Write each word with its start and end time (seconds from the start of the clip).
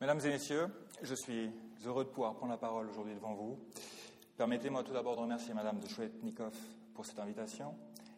Mesdames 0.00 0.20
et 0.24 0.28
messieurs, 0.30 0.66
je 1.02 1.14
suis 1.14 1.50
heureux 1.84 2.04
de 2.04 2.08
pouvoir 2.08 2.34
prendre 2.34 2.52
la 2.52 2.56
parole 2.56 2.88
aujourd'hui 2.88 3.14
devant 3.14 3.34
vous. 3.34 3.58
Permettez-moi 4.38 4.82
tout 4.82 4.94
d'abord 4.94 5.14
de 5.14 5.20
remercier 5.20 5.52
Madame 5.52 5.78
de 5.78 5.86
Chouetnikov 5.86 6.54
pour 6.94 7.04
cette 7.04 7.18
invitation 7.18 7.74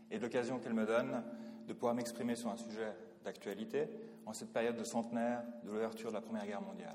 et 0.08 0.20
l'occasion 0.20 0.60
qu'elle 0.60 0.74
me 0.74 0.86
donne 0.86 1.24
de 1.66 1.72
pouvoir 1.72 1.96
m'exprimer 1.96 2.36
sur 2.36 2.50
un 2.50 2.56
sujet 2.56 2.94
d'actualité 3.24 3.88
en 4.26 4.32
cette 4.32 4.52
période 4.52 4.76
de 4.76 4.84
centenaire 4.84 5.42
de 5.64 5.72
l'ouverture 5.72 6.10
de 6.10 6.14
la 6.14 6.20
Première 6.20 6.46
Guerre 6.46 6.62
mondiale. 6.62 6.94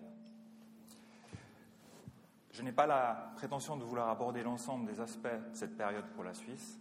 Je 2.54 2.63
n'ai 2.63 2.71
pas 2.71 2.88
la 2.88 3.33
prétention 3.35 3.75
de 3.75 3.83
vouloir 3.83 4.07
aborder 4.07 4.41
l'ensemble 4.41 4.85
des 4.89 5.01
aspects 5.01 5.27
de 5.51 5.55
cette 5.55 5.75
période 5.75 6.05
pour 6.15 6.23
la 6.23 6.33
Suisse, 6.33 6.79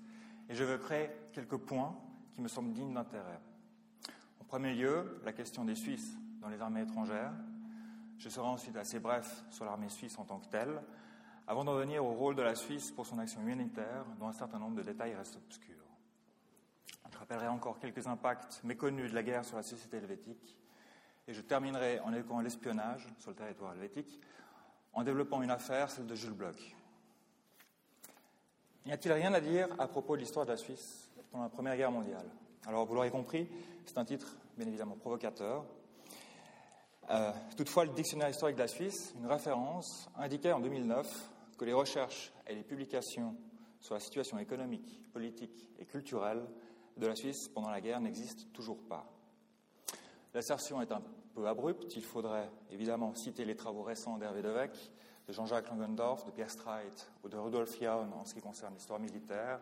et 0.49 0.55
je 0.55 0.63
veux 0.63 0.79
créer 0.79 1.11
quelques 1.33 1.59
points 1.59 1.99
qui 2.37 2.41
me 2.41 2.47
semblent 2.47 2.73
dignes 2.73 2.95
d'intérêt. 2.95 3.41
En 4.41 4.45
premier 4.45 4.75
lieu, 4.75 5.21
la 5.25 5.33
question 5.33 5.65
des 5.65 5.75
Suisses 5.75 6.15
dans 6.41 6.49
les 6.49 6.61
armées 6.61 6.83
étrangères. 6.83 7.33
Je 8.19 8.29
serai 8.29 8.47
ensuite 8.47 8.77
assez 8.77 8.99
bref 8.99 9.45
sur 9.51 9.65
l'armée 9.65 9.89
suisse 9.89 10.19
en 10.19 10.25
tant 10.25 10.39
que 10.39 10.47
telle, 10.47 10.83
avant 11.47 11.65
d'en 11.65 11.75
venir 11.75 12.05
au 12.05 12.13
rôle 12.13 12.35
de 12.35 12.43
la 12.43 12.55
Suisse 12.55 12.91
pour 12.91 13.07
son 13.07 13.19
action 13.19 13.41
humanitaire, 13.41 14.05
dont 14.19 14.29
un 14.29 14.33
certain 14.33 14.59
nombre 14.59 14.77
de 14.77 14.83
détails 14.83 15.15
restent 15.15 15.37
obscurs. 15.37 15.75
Je 17.13 17.19
rappellerai 17.19 17.49
encore 17.49 17.79
quelques 17.79 18.07
impacts 18.07 18.63
méconnus 18.65 19.11
de 19.11 19.15
la 19.15 19.23
guerre 19.23 19.45
sur 19.45 19.57
la 19.57 19.63
société 19.63 19.97
helvétique, 19.97 20.59
et 21.29 21.33
je 21.33 21.41
terminerai 21.41 22.01
en 22.01 22.13
évoquant 22.13 22.41
l'espionnage 22.41 23.07
sur 23.19 23.31
le 23.31 23.37
territoire 23.37 23.73
helvétique, 23.73 24.21
en 24.93 25.03
développant 25.03 25.41
une 25.43 25.51
affaire, 25.51 25.91
celle 25.91 26.07
de 26.07 26.15
Jules 26.15 26.33
Bloch. 26.33 26.77
N'y 28.85 28.93
a-t-il 28.93 29.13
rien 29.13 29.33
à 29.35 29.41
dire 29.41 29.69
à 29.79 29.89
propos 29.89 30.17
de 30.17 30.21
l'histoire 30.21 30.47
de 30.47 30.53
la 30.53 30.57
Suisse 30.57 31.11
pendant 31.31 31.45
la 31.45 31.51
Première 31.51 31.77
Guerre 31.77 31.91
mondiale? 31.91 32.29
Alors, 32.67 32.87
vous 32.87 32.95
l'aurez 32.95 33.11
compris, 33.11 33.49
c'est 33.85 33.99
un 33.99 34.05
titre 34.05 34.37
bien 34.57 34.67
évidemment 34.67 34.97
provocateur. 34.97 35.65
Euh, 37.11 37.31
toutefois, 37.57 37.85
le 37.85 37.93
dictionnaire 37.93 38.29
historique 38.29 38.57
de 38.57 38.63
la 38.63 38.69
Suisse, 38.69 39.15
une 39.17 39.27
référence, 39.27 40.09
indiquait 40.17 40.53
en 40.53 40.61
2009 40.61 41.07
que 41.57 41.65
les 41.65 41.73
recherches 41.73 42.33
et 42.49 42.55
les 42.55 42.65
publications 42.65 43.37
sur 43.81 43.95
la 43.95 44.01
situation 44.01 44.39
économique, 44.39 45.03
politique 45.13 45.69
et 45.79 45.85
culturelle 45.85 46.43
de 46.97 47.07
la 47.07 47.15
Suisse 47.15 47.49
pendant 47.49 47.71
la 47.71 47.81
guerre 47.81 48.01
n'existent 48.01 48.49
toujours 48.53 48.83
pas. 48.89 49.07
L'assertion 50.35 50.83
est 50.83 50.91
un 50.91 51.03
peu 51.35 51.47
abrupte. 51.47 51.95
Il 51.95 52.05
faudrait 52.05 52.51
évidemment 52.71 53.15
citer 53.15 53.45
les 53.45 53.55
travaux 53.55 53.83
récents 53.83 54.19
d'Hervé 54.19 54.43
Devec, 54.43 54.73
de 55.29 55.33
Jean-Jacques 55.33 55.71
Langendorf, 55.71 56.25
de 56.25 56.33
Pierre 56.33 56.51
Streit 56.51 57.09
ou 57.23 57.29
de 57.29 57.37
Rudolf 57.37 57.79
Jaun 57.81 58.13
en 58.13 58.25
ce 58.25 58.35
qui 58.35 58.41
concerne 58.41 58.75
l'histoire 58.75 58.99
militaire, 58.99 59.61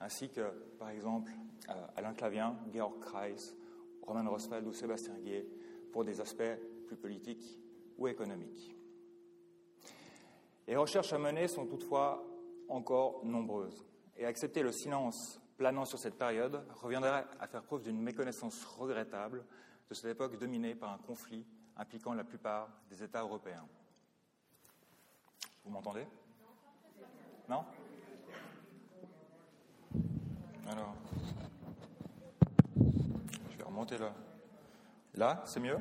ainsi 0.00 0.30
que, 0.30 0.50
par 0.78 0.88
exemple, 0.90 1.32
euh, 1.68 1.86
Alain 1.96 2.14
Clavien, 2.14 2.56
Georg 2.72 2.98
Kreis, 3.00 3.54
Roman 4.02 4.30
Rosfeld 4.30 4.66
ou 4.66 4.72
Sébastien 4.72 5.14
Gué 5.18 5.46
pour 5.92 6.04
des 6.04 6.20
aspects 6.20 6.42
plus 6.88 6.96
politiques 6.96 7.60
ou 7.96 8.08
économiques. 8.08 8.74
Les 10.66 10.76
recherches 10.76 11.12
à 11.12 11.18
mener 11.18 11.46
sont 11.46 11.66
toutefois 11.66 12.24
encore 12.68 13.24
nombreuses, 13.24 13.86
et 14.16 14.26
accepter 14.26 14.62
le 14.62 14.72
silence 14.72 15.40
planant 15.56 15.84
sur 15.84 15.98
cette 15.98 16.18
période 16.18 16.66
reviendrait 16.82 17.24
à 17.38 17.46
faire 17.46 17.62
preuve 17.62 17.82
d'une 17.82 18.00
méconnaissance 18.00 18.64
regrettable 18.64 19.44
de 19.88 19.94
cette 19.94 20.10
époque 20.10 20.38
dominée 20.38 20.74
par 20.74 20.92
un 20.92 20.98
conflit 20.98 21.46
impliquant 21.76 22.14
la 22.14 22.24
plupart 22.24 22.68
des 22.90 23.02
États 23.02 23.22
européens. 23.22 23.66
Vous 25.64 25.70
m'entendez? 25.70 26.06
Non? 27.48 27.64
Alors, 30.68 30.94
je 33.50 33.56
vais 33.56 33.64
remonter 33.64 33.96
là. 33.96 34.12
Là, 35.14 35.42
c'est 35.46 35.60
mieux 35.60 35.78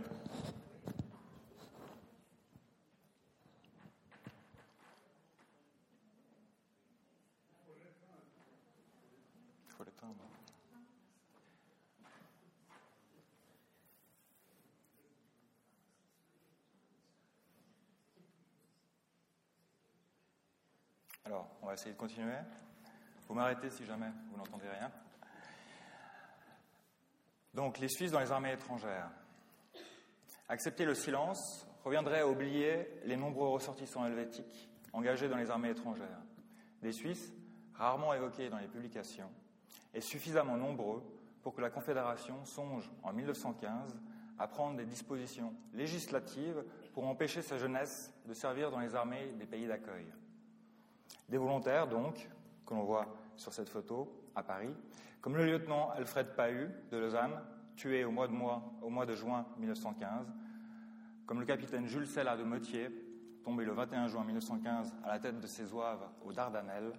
Il 9.66 9.72
faut 9.72 9.84
l'éteindre. 9.84 10.16
Alors, 21.28 21.46
on 21.62 21.68
va 21.68 21.74
essayer 21.74 21.92
de 21.92 21.98
continuer. 21.98 22.38
Vous 23.28 23.34
m'arrêtez 23.34 23.70
si 23.70 23.84
jamais 23.84 24.10
vous 24.32 24.38
n'entendez 24.38 24.70
rien. 24.70 24.90
Donc, 27.54 27.80
les 27.80 27.90
Suisses 27.90 28.12
dans 28.12 28.22
les 28.22 28.32
armées 28.32 28.54
étrangères. 28.54 29.10
Accepter 30.48 30.86
le 30.86 30.96
silence 30.96 31.68
reviendrait 31.84 32.22
à 32.22 32.28
oublier 32.30 32.88
les 33.04 33.18
nombreux 33.18 33.50
ressortissants 33.50 34.06
helvétiques 34.06 34.70
engagés 34.94 35.28
dans 35.28 35.36
les 35.36 35.50
armées 35.50 35.72
étrangères. 35.72 36.22
Des 36.82 36.94
Suisses, 36.94 37.34
rarement 37.74 38.14
évoqués 38.14 38.48
dans 38.48 38.60
les 38.60 38.70
publications, 38.70 39.30
et 39.94 40.00
suffisamment 40.00 40.56
nombreux 40.56 41.04
pour 41.42 41.54
que 41.54 41.60
la 41.60 41.70
Confédération 41.70 42.46
songe, 42.46 42.90
en 43.04 43.12
1915, 43.12 43.98
à 44.40 44.48
prendre 44.48 44.78
des 44.78 44.86
dispositions 44.86 45.54
législatives 45.74 46.64
pour 46.94 47.06
empêcher 47.06 47.42
sa 47.42 47.58
jeunesse 47.58 48.14
de 48.26 48.34
servir 48.34 48.72
dans 48.72 48.80
les 48.80 48.96
armées 48.96 49.34
des 49.38 49.46
pays 49.46 49.68
d'accueil. 49.68 50.08
Des 51.30 51.38
volontaires, 51.38 51.88
donc, 51.88 52.30
que 52.66 52.74
l'on 52.74 52.84
voit 52.84 53.08
sur 53.36 53.54
cette 53.54 53.70
photo 53.70 54.12
à 54.36 54.44
Paris, 54.44 54.74
comme 55.22 55.36
le 55.36 55.46
lieutenant 55.46 55.90
Alfred 55.92 56.28
Pahu 56.36 56.70
de 56.92 56.98
Lausanne, 56.98 57.42
tué 57.76 58.06
au 58.06 58.12
mois 58.12 58.28
de, 58.28 59.16
juin 59.16 59.46
1915, 59.58 60.34
comme 61.26 61.40
le 61.40 61.46
capitaine 61.46 61.86
Jules 61.86 62.08
Sella 62.08 62.36
de 62.36 62.44
Motier, 62.44 62.90
tombé 63.44 63.66
le 63.66 63.72
21 63.72 64.08
juin 64.08 64.24
1915 64.24 64.96
à 65.04 65.10
la 65.10 65.20
tête 65.20 65.40
de 65.40 65.48
ses 65.48 65.74
oeuvres 65.74 66.12
aux 66.26 66.34
Dardanelles, 66.34 66.94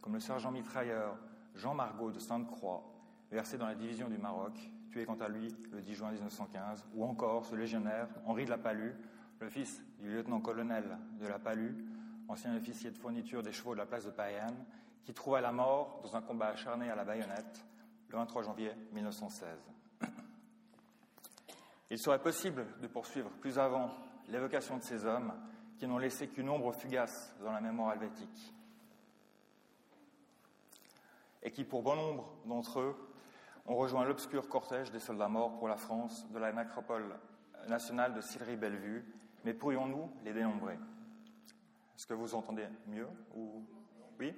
comme 0.00 0.14
le 0.14 0.20
sergent 0.20 0.50
mitrailleur 0.50 1.16
Jean 1.54 1.74
Margot 1.74 2.10
de 2.10 2.18
Sainte-Croix, 2.18 2.84
versé 3.30 3.56
dans 3.56 3.66
la 3.66 3.74
division 3.74 4.08
du 4.08 4.18
Maroc, 4.18 4.52
tué 4.90 5.04
quant 5.04 5.16
à 5.16 5.28
lui 5.28 5.56
le 5.72 5.80
10 5.80 5.94
juin 5.94 6.10
1915, 6.10 6.86
ou 6.94 7.04
encore 7.04 7.46
ce 7.46 7.54
légionnaire 7.54 8.08
Henri 8.26 8.44
de 8.44 8.50
la 8.50 8.58
Palue, 8.58 8.94
le 9.40 9.48
fils 9.48 9.82
du 9.98 10.10
lieutenant-colonel 10.10 10.98
de 11.20 11.26
la 11.26 11.38
Palue, 11.38 11.74
ancien 12.28 12.56
officier 12.56 12.90
de 12.90 12.98
fourniture 12.98 13.42
des 13.42 13.52
chevaux 13.52 13.74
de 13.74 13.78
la 13.78 13.86
place 13.86 14.04
de 14.04 14.10
Payerne, 14.10 14.64
qui 15.04 15.12
trouva 15.12 15.40
la 15.40 15.52
mort 15.52 16.00
dans 16.02 16.16
un 16.16 16.22
combat 16.22 16.48
acharné 16.48 16.90
à 16.90 16.96
la 16.96 17.04
baïonnette 17.04 17.64
le 18.08 18.16
23 18.18 18.42
janvier 18.42 18.72
1916. 18.92 19.48
Il 21.90 21.98
serait 21.98 22.22
possible 22.22 22.66
de 22.80 22.86
poursuivre 22.86 23.30
plus 23.40 23.58
avant 23.58 23.90
l'évocation 24.28 24.78
de 24.78 24.82
ces 24.82 25.04
hommes 25.04 25.32
qui 25.76 25.86
n'ont 25.86 25.98
laissé 25.98 26.28
qu'une 26.28 26.48
ombre 26.48 26.72
fugace 26.72 27.34
dans 27.42 27.52
la 27.52 27.60
mémoire 27.60 27.92
helvétique 27.92 28.54
et 31.42 31.50
qui, 31.50 31.64
pour 31.64 31.82
bon 31.82 31.94
nombre 31.94 32.32
d'entre 32.46 32.80
eux, 32.80 32.96
ont 33.66 33.76
rejoint 33.76 34.04
l'obscur 34.04 34.48
cortège 34.48 34.90
des 34.90 34.98
soldats 34.98 35.28
morts 35.28 35.58
pour 35.58 35.68
la 35.68 35.76
France 35.76 36.26
de 36.30 36.38
la 36.38 36.52
nécropole 36.52 37.14
nationale 37.68 38.14
de 38.14 38.20
Sillery-Bellevue. 38.20 39.04
Mais 39.44 39.54
pourrions-nous 39.54 40.10
les 40.24 40.32
dénombrer? 40.32 40.78
Est-ce 41.96 42.06
que 42.06 42.14
vous 42.14 42.34
entendez 42.34 42.66
mieux 42.86 43.08
ou 43.34 43.64
oui? 44.18 44.34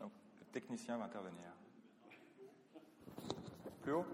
Le 0.00 0.60
technicien 0.60 0.96
va 0.96 1.04
intervenir. 1.04 1.50
Plus 3.82 3.92
haut? 3.92 4.06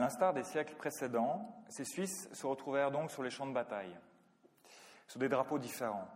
L'instar 0.00 0.32
des 0.32 0.42
siècles 0.42 0.74
précédents, 0.74 1.62
ces 1.68 1.84
Suisses 1.84 2.28
se 2.32 2.46
retrouvèrent 2.46 2.90
donc 2.90 3.10
sur 3.10 3.22
les 3.22 3.30
champs 3.30 3.46
de 3.46 3.52
bataille, 3.52 3.96
sous 5.06 5.18
des 5.18 5.28
drapeaux 5.28 5.58
différents. 5.58 6.08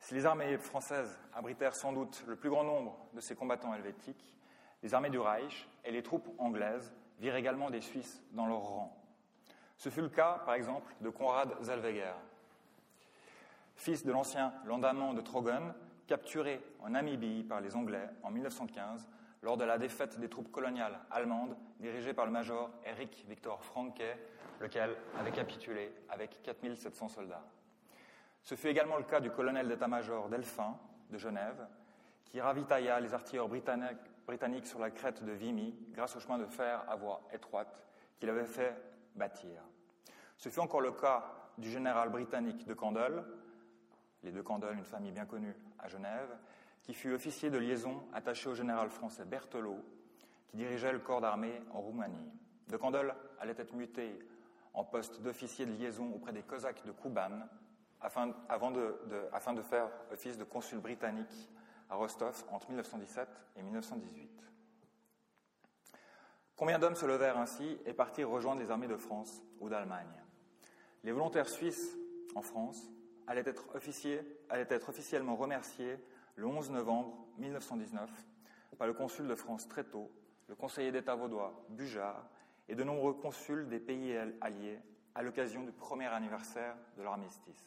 Si 0.00 0.14
les 0.14 0.26
armées 0.26 0.58
françaises 0.58 1.18
abritèrent 1.34 1.74
sans 1.74 1.92
doute 1.92 2.22
le 2.26 2.36
plus 2.36 2.50
grand 2.50 2.64
nombre 2.64 2.98
de 3.14 3.20
ces 3.20 3.34
combattants 3.34 3.74
helvétiques, 3.74 4.34
les 4.82 4.94
armées 4.94 5.10
du 5.10 5.18
Reich 5.18 5.68
et 5.84 5.90
les 5.90 6.02
troupes 6.02 6.28
anglaises 6.38 6.92
virent 7.18 7.36
également 7.36 7.70
des 7.70 7.80
Suisses 7.80 8.22
dans 8.32 8.46
leurs 8.46 8.60
rangs. 8.60 8.96
Ce 9.76 9.88
fut 9.88 10.02
le 10.02 10.08
cas, 10.08 10.42
par 10.44 10.54
exemple, 10.54 10.92
de 11.00 11.10
Conrad 11.10 11.54
Zellweger, 11.62 12.14
fils 13.76 14.04
de 14.04 14.12
l'ancien 14.12 14.52
landamment 14.66 15.14
de 15.14 15.20
Trogen, 15.20 15.74
capturé 16.06 16.60
en 16.80 16.90
Namibie 16.90 17.44
par 17.44 17.60
les 17.60 17.76
Anglais 17.76 18.08
en 18.22 18.30
1915 18.30 19.08
lors 19.42 19.56
de 19.56 19.64
la 19.64 19.78
défaite 19.78 20.18
des 20.18 20.28
troupes 20.28 20.50
coloniales 20.50 20.98
allemandes 21.10 21.56
dirigées 21.78 22.14
par 22.14 22.26
le 22.26 22.32
major 22.32 22.70
Erich 22.84 23.24
Victor 23.28 23.62
Franke, 23.62 24.02
lequel 24.60 24.96
avait 25.18 25.30
capitulé 25.30 25.92
avec 26.08 26.42
4700 26.42 27.08
soldats. 27.08 27.44
Ce 28.42 28.54
fut 28.54 28.68
également 28.68 28.96
le 28.96 29.04
cas 29.04 29.20
du 29.20 29.30
colonel 29.30 29.68
d'état-major 29.68 30.28
Delphin 30.28 30.76
de 31.10 31.18
Genève, 31.18 31.66
qui 32.24 32.40
ravitailla 32.40 33.00
les 33.00 33.14
artilleurs 33.14 33.48
britanniques 33.48 34.66
sur 34.66 34.78
la 34.78 34.90
crête 34.90 35.24
de 35.24 35.32
Vimy 35.32 35.74
grâce 35.92 36.16
au 36.16 36.20
chemin 36.20 36.38
de 36.38 36.46
fer 36.46 36.84
à 36.88 36.96
voie 36.96 37.22
étroite 37.32 37.82
qu'il 38.18 38.28
avait 38.28 38.44
fait 38.44 38.76
bâtir. 39.14 39.62
Ce 40.36 40.48
fut 40.48 40.60
encore 40.60 40.80
le 40.80 40.92
cas 40.92 41.24
du 41.56 41.70
général 41.70 42.10
britannique 42.10 42.66
de 42.66 42.74
Candolle, 42.74 43.24
les 44.22 44.32
deux 44.32 44.42
Candolle, 44.42 44.76
une 44.76 44.84
famille 44.84 45.12
bien 45.12 45.26
connue 45.26 45.56
à 45.78 45.88
Genève, 45.88 46.36
qui 46.88 46.94
fut 46.94 47.12
officier 47.12 47.50
de 47.50 47.58
liaison 47.58 48.00
attaché 48.14 48.48
au 48.48 48.54
général 48.54 48.88
français 48.88 49.26
Berthelot, 49.26 49.84
qui 50.46 50.56
dirigeait 50.56 50.90
le 50.90 51.00
corps 51.00 51.20
d'armée 51.20 51.60
en 51.74 51.82
Roumanie. 51.82 52.32
De 52.68 52.78
Candolle 52.78 53.14
allait 53.38 53.54
être 53.58 53.74
muté 53.74 54.18
en 54.72 54.84
poste 54.84 55.20
d'officier 55.20 55.66
de 55.66 55.72
liaison 55.72 56.10
auprès 56.14 56.32
des 56.32 56.40
Cosaques 56.40 56.86
de 56.86 56.92
Kuban, 56.92 57.46
afin, 58.00 58.34
avant 58.48 58.70
de, 58.70 58.98
de 59.06 59.60
faire 59.60 59.90
office 60.10 60.38
de 60.38 60.44
consul 60.44 60.78
britannique 60.78 61.50
à 61.90 61.96
Rostov 61.96 62.42
entre 62.50 62.70
1917 62.70 63.28
et 63.56 63.62
1918. 63.62 64.30
Combien 66.56 66.78
d'hommes 66.78 66.96
se 66.96 67.04
levèrent 67.04 67.36
ainsi 67.36 67.78
et 67.84 67.92
partirent 67.92 68.30
rejoindre 68.30 68.62
les 68.62 68.70
armées 68.70 68.88
de 68.88 68.96
France 68.96 69.42
ou 69.60 69.68
d'Allemagne? 69.68 70.22
Les 71.04 71.12
volontaires 71.12 71.50
suisses 71.50 71.98
en 72.34 72.40
France 72.40 72.90
allaient 73.26 73.44
être, 73.44 73.66
allaient 74.48 74.66
être 74.70 74.88
officiellement 74.88 75.36
remerciés 75.36 75.98
le 76.38 76.46
11 76.46 76.70
novembre 76.70 77.26
1919 77.38 78.08
par 78.78 78.86
le 78.86 78.94
consul 78.94 79.26
de 79.26 79.34
France 79.34 79.66
Tréteau, 79.66 80.08
le 80.46 80.54
conseiller 80.54 80.92
d'État 80.92 81.16
vaudois 81.16 81.66
Bujard 81.70 82.24
et 82.68 82.76
de 82.76 82.84
nombreux 82.84 83.14
consuls 83.14 83.68
des 83.68 83.80
pays 83.80 84.16
alliés 84.40 84.78
à 85.16 85.22
l'occasion 85.22 85.64
du 85.64 85.72
premier 85.72 86.06
anniversaire 86.06 86.76
de 86.96 87.02
l'armistice. 87.02 87.66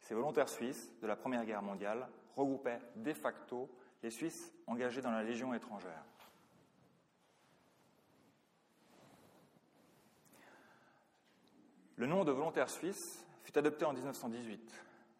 Ces 0.00 0.14
volontaires 0.14 0.50
suisses 0.50 0.92
de 1.00 1.06
la 1.06 1.16
Première 1.16 1.46
Guerre 1.46 1.62
mondiale 1.62 2.06
regroupaient 2.36 2.82
de 2.96 3.14
facto 3.14 3.70
les 4.02 4.10
Suisses 4.10 4.52
engagés 4.66 5.00
dans 5.00 5.10
la 5.10 5.22
Légion 5.22 5.54
étrangère. 5.54 6.04
Le 11.96 12.06
nom 12.06 12.24
de 12.24 12.30
volontaires 12.30 12.68
suisses 12.68 13.24
fut 13.42 13.56
adopté 13.56 13.86
en 13.86 13.94
1918 13.94 14.70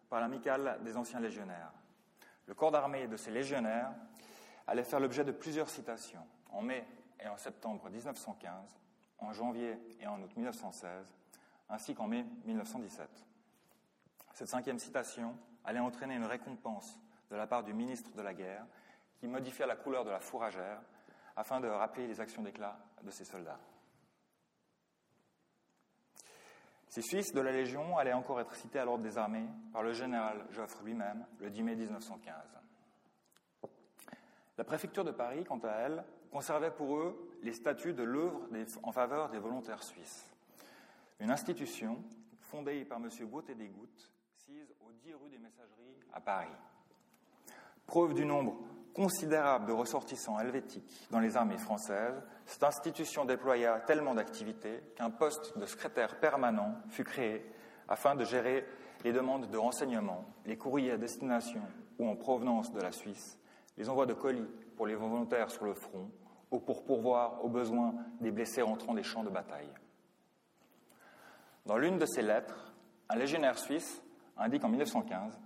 par 0.09 0.21
l'amicale 0.21 0.79
des 0.83 0.95
anciens 0.95 1.19
légionnaires. 1.19 1.71
Le 2.47 2.53
corps 2.53 2.71
d'armée 2.71 3.07
de 3.07 3.17
ces 3.17 3.31
légionnaires 3.31 3.91
allait 4.65 4.83
faire 4.83 4.99
l'objet 4.99 5.23
de 5.23 5.31
plusieurs 5.31 5.69
citations 5.69 6.25
en 6.51 6.61
mai 6.61 6.85
et 7.19 7.27
en 7.27 7.37
septembre 7.37 7.89
1915, 7.89 8.79
en 9.19 9.33
janvier 9.33 9.77
et 9.99 10.07
en 10.07 10.21
août 10.21 10.31
1916, 10.35 11.13
ainsi 11.69 11.93
qu'en 11.93 12.07
mai 12.07 12.25
1917. 12.45 13.09
Cette 14.33 14.47
cinquième 14.47 14.79
citation 14.79 15.35
allait 15.65 15.79
entraîner 15.79 16.15
une 16.15 16.25
récompense 16.25 16.99
de 17.29 17.35
la 17.35 17.47
part 17.47 17.63
du 17.63 17.73
ministre 17.73 18.11
de 18.15 18.21
la 18.21 18.33
Guerre 18.33 18.65
qui 19.17 19.27
modifia 19.27 19.65
la 19.65 19.75
couleur 19.75 20.05
de 20.05 20.11
la 20.11 20.19
fourragère 20.19 20.81
afin 21.35 21.59
de 21.59 21.67
rappeler 21.67 22.07
les 22.07 22.21
actions 22.21 22.41
d'éclat 22.41 22.77
de 23.03 23.11
ses 23.11 23.25
soldats. 23.25 23.59
Ces 26.89 27.01
Suisses 27.01 27.33
de 27.33 27.41
la 27.41 27.51
Légion 27.51 27.97
allaient 27.97 28.13
encore 28.13 28.39
être 28.39 28.55
cités 28.55 28.79
à 28.79 28.85
l'ordre 28.85 29.03
des 29.03 29.17
armées 29.17 29.47
par 29.73 29.83
le 29.83 29.93
général 29.93 30.45
Joffre 30.51 30.81
lui-même 30.83 31.25
le 31.39 31.49
10 31.49 31.63
mai 31.63 31.75
1915. 31.75 32.35
La 34.57 34.63
préfecture 34.63 35.03
de 35.03 35.11
Paris, 35.11 35.43
quant 35.43 35.59
à 35.59 35.71
elle, 35.71 36.03
conservait 36.31 36.71
pour 36.71 36.97
eux 36.97 37.37
les 37.43 37.53
statuts 37.53 37.93
de 37.93 38.03
l'œuvre 38.03 38.47
en 38.83 38.91
faveur 38.91 39.29
des 39.29 39.37
volontaires 39.37 39.83
suisses. 39.83 40.31
Une 41.19 41.29
institution 41.29 42.03
fondée 42.39 42.85
par 42.85 42.97
M. 42.97 43.09
Gauthier 43.29 43.55
des 43.55 43.67
Gouttes 43.67 44.11
au 44.81 44.91
10 44.91 45.13
rue 45.15 45.29
des 45.29 45.37
Messageries 45.37 45.99
à 46.13 46.21
Paris. 46.21 46.47
Preuve 47.85 48.13
du 48.13 48.25
nombre 48.25 48.57
considérable 48.97 49.67
de 49.67 49.73
ressortissants 49.73 50.39
helvétiques 50.39 51.07
dans 51.11 51.19
les 51.19 51.37
armées 51.37 51.59
françaises, 51.59 52.19
cette 52.47 52.63
institution 52.63 53.25
déploya 53.25 53.79
tellement 53.81 54.15
d'activités 54.15 54.81
qu'un 54.95 55.11
poste 55.11 55.55
de 55.55 55.67
secrétaire 55.67 56.19
permanent 56.19 56.73
fut 56.89 57.03
créé 57.03 57.45
afin 57.87 58.15
de 58.15 58.25
gérer 58.25 58.65
les 59.03 59.13
demandes 59.13 59.51
de 59.51 59.57
renseignements, 59.57 60.25
les 60.47 60.57
courriers 60.57 60.93
à 60.93 60.97
destination 60.97 61.61
ou 61.99 62.09
en 62.09 62.15
provenance 62.15 62.73
de 62.73 62.81
la 62.81 62.91
Suisse, 62.91 63.37
les 63.77 63.87
envois 63.87 64.07
de 64.07 64.15
colis 64.15 64.49
pour 64.75 64.87
les 64.87 64.95
volontaires 64.95 65.51
sur 65.51 65.65
le 65.65 65.75
front 65.75 66.09
ou 66.49 66.59
pour 66.59 66.83
pourvoir 66.83 67.45
aux 67.45 67.49
besoins 67.49 67.93
des 68.19 68.31
blessés 68.31 68.63
rentrant 68.63 68.95
des 68.95 69.03
champs 69.03 69.23
de 69.23 69.29
bataille. 69.29 69.69
Dans 71.67 71.77
l'une 71.77 71.99
de 71.99 72.07
ces 72.07 72.23
lettres, 72.23 72.73
un 73.09 73.15
légionnaire 73.15 73.59
suisse 73.59 74.01
indique 74.37 74.63
en 74.63 74.69
1915 74.69 75.39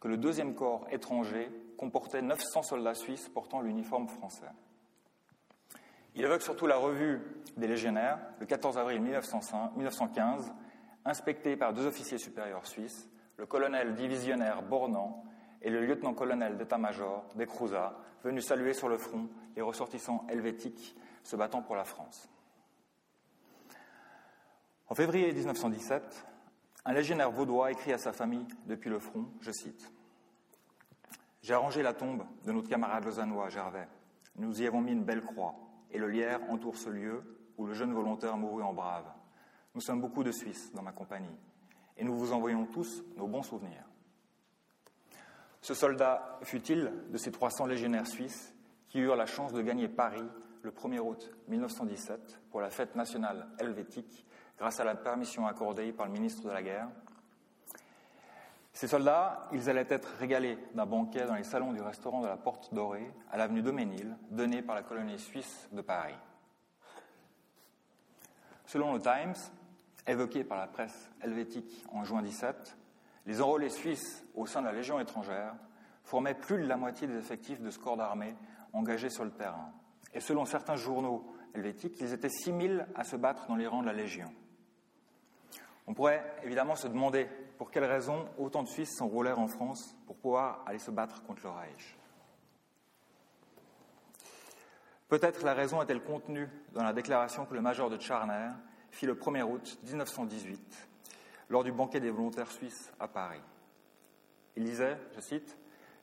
que 0.00 0.08
le 0.08 0.16
deuxième 0.16 0.56
corps 0.56 0.84
étranger 0.90 1.48
comportait 1.78 2.20
900 2.20 2.62
soldats 2.62 2.94
suisses 2.94 3.30
portant 3.30 3.62
l'uniforme 3.62 4.08
français. 4.08 4.50
Il 6.14 6.24
évoque 6.24 6.42
surtout 6.42 6.66
la 6.66 6.76
revue 6.76 7.22
des 7.56 7.68
légionnaires, 7.68 8.18
le 8.40 8.46
14 8.46 8.76
avril 8.76 9.00
1915, 9.00 10.52
inspectée 11.04 11.56
par 11.56 11.72
deux 11.72 11.86
officiers 11.86 12.18
supérieurs 12.18 12.66
suisses, 12.66 13.08
le 13.36 13.46
colonel 13.46 13.94
divisionnaire 13.94 14.62
Bornand 14.62 15.24
et 15.62 15.70
le 15.70 15.86
lieutenant-colonel 15.86 16.58
d'état-major 16.58 17.24
Descrouzat, 17.36 17.96
venus 18.24 18.46
saluer 18.46 18.74
sur 18.74 18.88
le 18.88 18.98
front 18.98 19.28
les 19.54 19.62
ressortissants 19.62 20.26
helvétiques 20.28 20.96
se 21.22 21.36
battant 21.36 21.62
pour 21.62 21.76
la 21.76 21.84
France. 21.84 22.28
En 24.88 24.94
février 24.94 25.32
1917, 25.32 26.26
un 26.84 26.92
légionnaire 26.92 27.30
vaudois 27.30 27.70
écrit 27.70 27.92
à 27.92 27.98
sa 27.98 28.12
famille 28.12 28.46
depuis 28.66 28.90
le 28.90 28.98
front, 28.98 29.26
je 29.40 29.52
cite 29.52 29.92
J'ai 31.42 31.54
arrangé 31.54 31.82
la 31.82 31.94
tombe 31.94 32.24
de 32.44 32.52
notre 32.52 32.68
camarade 32.68 33.04
lausannois, 33.04 33.48
Gervais. 33.48 33.88
Nous 34.36 34.62
y 34.62 34.66
avons 34.66 34.80
mis 34.80 34.92
une 34.92 35.04
belle 35.04 35.22
croix, 35.22 35.54
et 35.90 35.98
le 35.98 36.08
lierre 36.08 36.40
entoure 36.50 36.76
ce 36.76 36.90
lieu 36.90 37.22
où 37.56 37.66
le 37.66 37.74
jeune 37.74 37.92
volontaire 37.92 38.36
mourut 38.36 38.62
en 38.62 38.72
brave. 38.72 39.06
Nous 39.74 39.80
sommes 39.80 40.00
beaucoup 40.00 40.24
de 40.24 40.32
Suisses 40.32 40.72
dans 40.72 40.82
ma 40.82 40.92
compagnie, 40.92 41.36
et 41.96 42.04
nous 42.04 42.16
vous 42.16 42.32
envoyons 42.32 42.66
tous 42.66 43.04
nos 43.16 43.26
bons 43.26 43.42
souvenirs. 43.42 43.84
Ce 45.60 45.74
soldat 45.74 46.38
fut-il 46.42 46.92
de 47.10 47.18
ces 47.18 47.32
300 47.32 47.66
légionnaires 47.66 48.06
suisses 48.06 48.54
qui 48.88 49.00
eurent 49.00 49.16
la 49.16 49.26
chance 49.26 49.52
de 49.52 49.60
gagner 49.60 49.88
Paris 49.88 50.24
le 50.62 50.70
1er 50.70 51.00
août 51.00 51.30
1917 51.48 52.40
pour 52.50 52.60
la 52.60 52.70
fête 52.70 52.96
nationale 52.96 53.48
helvétique 53.58 54.24
grâce 54.56 54.80
à 54.80 54.84
la 54.84 54.94
permission 54.94 55.46
accordée 55.46 55.92
par 55.92 56.06
le 56.06 56.12
ministre 56.12 56.42
de 56.42 56.50
la 56.50 56.62
Guerre. 56.62 56.88
Ces 58.78 58.86
soldats, 58.86 59.48
ils 59.50 59.68
allaient 59.68 59.88
être 59.88 60.08
régalés 60.20 60.56
d'un 60.72 60.86
banquet 60.86 61.24
dans 61.24 61.34
les 61.34 61.42
salons 61.42 61.72
du 61.72 61.82
restaurant 61.82 62.20
de 62.20 62.28
la 62.28 62.36
Porte 62.36 62.72
Dorée 62.72 63.12
à 63.28 63.36
l'avenue 63.36 63.60
Doménil, 63.60 64.16
donné 64.30 64.62
par 64.62 64.76
la 64.76 64.84
colonie 64.84 65.18
suisse 65.18 65.68
de 65.72 65.80
Paris. 65.80 66.14
Selon 68.66 68.94
le 68.94 69.00
Times, 69.00 69.34
évoqué 70.06 70.44
par 70.44 70.58
la 70.58 70.68
presse 70.68 71.10
helvétique 71.22 71.84
en 71.90 72.04
juin 72.04 72.22
17, 72.22 72.78
les 73.26 73.42
enrôlés 73.42 73.68
suisses 73.68 74.24
au 74.36 74.46
sein 74.46 74.60
de 74.60 74.66
la 74.66 74.72
Légion 74.72 75.00
étrangère 75.00 75.56
formaient 76.04 76.34
plus 76.34 76.58
de 76.58 76.68
la 76.68 76.76
moitié 76.76 77.08
des 77.08 77.16
effectifs 77.18 77.60
de 77.60 77.70
ce 77.70 77.80
corps 77.80 77.96
d'armée 77.96 78.36
engagés 78.72 79.10
sur 79.10 79.24
le 79.24 79.32
terrain. 79.32 79.72
Et 80.14 80.20
selon 80.20 80.44
certains 80.44 80.76
journaux 80.76 81.26
helvétiques, 81.52 81.98
ils 81.98 82.12
étaient 82.12 82.28
6000 82.28 82.86
à 82.94 83.02
se 83.02 83.16
battre 83.16 83.48
dans 83.48 83.56
les 83.56 83.66
rangs 83.66 83.82
de 83.82 83.86
la 83.86 83.92
Légion. 83.92 84.32
On 85.88 85.94
pourrait 85.94 86.24
évidemment 86.44 86.76
se 86.76 86.86
demander 86.86 87.28
pour 87.58 87.70
quelles 87.70 87.84
raisons 87.84 88.26
autant 88.38 88.62
de 88.62 88.68
Suisses 88.68 88.96
s'enrôlèrent 88.96 89.40
en 89.40 89.48
France 89.48 89.96
pour 90.06 90.16
pouvoir 90.16 90.62
aller 90.66 90.78
se 90.78 90.90
battre 90.90 91.22
contre 91.24 91.42
le 91.42 91.50
Reich? 91.50 91.98
Peut-être 95.08 95.42
la 95.42 95.54
raison 95.54 95.82
est-elle 95.82 96.02
contenue 96.02 96.48
dans 96.72 96.84
la 96.84 96.92
déclaration 96.92 97.46
que 97.46 97.54
le 97.54 97.60
major 97.60 97.90
de 97.90 97.98
Charner 97.98 98.50
fit 98.90 99.06
le 99.06 99.14
1er 99.14 99.42
août 99.42 99.78
1918 99.84 100.88
lors 101.48 101.64
du 101.64 101.72
banquet 101.72 101.98
des 101.98 102.10
volontaires 102.10 102.50
suisses 102.50 102.92
à 103.00 103.08
Paris. 103.08 103.42
Il 104.56 104.64
disait, 104.64 104.98
je 105.16 105.20
cite, 105.20 105.56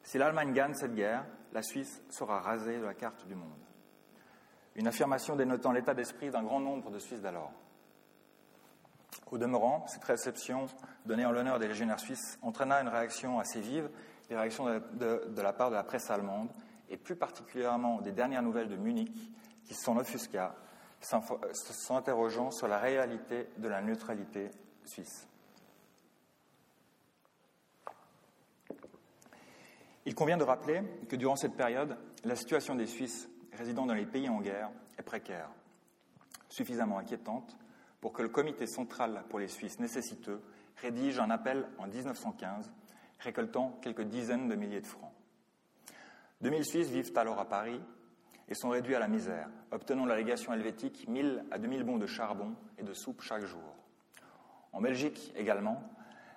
Si 0.04 0.18
l'Allemagne 0.18 0.54
gagne 0.54 0.74
cette 0.74 0.96
guerre, 0.96 1.26
la 1.54 1.62
Suisse 1.62 2.04
sera 2.10 2.40
rasée 2.40 2.80
de 2.80 2.86
la 2.86 2.94
carte 2.94 3.26
du 3.28 3.36
monde. 3.36 3.52
Une 4.76 4.88
affirmation 4.88 5.36
dénotant 5.36 5.72
l'état 5.72 5.94
d'esprit 5.94 6.32
d'un 6.32 6.44
grand 6.44 6.60
nombre 6.60 6.90
de 6.90 7.00
Suisses 7.00 7.22
d'alors. 7.22 7.54
Au 9.32 9.38
demeurant, 9.38 9.86
cette 9.88 10.04
réception 10.04 10.68
donnée 11.06 11.26
en 11.26 11.32
l'honneur 11.32 11.60
des 11.60 11.68
légionnaires 11.68 12.00
suisses 12.00 12.38
entraîna 12.42 12.82
une 12.82 12.88
réaction 12.88 13.40
assez 13.40 13.60
vive, 13.60 13.90
des 14.30 14.36
réactions 14.36 14.66
de, 14.66 15.42
la 15.42 15.54
part 15.54 15.70
de 15.70 15.76
la 15.76 15.84
presse 15.84 16.10
allemande, 16.10 16.50
et 16.90 16.98
plus 16.98 17.16
particulièrement 17.16 18.02
des 18.02 18.12
dernières 18.12 18.44
nouvelles 18.44 18.70
de 18.70 18.76
Munich, 18.76 19.12
qui 19.64 19.74
s'en 19.74 19.98
offusqua, 19.98 20.56
s'interrogeant 21.02 22.52
sur 22.52 22.68
la 22.68 22.78
réalité 22.78 23.50
de 23.58 23.68
la 23.68 23.82
neutralité 23.82 24.52
suisse. 24.86 25.28
Il 30.06 30.14
convient 30.14 30.38
de 30.38 30.44
rappeler 30.44 30.84
que 31.10 31.16
durant 31.16 31.36
cette 31.36 31.56
période, 31.56 31.98
la 32.24 32.36
situation 32.36 32.76
des 32.76 32.86
Suisses 32.86 33.28
résidant 33.54 33.88
dans 33.88 33.96
les 33.96 34.06
pays 34.06 34.30
en 34.30 34.40
guerre 34.40 34.70
est 35.00 35.04
précaire, 35.04 35.50
suffisamment 36.48 37.00
inquiétante 37.00 37.58
pour 38.06 38.14
que 38.14 38.22
le 38.22 38.30
comité 38.30 38.68
central 38.68 39.24
pour 39.30 39.40
les 39.40 39.48
Suisses 39.48 39.80
nécessiteux 39.80 40.40
rédige 40.76 41.18
un 41.18 41.32
appel 41.32 41.68
en 41.80 41.88
1915, 41.88 42.72
récoltant 43.18 43.80
quelques 43.82 44.04
dizaines 44.04 44.48
de 44.48 44.54
milliers 44.54 44.82
de 44.82 44.86
francs. 44.86 45.12
2000 46.42 46.66
Suisses 46.66 46.92
vivent 46.92 47.18
alors 47.18 47.40
à 47.40 47.50
Paris 47.50 47.82
et 48.48 48.54
sont 48.54 48.70
réduits 48.70 48.94
à 48.94 49.00
la 49.00 49.08
misère, 49.08 49.50
obtenant 49.72 50.06
la 50.06 50.18
légation 50.18 50.54
helvétique 50.54 51.08
1000 51.08 51.46
à 51.50 51.58
2000 51.58 51.84
bons 51.84 51.98
de 51.98 52.06
charbon 52.06 52.54
et 52.78 52.84
de 52.84 52.94
soupe 52.94 53.24
chaque 53.24 53.46
jour. 53.46 53.76
En 54.72 54.82
Belgique 54.82 55.34
également, 55.36 55.82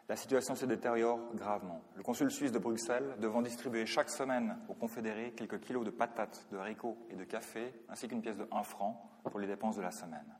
la 0.08 0.16
situation 0.16 0.54
se 0.54 0.64
détériore 0.64 1.20
gravement. 1.34 1.82
Le 1.96 2.02
consul 2.02 2.30
suisse 2.30 2.50
de 2.50 2.58
Bruxelles 2.58 3.16
devant 3.20 3.42
distribuer 3.42 3.84
chaque 3.84 4.08
semaine 4.08 4.56
aux 4.70 4.75
confédérés 4.75 5.34
quelques 5.37 5.60
kilos 5.60 5.84
de 5.84 5.90
patates, 5.90 6.46
de 6.50 6.56
haricots 6.56 6.96
et 7.10 7.14
de 7.14 7.25
café, 7.25 7.75
ainsi 7.90 8.08
qu'une 8.08 8.22
pièce 8.22 8.38
de 8.38 8.48
1 8.50 8.62
franc 8.62 9.10
pour 9.22 9.38
les 9.38 9.46
dépenses 9.46 9.76
de 9.76 9.82
la 9.82 9.90
semaine. 9.90 10.34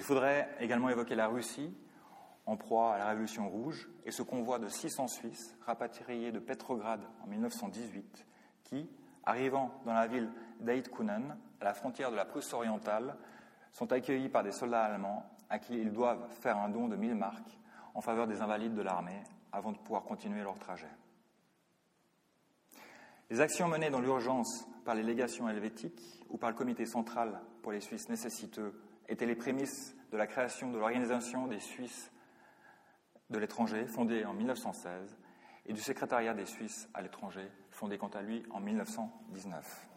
Il 0.00 0.04
faudrait 0.04 0.48
également 0.60 0.88
évoquer 0.88 1.14
la 1.14 1.28
Russie, 1.28 1.76
en 2.46 2.56
proie 2.56 2.94
à 2.94 2.98
la 2.98 3.08
Révolution 3.08 3.50
rouge, 3.50 3.90
et 4.06 4.10
ce 4.10 4.22
convoi 4.22 4.58
de 4.58 4.66
600 4.66 5.08
Suisses 5.08 5.54
rapatriés 5.66 6.32
de 6.32 6.38
Petrograd 6.38 7.02
en 7.22 7.26
1918, 7.26 8.26
qui, 8.64 8.88
arrivant 9.24 9.78
dans 9.84 9.92
la 9.92 10.06
ville 10.06 10.32
d'Eidkunen, 10.60 11.36
à 11.60 11.64
la 11.64 11.74
frontière 11.74 12.10
de 12.10 12.16
la 12.16 12.24
Prusse 12.24 12.54
orientale, 12.54 13.14
sont 13.72 13.92
accueillis 13.92 14.30
par 14.30 14.42
des 14.42 14.52
soldats 14.52 14.84
allemands 14.84 15.30
à 15.50 15.58
qui 15.58 15.74
ils 15.74 15.92
doivent 15.92 16.26
faire 16.40 16.56
un 16.56 16.70
don 16.70 16.88
de 16.88 16.96
1000 16.96 17.14
marques 17.14 17.58
en 17.92 18.00
faveur 18.00 18.26
des 18.26 18.40
invalides 18.40 18.74
de 18.74 18.80
l'armée 18.80 19.22
avant 19.52 19.72
de 19.72 19.76
pouvoir 19.76 20.04
continuer 20.04 20.42
leur 20.42 20.58
trajet. 20.58 20.88
Les 23.28 23.42
actions 23.42 23.68
menées 23.68 23.90
dans 23.90 24.00
l'urgence 24.00 24.66
par 24.86 24.94
les 24.94 25.02
légations 25.02 25.46
helvétiques 25.46 26.24
ou 26.30 26.38
par 26.38 26.48
le 26.48 26.56
comité 26.56 26.86
central 26.86 27.42
pour 27.60 27.72
les 27.72 27.80
Suisses 27.80 28.08
nécessiteux 28.08 28.80
étaient 29.10 29.26
les 29.26 29.36
prémices 29.36 29.94
de 30.12 30.16
la 30.16 30.26
création 30.26 30.70
de 30.70 30.78
l'Organisation 30.78 31.46
des 31.46 31.60
Suisses 31.60 32.10
de 33.28 33.38
l'étranger, 33.38 33.86
fondée 33.86 34.24
en 34.24 34.32
1916, 34.32 35.16
et 35.66 35.72
du 35.72 35.80
secrétariat 35.80 36.34
des 36.34 36.46
Suisses 36.46 36.88
à 36.94 37.02
l'étranger, 37.02 37.46
fondé 37.70 37.98
quant 37.98 38.08
à 38.08 38.22
lui 38.22 38.42
en 38.50 38.60
1919. 38.60 39.88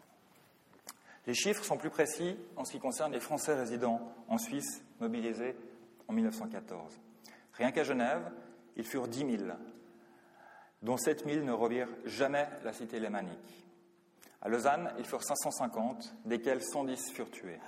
Les 1.26 1.34
chiffres 1.34 1.64
sont 1.64 1.78
plus 1.78 1.90
précis 1.90 2.36
en 2.56 2.64
ce 2.64 2.72
qui 2.72 2.78
concerne 2.78 3.12
les 3.12 3.20
Français 3.20 3.54
résidant 3.54 4.12
en 4.28 4.36
Suisse 4.36 4.84
mobilisés 5.00 5.56
en 6.06 6.12
1914. 6.12 7.00
Rien 7.54 7.72
qu'à 7.72 7.82
Genève, 7.82 8.30
ils 8.76 8.84
furent 8.84 9.08
10 9.08 9.38
000, 9.38 9.52
dont 10.82 10.96
7 10.96 11.24
000 11.24 11.44
ne 11.44 11.52
revirent 11.52 11.88
jamais 12.04 12.46
la 12.62 12.72
cité 12.72 13.00
lémanique. 13.00 13.66
À 14.42 14.48
Lausanne, 14.48 14.92
ils 14.98 15.06
furent 15.06 15.22
550, 15.22 16.14
desquels 16.26 16.62
110 16.62 17.12
furent 17.12 17.30
tués. 17.30 17.58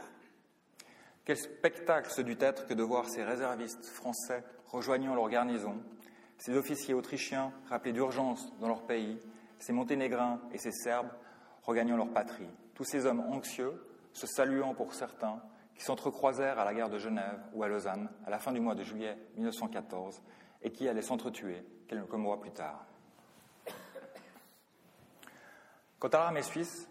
Quel 1.26 1.36
spectacle 1.36 2.08
ce 2.08 2.22
dut 2.22 2.38
être 2.38 2.68
que 2.68 2.74
de 2.74 2.84
voir 2.84 3.08
ces 3.08 3.24
réservistes 3.24 3.84
français 3.84 4.44
rejoignant 4.66 5.16
leur 5.16 5.28
garnison, 5.28 5.82
ces 6.38 6.56
officiers 6.56 6.94
autrichiens 6.94 7.52
rappelés 7.68 7.92
d'urgence 7.92 8.56
dans 8.60 8.68
leur 8.68 8.86
pays, 8.86 9.18
ces 9.58 9.72
monténégrins 9.72 10.40
et 10.52 10.58
ces 10.58 10.70
serbes 10.70 11.10
regagnant 11.64 11.96
leur 11.96 12.10
patrie. 12.10 12.48
Tous 12.74 12.84
ces 12.84 13.06
hommes 13.06 13.24
anxieux, 13.28 13.72
se 14.12 14.28
saluant 14.28 14.72
pour 14.72 14.94
certains, 14.94 15.42
qui 15.74 15.82
s'entrecroisèrent 15.82 16.60
à 16.60 16.64
la 16.64 16.72
gare 16.72 16.90
de 16.90 16.98
Genève 16.98 17.40
ou 17.52 17.64
à 17.64 17.68
Lausanne 17.68 18.08
à 18.24 18.30
la 18.30 18.38
fin 18.38 18.52
du 18.52 18.60
mois 18.60 18.76
de 18.76 18.84
juillet 18.84 19.18
1914 19.34 20.22
et 20.62 20.70
qui 20.70 20.88
allaient 20.88 21.02
s'entretuer 21.02 21.66
quelques 21.88 22.12
mois 22.12 22.40
plus 22.40 22.52
tard. 22.52 22.86
Quant 25.98 26.08
à 26.08 26.18
l'armée 26.18 26.42
suisse, 26.42 26.88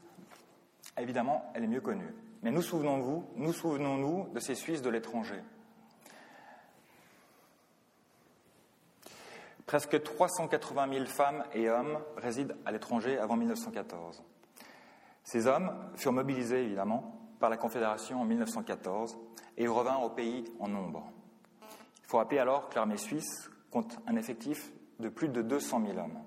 évidemment, 0.98 1.52
elle 1.56 1.64
est 1.64 1.68
mieux 1.68 1.80
connue. 1.80 2.14
Mais 2.46 2.52
nous 2.52 2.62
souvenons-nous 2.62 3.26
nous 3.38 3.54
souvenons 3.54 4.26
de 4.26 4.40
ces 4.40 4.54
Suisses 4.54 4.84
de 4.84 4.92
l'étranger. 4.92 5.42
Presque 9.66 10.04
380 10.04 10.94
000 10.94 11.06
femmes 11.08 11.44
et 11.56 11.72
hommes 11.72 11.98
résident 12.18 12.54
à 12.64 12.72
l'étranger 12.72 13.18
avant 13.18 13.36
1914. 13.36 14.22
Ces 15.24 15.48
hommes 15.48 15.72
furent 15.96 16.14
mobilisés, 16.14 16.66
évidemment, 16.66 17.20
par 17.40 17.50
la 17.50 17.58
Confédération 17.58 18.22
en 18.22 18.26
1914 18.26 19.18
et 19.58 19.68
revinrent 19.68 20.04
au 20.04 20.12
pays 20.12 20.46
en 20.60 20.68
nombre. 20.68 21.12
Il 21.64 22.08
faut 22.08 22.18
rappeler 22.18 22.38
alors 22.38 22.70
que 22.70 22.76
l'armée 22.76 22.98
suisse 22.98 23.50
compte 23.72 23.98
un 24.06 24.18
effectif 24.18 24.72
de 25.00 25.10
plus 25.10 25.30
de 25.30 25.42
200 25.42 25.82
000 25.84 25.98
hommes. 25.98 26.22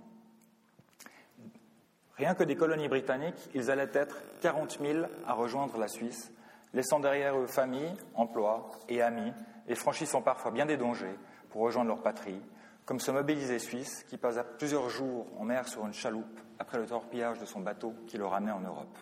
Rien 2.18 2.34
que 2.34 2.42
des 2.42 2.56
colonies 2.56 2.88
britanniques, 2.88 3.48
ils 3.54 3.70
allaient 3.70 3.90
être 3.92 4.16
40 4.40 4.78
000 4.80 5.06
à 5.26 5.34
rejoindre 5.34 5.78
la 5.78 5.86
Suisse, 5.86 6.32
laissant 6.74 6.98
derrière 6.98 7.38
eux 7.38 7.46
famille, 7.46 7.94
emploi 8.14 8.70
et 8.88 9.00
amis, 9.00 9.32
et 9.68 9.76
franchissant 9.76 10.20
parfois 10.20 10.50
bien 10.50 10.66
des 10.66 10.76
dangers 10.76 11.16
pour 11.50 11.62
rejoindre 11.62 11.88
leur 11.88 12.02
patrie, 12.02 12.40
comme 12.84 13.00
ce 13.00 13.10
mobilisé 13.10 13.58
suisse 13.58 14.04
qui 14.08 14.16
passa 14.16 14.42
plusieurs 14.42 14.88
jours 14.88 15.26
en 15.38 15.44
mer 15.44 15.68
sur 15.68 15.86
une 15.86 15.92
chaloupe 15.92 16.40
après 16.58 16.78
le 16.78 16.86
torpillage 16.86 17.38
de 17.38 17.44
son 17.44 17.60
bateau 17.60 17.94
qui 18.06 18.16
le 18.18 18.26
ramenait 18.26 18.52
en 18.52 18.60
Europe. 18.60 18.98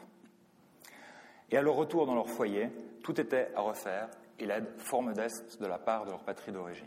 Et 1.50 1.56
à 1.56 1.62
leur 1.62 1.76
retour 1.76 2.06
dans 2.06 2.14
leur 2.14 2.28
foyer, 2.28 2.70
tout 3.02 3.20
était 3.20 3.52
à 3.54 3.61
refaire 3.61 4.08
et 4.38 4.46
l'aide 4.46 4.66
fort 4.78 5.02
modeste 5.02 5.61
de 5.61 5.66
la 5.66 5.78
part 5.78 6.04
de 6.04 6.11
leur 6.11 6.25
patrie 6.25 6.52
d'origine. 6.52 6.87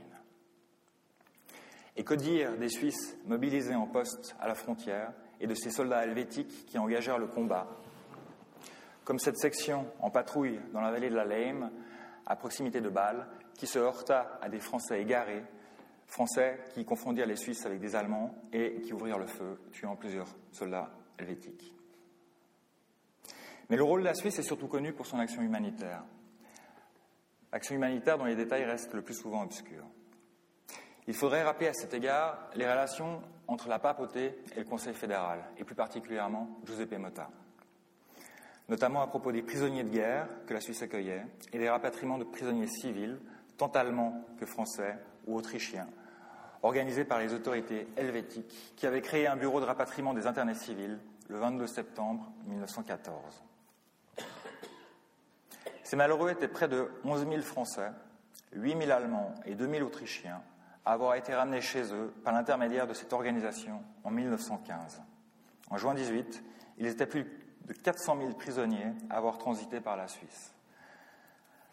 Et 1.96 2.04
que 2.04 2.14
dire 2.14 2.56
des 2.58 2.70
Suisses 2.70 3.18
mobilisés 3.26 3.76
en 3.76 3.88
poste 3.88 4.36
à 4.40 4.48
la 4.48 4.56
frontière 4.56 5.14
et 5.40 5.48
de 5.48 5.54
ces 5.56 5.72
soldats 5.72 6.04
helvétiques 6.04 6.66
qui 6.66 6.78
engagèrent 6.78 7.18
le 7.18 7.28
combat 7.28 7.68
Comme 9.04 9.20
cette 9.20 9.38
section 9.38 9.88
en 10.00 10.10
patrouille 10.10 10.60
dans 10.74 10.82
la 10.82 10.92
vallée 10.92 11.10
de 11.10 11.16
la 11.16 11.26
Leim, 11.26 11.72
à 12.26 12.36
proximité 12.36 12.82
de 12.82 12.90
Bâle, 12.90 13.28
qui 13.56 13.68
se 13.68 13.80
heurta 13.80 14.40
à 14.42 14.50
des 14.50 14.60
Français 14.60 15.02
égarés, 15.02 15.44
Français 16.08 16.60
qui 16.74 16.86
confondirent 16.86 17.28
les 17.28 17.36
Suisses 17.36 17.66
avec 17.66 17.80
des 17.80 17.96
Allemands 17.96 18.36
et 18.52 18.82
qui 18.82 18.94
ouvrirent 18.94 19.20
le 19.20 19.28
feu, 19.28 19.60
tuant 19.72 19.96
plusieurs 19.96 20.28
soldats 20.52 20.90
helvétiques. 21.18 21.74
Mais 23.70 23.78
le 23.78 23.84
rôle 23.84 24.00
de 24.02 24.06
la 24.06 24.16
Suisse 24.16 24.40
est 24.40 24.44
surtout 24.44 24.68
connu 24.68 24.94
pour 24.94 25.06
son 25.06 25.20
action 25.20 25.44
humanitaire. 25.44 26.04
Action 27.52 27.76
humanitaire 27.76 28.18
dont 28.18 28.26
les 28.26 28.36
détails 28.36 28.66
restent 28.66 28.94
le 28.94 29.04
plus 29.04 29.14
souvent 29.14 29.44
obscurs. 29.44 29.86
Il 31.08 31.14
faudrait 31.14 31.44
rappeler 31.44 31.68
à 31.68 31.74
cet 31.74 31.94
égard 31.94 32.50
les 32.56 32.70
relations 32.70 33.22
entre 33.50 33.68
la 33.68 33.80
papauté 33.80 34.36
et 34.56 34.60
le 34.60 34.66
Conseil 34.66 34.94
fédéral, 34.94 35.44
et 35.58 35.64
plus 35.64 35.76
particulièrement 35.76 36.48
Giuseppe 36.66 36.98
Motta. 36.98 37.30
Notamment 38.70 39.02
à 39.02 39.08
propos 39.08 39.32
des 39.32 39.42
prisonniers 39.42 39.84
de 39.84 39.90
guerre 39.90 40.28
que 40.46 40.54
la 40.54 40.62
Suisse 40.62 40.84
accueillait 40.84 41.26
et 41.52 41.58
des 41.58 41.70
rapatriements 41.70 42.20
de 42.20 42.24
prisonniers 42.24 42.68
civils, 42.68 43.20
tant 43.58 43.70
allemands 43.70 44.24
que 44.40 44.46
français 44.46 44.98
ou 45.26 45.36
autrichiens, 45.36 45.88
organisés 46.62 47.06
par 47.06 47.20
les 47.20 47.34
autorités 47.34 47.88
helvétiques 47.98 48.74
qui 48.76 48.86
avaient 48.86 49.02
créé 49.02 49.26
un 49.26 49.36
bureau 49.36 49.60
de 49.60 49.66
rapatriement 49.66 50.14
des 50.14 50.28
internés 50.28 50.54
civils 50.56 51.00
le 51.28 51.38
22 51.40 51.66
septembre 51.66 52.32
1914. 52.46 53.44
Ces 55.84 55.96
malheureux 55.96 56.30
étaient 56.30 56.48
près 56.48 56.68
de 56.68 56.92
11 57.04 57.28
000 57.28 57.42
Français, 57.42 57.90
8 58.54 58.78
000 58.78 58.92
Allemands 58.92 59.34
et 59.46 59.56
2 59.56 59.68
000 59.68 59.88
Autrichiens 59.88 60.44
à 60.86 60.94
avoir 60.94 61.16
été 61.16 61.34
ramenés 61.34 61.62
chez 61.62 61.94
eux 61.94 62.14
par 62.24 62.34
l'intermédiaire 62.34 62.88
de 62.88 62.94
cette 62.94 63.14
organisation 63.14 63.82
en 64.04 64.12
1915. 64.12 65.02
En 65.70 65.78
juin 65.78 65.94
18, 65.94 66.44
il 66.78 66.88
étaient 66.88 67.06
plus 67.06 67.26
de 67.66 67.74
400 67.74 68.18
000 68.20 68.34
prisonniers 68.34 68.94
à 69.10 69.18
avoir 69.18 69.38
transité 69.38 69.80
par 69.80 69.96
la 69.96 70.08
Suisse. 70.08 70.54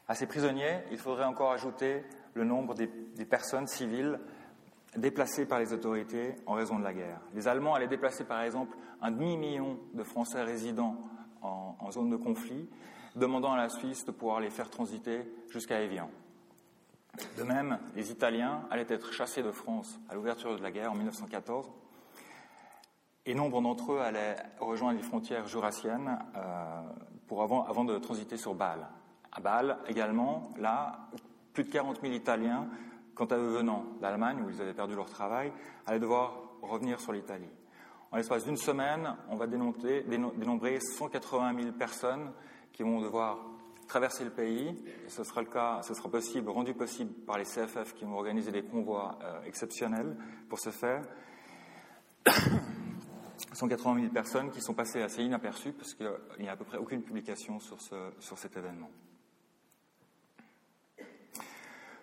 À 0.08 0.14
ces 0.14 0.26
prisonniers, 0.26 0.80
il 0.90 0.98
faudrait 0.98 1.24
encore 1.24 1.52
ajouter 1.52 2.04
le 2.34 2.44
nombre 2.44 2.74
des, 2.74 2.86
personnes 3.24 3.66
civiles 3.66 4.20
déplacées 4.96 5.46
par 5.46 5.58
les 5.58 5.72
autorités 5.72 6.36
en 6.46 6.52
raison 6.52 6.78
de 6.78 6.84
la 6.84 6.92
guerre. 6.92 7.20
Les 7.34 7.48
Allemands 7.48 7.74
allaient 7.74 7.88
déplacer 7.88 8.24
par 8.24 8.42
exemple 8.42 8.76
un 9.00 9.10
demi-million 9.10 9.78
de 9.94 10.02
Français 10.04 10.42
résidant 10.42 10.96
en, 11.42 11.76
en 11.80 11.90
zone 11.90 12.10
de 12.10 12.16
conflit 12.16 12.68
demandant 13.16 13.52
à 13.52 13.56
la 13.56 13.68
Suisse 13.68 14.04
de 14.04 14.12
pouvoir 14.12 14.40
les 14.40 14.50
faire 14.50 14.70
transiter 14.70 15.22
jusqu'à 15.48 15.80
Évian. 15.80 16.10
De 17.36 17.42
même, 17.42 17.78
les 17.94 18.10
Italiens 18.10 18.62
allaient 18.70 18.86
être 18.88 19.12
chassés 19.12 19.42
de 19.42 19.50
France 19.50 19.98
à 20.08 20.14
l'ouverture 20.14 20.56
de 20.56 20.62
la 20.62 20.70
guerre 20.70 20.92
en 20.92 20.94
1914, 20.94 21.70
et 23.26 23.34
nombre 23.34 23.60
d'entre 23.60 23.92
eux 23.92 24.00
allaient 24.00 24.36
rejoindre 24.60 24.98
les 24.98 25.04
frontières 25.04 25.48
jurassiennes 25.48 26.18
euh, 26.36 26.82
pour 27.26 27.42
avant, 27.42 27.84
de 27.84 27.98
transiter 27.98 28.36
sur 28.36 28.54
Bâle. 28.54 28.86
À 29.32 29.40
Bâle 29.40 29.78
également, 29.88 30.52
là, 30.58 31.08
plus 31.52 31.64
de 31.64 31.70
40 31.70 32.00
000 32.00 32.12
Italiens, 32.14 32.68
quant 33.14 33.26
à 33.26 33.36
eux 33.36 33.56
venant 33.56 33.84
d'Allemagne, 34.00 34.42
où 34.44 34.50
ils 34.50 34.60
avaient 34.60 34.74
perdu 34.74 34.94
leur 34.94 35.10
travail, 35.10 35.52
allaient 35.86 35.98
devoir 35.98 36.34
revenir 36.62 37.00
sur 37.00 37.12
l'Italie. 37.12 37.50
En 38.12 38.16
l'espace 38.16 38.44
d'une 38.44 38.56
semaine, 38.56 39.16
on 39.28 39.36
va 39.36 39.46
dénombrer, 39.46 40.02
dénombrer 40.02 40.78
180 40.80 41.60
000 41.60 41.72
personnes 41.72 42.32
qui 42.72 42.82
vont 42.84 43.00
devoir 43.00 43.38
traverser 43.86 44.24
le 44.24 44.30
pays, 44.30 44.68
et 45.06 45.08
ce 45.08 45.24
sera 45.24 45.40
le 45.40 45.48
cas, 45.48 45.80
ce 45.82 45.94
sera 45.94 46.08
possible, 46.08 46.50
rendu 46.50 46.74
possible 46.74 47.12
par 47.26 47.38
les 47.38 47.44
CFF 47.44 47.94
qui 47.94 48.04
vont 48.04 48.14
organiser 48.14 48.50
des 48.50 48.62
convois 48.62 49.18
euh, 49.22 49.42
exceptionnels 49.44 50.16
pour 50.48 50.58
ce 50.58 50.70
faire. 50.70 51.02
180 53.52 54.00
000 54.00 54.12
personnes 54.12 54.50
qui 54.50 54.60
sont 54.60 54.74
passées 54.74 55.00
assez 55.00 55.22
inaperçues 55.22 55.72
parce 55.72 55.94
qu'il 55.94 56.10
n'y 56.40 56.48
a 56.48 56.52
à 56.52 56.56
peu 56.56 56.64
près 56.64 56.76
aucune 56.76 57.02
publication 57.02 57.58
sur, 57.58 57.78
sur 57.80 58.38
cet 58.38 58.56
événement. 58.56 58.90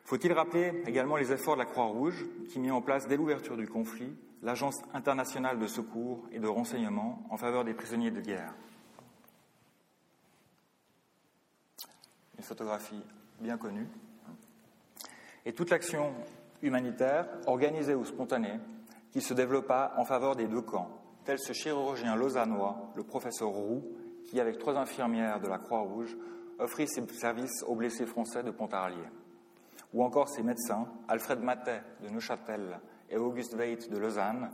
Faut-il 0.03 0.33
rappeler 0.33 0.83
également 0.85 1.15
les 1.15 1.31
efforts 1.31 1.55
de 1.55 1.59
la 1.59 1.65
Croix-Rouge 1.65 2.25
qui 2.49 2.59
mit 2.59 2.71
en 2.71 2.81
place 2.81 3.07
dès 3.07 3.17
l'ouverture 3.17 3.55
du 3.55 3.67
conflit 3.67 4.15
l'Agence 4.43 4.81
internationale 4.93 5.57
de 5.57 5.67
secours 5.67 6.27
et 6.31 6.39
de 6.39 6.47
renseignement 6.47 7.25
en 7.29 7.37
faveur 7.37 7.63
des 7.63 7.73
prisonniers 7.73 8.11
de 8.11 8.21
guerre? 8.21 8.53
Photographie 12.43 13.03
bien 13.39 13.57
connue. 13.57 13.87
Et 15.45 15.53
toute 15.53 15.69
l'action 15.69 16.13
humanitaire, 16.61 17.27
organisée 17.45 17.95
ou 17.95 18.05
spontanée, 18.05 18.59
qui 19.11 19.21
se 19.21 19.33
développa 19.33 19.93
en 19.97 20.05
faveur 20.05 20.35
des 20.35 20.47
deux 20.47 20.61
camps, 20.61 20.89
tel 21.25 21.37
ce 21.39 21.53
chirurgien 21.53 22.15
lausannois, 22.15 22.91
le 22.95 23.03
professeur 23.03 23.49
Roux, 23.49 23.83
qui, 24.25 24.39
avec 24.39 24.57
trois 24.57 24.75
infirmières 24.77 25.39
de 25.39 25.47
la 25.47 25.57
Croix-Rouge, 25.57 26.15
offrit 26.59 26.87
ses 26.87 27.05
services 27.07 27.63
aux 27.67 27.75
blessés 27.75 28.05
français 28.05 28.43
de 28.43 28.51
Pontarlier 28.51 29.07
ou 29.93 30.03
encore 30.03 30.29
ses 30.29 30.43
médecins, 30.43 30.87
Alfred 31.07 31.39
Matet 31.39 31.81
de 32.01 32.09
Neuchâtel 32.09 32.79
et 33.09 33.17
Auguste 33.17 33.55
Veit 33.55 33.87
de 33.89 33.97
Lausanne, 33.97 34.49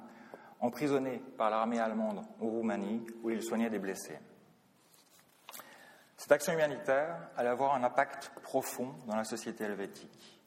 emprisonnés 0.60 1.22
par 1.38 1.50
l'armée 1.50 1.80
allemande 1.80 2.22
en 2.42 2.46
Roumanie, 2.46 3.02
où 3.24 3.30
ils 3.30 3.42
soignaient 3.42 3.70
des 3.70 3.80
blessés. 3.80 4.20
Cette 6.20 6.34
action 6.34 6.52
humanitaire 6.52 7.16
allait 7.38 7.48
avoir 7.48 7.76
un 7.76 7.84
impact 7.86 8.34
profond 8.44 8.94
dans 9.08 9.16
la 9.16 9.24
société 9.24 9.64
helvétique. 9.64 10.38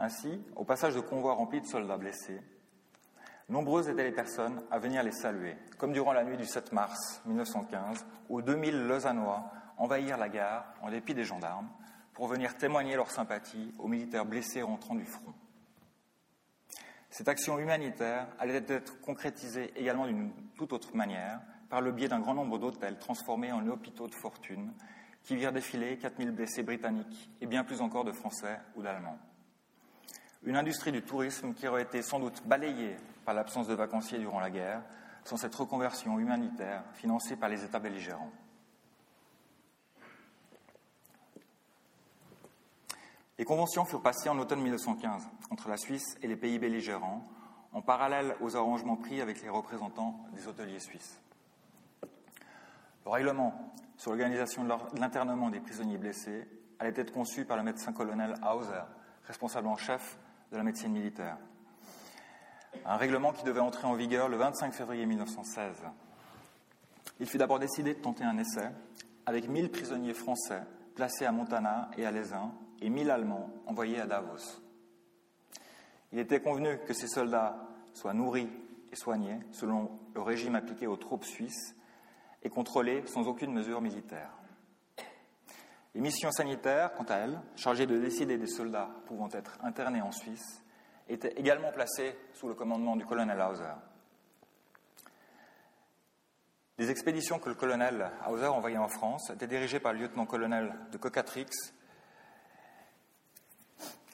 Ainsi, 0.00 0.44
au 0.56 0.64
passage 0.64 0.96
de 0.96 1.00
convois 1.00 1.34
remplis 1.34 1.60
de 1.60 1.66
soldats 1.66 1.96
blessés, 1.96 2.42
nombreuses 3.48 3.88
étaient 3.88 4.02
les 4.02 4.10
personnes 4.10 4.60
à 4.68 4.80
venir 4.80 5.04
les 5.04 5.12
saluer, 5.12 5.56
comme 5.78 5.92
durant 5.92 6.12
la 6.12 6.24
nuit 6.24 6.36
du 6.36 6.44
7 6.44 6.72
mars 6.72 7.22
1915, 7.24 8.04
où 8.28 8.42
2000 8.42 8.88
Lausannois 8.88 9.44
envahirent 9.76 10.18
la 10.18 10.28
gare 10.28 10.74
en 10.82 10.90
dépit 10.90 11.14
des 11.14 11.24
gendarmes 11.24 11.70
pour 12.12 12.26
venir 12.26 12.56
témoigner 12.56 12.96
leur 12.96 13.12
sympathie 13.12 13.72
aux 13.78 13.86
militaires 13.86 14.26
blessés 14.26 14.62
rentrant 14.62 14.96
du 14.96 15.06
front. 15.06 15.34
Cette 17.10 17.28
action 17.28 17.60
humanitaire 17.60 18.26
allait 18.40 18.64
être 18.66 19.00
concrétisée 19.02 19.72
également 19.76 20.08
d'une 20.08 20.32
toute 20.56 20.72
autre 20.72 20.96
manière 20.96 21.38
par 21.70 21.80
le 21.80 21.92
biais 21.92 22.08
d'un 22.08 22.20
grand 22.20 22.34
nombre 22.34 22.58
d'hôtels 22.58 22.98
transformés 22.98 23.52
en 23.52 23.66
hôpitaux 23.68 24.08
de 24.08 24.14
fortune 24.14 24.72
qui 25.22 25.36
virent 25.36 25.52
défiler 25.52 25.96
4000 25.96 26.32
blessés 26.32 26.62
britanniques 26.62 27.30
et 27.40 27.46
bien 27.46 27.64
plus 27.64 27.80
encore 27.80 28.04
de 28.04 28.12
Français 28.12 28.58
ou 28.74 28.82
d'Allemands. 28.82 29.18
Une 30.42 30.56
industrie 30.56 30.92
du 30.92 31.02
tourisme 31.02 31.54
qui 31.54 31.68
aurait 31.68 31.82
été 31.82 32.02
sans 32.02 32.18
doute 32.18 32.42
balayée 32.46 32.96
par 33.24 33.34
l'absence 33.34 33.68
de 33.68 33.74
vacanciers 33.74 34.18
durant 34.18 34.40
la 34.40 34.50
guerre 34.50 34.82
sans 35.24 35.36
cette 35.36 35.54
reconversion 35.54 36.18
humanitaire 36.18 36.82
financée 36.94 37.36
par 37.36 37.48
les 37.48 37.62
États 37.62 37.78
belligérants. 37.78 38.32
Les 43.38 43.44
conventions 43.44 43.84
furent 43.84 44.02
passées 44.02 44.28
en 44.28 44.38
automne 44.38 44.62
1915 44.62 45.28
entre 45.50 45.68
la 45.68 45.76
Suisse 45.76 46.16
et 46.22 46.26
les 46.26 46.36
pays 46.36 46.58
belligérants, 46.58 47.26
en 47.72 47.80
parallèle 47.82 48.34
aux 48.40 48.56
arrangements 48.56 48.96
pris 48.96 49.20
avec 49.20 49.42
les 49.42 49.48
représentants 49.48 50.24
des 50.32 50.48
hôteliers 50.48 50.80
suisses. 50.80 51.20
Le 53.10 53.14
règlement 53.14 53.52
sur 53.96 54.12
l'organisation 54.12 54.62
de 54.62 54.70
l'internement 55.00 55.50
des 55.50 55.58
prisonniers 55.58 55.98
blessés 55.98 56.46
allait 56.78 56.92
être 56.94 57.12
conçu 57.12 57.44
par 57.44 57.56
le 57.56 57.64
médecin-colonel 57.64 58.36
Hauser, 58.48 58.84
responsable 59.24 59.66
en 59.66 59.76
chef 59.76 60.16
de 60.52 60.56
la 60.56 60.62
médecine 60.62 60.92
militaire. 60.92 61.36
Un 62.86 62.96
règlement 62.96 63.32
qui 63.32 63.42
devait 63.42 63.58
entrer 63.58 63.88
en 63.88 63.94
vigueur 63.94 64.28
le 64.28 64.36
25 64.36 64.72
février 64.72 65.06
1916. 65.06 65.82
Il 67.18 67.26
fut 67.26 67.36
d'abord 67.36 67.58
décidé 67.58 67.94
de 67.94 67.98
tenter 67.98 68.22
un 68.22 68.38
essai 68.38 68.70
avec 69.26 69.48
1000 69.48 69.72
prisonniers 69.72 70.14
français 70.14 70.62
placés 70.94 71.24
à 71.24 71.32
Montana 71.32 71.90
et 71.98 72.06
à 72.06 72.12
Lézin 72.12 72.52
et 72.80 72.90
1000 72.90 73.10
Allemands 73.10 73.50
envoyés 73.66 73.98
à 73.98 74.06
Davos. 74.06 74.62
Il 76.12 76.20
était 76.20 76.40
convenu 76.40 76.78
que 76.86 76.94
ces 76.94 77.08
soldats 77.08 77.56
soient 77.92 78.14
nourris 78.14 78.48
et 78.92 78.94
soignés 78.94 79.40
selon 79.50 79.90
le 80.14 80.20
régime 80.20 80.54
appliqué 80.54 80.86
aux 80.86 80.96
troupes 80.96 81.24
suisses 81.24 81.74
et 82.42 82.50
contrôlés 82.50 83.06
sans 83.06 83.26
aucune 83.26 83.52
mesure 83.52 83.80
militaire. 83.80 84.30
Les 85.94 86.00
missions 86.00 86.30
sanitaires, 86.30 86.92
quant 86.94 87.04
à 87.04 87.16
elles, 87.16 87.40
chargées 87.56 87.86
de 87.86 87.98
décider 87.98 88.38
des 88.38 88.46
soldats 88.46 88.90
pouvant 89.06 89.28
être 89.32 89.58
internés 89.62 90.00
en 90.00 90.12
Suisse, 90.12 90.62
étaient 91.08 91.34
également 91.36 91.72
placées 91.72 92.16
sous 92.32 92.48
le 92.48 92.54
commandement 92.54 92.96
du 92.96 93.04
colonel 93.04 93.40
Hauser. 93.40 93.64
Les 96.78 96.90
expéditions 96.90 97.38
que 97.38 97.48
le 97.48 97.56
colonel 97.56 98.10
Hauser 98.28 98.46
envoyait 98.46 98.78
en 98.78 98.88
France 98.88 99.30
étaient 99.30 99.48
dirigées 99.48 99.80
par 99.80 99.92
le 99.92 99.98
lieutenant-colonel 99.98 100.72
de 100.92 100.96
Cocatrix 100.96 101.46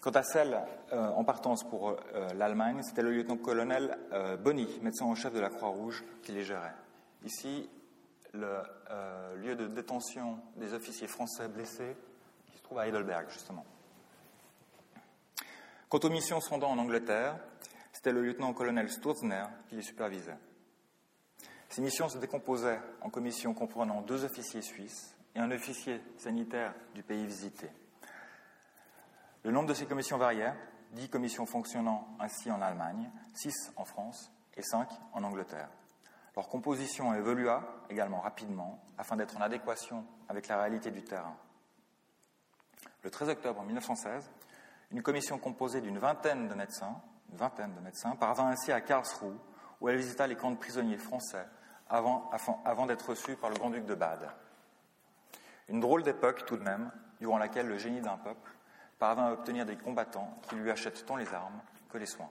Quant 0.07 0.13
à 0.13 0.23
celle 0.23 0.57
euh, 0.93 1.09
en 1.09 1.25
partance 1.25 1.65
pour 1.65 1.91
euh, 1.91 2.29
l'Allemagne, 2.35 2.81
c'était 2.85 3.03
le 3.03 3.11
lieutenant-colonel 3.11 3.99
euh, 4.13 4.37
Bonny, 4.37 4.69
médecin 4.81 5.05
en 5.05 5.17
chef 5.17 5.35
de 5.35 5.41
la 5.41 5.49
Croix-Rouge, 5.49 6.05
qui 6.23 6.31
les 6.31 6.45
gérait. 6.45 6.77
Ici, 7.25 7.69
le 8.33 8.63
lieu 9.37 9.57
de 9.57 9.67
détention 9.67 10.41
des 10.57 10.75
officiers 10.75 11.07
français 11.07 11.49
blessés, 11.49 11.97
qui 12.51 12.59
se 12.59 12.63
trouve 12.63 12.79
à 12.79 12.87
Heidelberg, 12.87 13.29
justement. 13.31 13.65
Quant 15.89 15.99
aux 15.99 16.11
missions 16.11 16.41
se 16.41 16.51
rendant 16.51 16.71
en 16.71 16.79
Angleterre, 16.79 17.39
c'était 17.93 18.13
le 18.13 18.23
lieutenant-colonel 18.23 18.91
Sturzner 18.91 19.45
qui 19.69 19.77
les 19.77 19.83
supervisait. 19.83 20.37
Ces 21.69 21.81
missions 21.81 22.09
se 22.09 22.19
décomposaient 22.19 22.81
en 23.01 23.11
commissions 23.11 23.55
comprenant 23.55 24.03
deux 24.03 24.25
officiers 24.25 24.63
suisses 24.63 25.15
et 25.35 25.39
un 25.39 25.51
officier 25.51 26.01
sanitaire 26.17 26.75
du 26.95 27.03
pays 27.03 27.27
visité. 27.27 27.69
Le 29.43 29.51
nombre 29.51 29.69
de 29.69 29.75
ces 29.75 29.87
commissions 29.87 30.19
variait, 30.19 30.55
10 30.93 31.09
commissions 31.09 31.47
fonctionnant 31.47 32.09
ainsi 32.21 32.51
en 32.51 32.63
Allemagne, 32.63 33.11
6 33.35 33.73
en 33.77 33.85
France 33.85 34.33
et 34.57 34.63
5 34.63 34.89
en 35.13 35.23
Angleterre. 35.23 35.69
Leur 36.37 36.49
composition 36.49 37.15
évolua 37.15 37.63
également 37.89 38.21
rapidement 38.21 38.79
afin 38.99 39.17
d'être 39.17 39.37
en 39.39 39.41
adéquation 39.41 40.05
avec 40.29 40.49
la 40.49 40.59
réalité 40.59 40.91
du 40.91 41.03
terrain. 41.03 41.35
Le 43.03 43.11
13 43.11 43.31
octobre 43.31 43.63
1916, 43.63 44.31
une 44.93 45.03
commission 45.03 45.39
composée 45.39 45.81
d'une 45.81 45.99
vingtaine 45.99 46.49
de 46.49 46.55
médecins, 46.55 47.01
parvint 48.21 48.49
ainsi 48.49 48.71
à 48.71 48.81
Karlsruhe 48.81 49.37
où 49.81 49.89
elle 49.89 49.97
visita 49.97 50.27
les 50.27 50.37
camps 50.37 50.51
de 50.51 50.57
prisonniers 50.57 50.99
français 50.99 51.47
avant, 51.89 52.31
avant 52.65 52.87
d'être 52.87 53.11
reçue 53.11 53.37
par 53.37 53.49
le 53.49 53.57
grand-duc 53.57 53.87
de 53.87 53.95
Bade. 53.95 54.29
Une 55.69 55.81
drôle 55.81 56.03
d'époque 56.03 56.45
tout 56.45 56.57
de 56.57 56.63
même, 56.63 56.91
durant 57.21 57.39
laquelle 57.39 57.67
le 57.67 57.79
génie 57.79 58.01
d'un 58.01 58.19
peuple 58.19 58.53
parvint 58.99 59.27
à 59.27 59.33
obtenir 59.33 59.65
des 59.65 59.77
combattants 59.77 60.37
qui 60.43 60.57
lui 60.57 60.71
achètent 60.71 61.07
tant 61.07 61.17
les 61.17 61.33
armes 61.33 61.61
que 61.89 61.99
les 61.99 62.07
soins. 62.07 62.31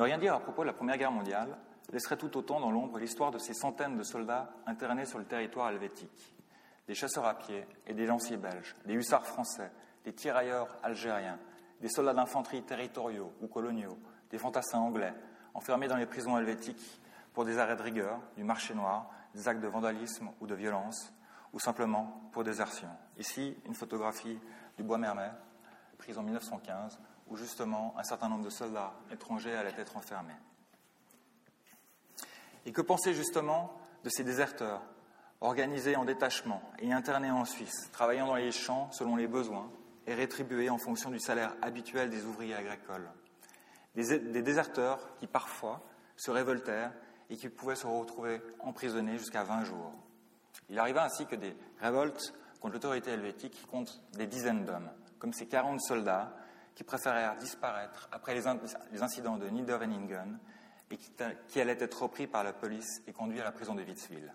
Ne 0.00 0.04
rien 0.06 0.16
dire 0.16 0.32
à 0.32 0.40
propos 0.40 0.62
de 0.62 0.68
la 0.68 0.72
Première 0.72 0.96
Guerre 0.96 1.12
mondiale 1.12 1.58
laisserait 1.92 2.16
tout 2.16 2.34
autant 2.38 2.58
dans 2.58 2.70
l'ombre 2.70 2.98
l'histoire 2.98 3.30
de 3.30 3.36
ces 3.36 3.52
centaines 3.52 3.98
de 3.98 4.02
soldats 4.02 4.50
internés 4.64 5.04
sur 5.04 5.18
le 5.18 5.26
territoire 5.26 5.68
helvétique, 5.68 6.34
des 6.86 6.94
chasseurs 6.94 7.26
à 7.26 7.34
pied 7.34 7.66
et 7.86 7.92
des 7.92 8.06
lanciers 8.06 8.38
belges, 8.38 8.74
des 8.86 8.94
hussards 8.94 9.26
français, 9.26 9.70
des 10.06 10.14
tirailleurs 10.14 10.74
algériens, 10.82 11.38
des 11.82 11.90
soldats 11.90 12.14
d'infanterie 12.14 12.62
territoriaux 12.62 13.30
ou 13.42 13.46
coloniaux, 13.46 13.98
des 14.30 14.38
fantassins 14.38 14.78
anglais, 14.78 15.12
enfermés 15.52 15.86
dans 15.86 15.96
les 15.96 16.06
prisons 16.06 16.38
helvétiques 16.38 17.02
pour 17.34 17.44
des 17.44 17.58
arrêts 17.58 17.76
de 17.76 17.82
rigueur, 17.82 18.20
du 18.38 18.42
marché 18.42 18.72
noir, 18.72 19.10
des 19.34 19.48
actes 19.48 19.60
de 19.60 19.68
vandalisme 19.68 20.30
ou 20.40 20.46
de 20.46 20.54
violence, 20.54 21.12
ou 21.52 21.60
simplement 21.60 22.22
pour 22.32 22.42
désertion. 22.42 22.88
Ici, 23.18 23.54
une 23.66 23.74
photographie 23.74 24.38
du 24.78 24.82
Bois 24.82 24.96
Mermet, 24.96 25.32
prise 25.98 26.16
en 26.16 26.22
1915, 26.22 26.98
où 27.30 27.36
justement 27.36 27.94
un 27.96 28.02
certain 28.02 28.28
nombre 28.28 28.44
de 28.44 28.50
soldats 28.50 28.92
étrangers 29.10 29.54
allaient 29.54 29.74
être 29.78 29.96
enfermés. 29.96 30.34
Et 32.66 32.72
que 32.72 32.82
penser 32.82 33.14
justement 33.14 33.72
de 34.04 34.10
ces 34.10 34.24
déserteurs, 34.24 34.82
organisés 35.40 35.96
en 35.96 36.04
détachement 36.04 36.62
et 36.78 36.92
internés 36.92 37.30
en 37.30 37.44
Suisse, 37.44 37.88
travaillant 37.92 38.26
dans 38.26 38.34
les 38.34 38.52
champs 38.52 38.90
selon 38.92 39.16
les 39.16 39.26
besoins 39.26 39.70
et 40.06 40.14
rétribués 40.14 40.68
en 40.70 40.78
fonction 40.78 41.10
du 41.10 41.20
salaire 41.20 41.54
habituel 41.62 42.10
des 42.10 42.24
ouvriers 42.24 42.54
agricoles 42.54 43.08
Des, 43.94 44.18
des 44.18 44.42
déserteurs 44.42 45.16
qui 45.16 45.26
parfois 45.26 45.82
se 46.16 46.30
révoltèrent 46.30 46.92
et 47.30 47.36
qui 47.36 47.48
pouvaient 47.48 47.76
se 47.76 47.86
retrouver 47.86 48.42
emprisonnés 48.58 49.18
jusqu'à 49.18 49.44
20 49.44 49.64
jours. 49.64 49.92
Il 50.68 50.78
arriva 50.78 51.04
ainsi 51.04 51.26
que 51.26 51.36
des 51.36 51.56
révoltes 51.80 52.34
contre 52.60 52.74
l'autorité 52.74 53.12
helvétique 53.12 53.66
comptent 53.66 54.02
des 54.12 54.26
dizaines 54.26 54.64
d'hommes, 54.64 54.90
comme 55.18 55.32
ces 55.32 55.46
40 55.46 55.80
soldats 55.80 56.34
qui 56.80 56.84
préférèrent 56.84 57.36
disparaître 57.36 58.08
après 58.10 58.34
les, 58.34 58.46
incidents 59.02 59.36
de 59.36 59.46
Niederweningen 59.50 60.38
et 60.90 60.96
qui, 60.96 61.60
allaient 61.60 61.76
être 61.78 62.04
repris 62.04 62.26
par 62.26 62.42
la 62.42 62.54
police 62.54 63.02
et 63.06 63.12
conduits 63.12 63.42
à 63.42 63.44
la 63.44 63.52
prison 63.52 63.74
de 63.74 63.82
Witzwil. 63.82 64.32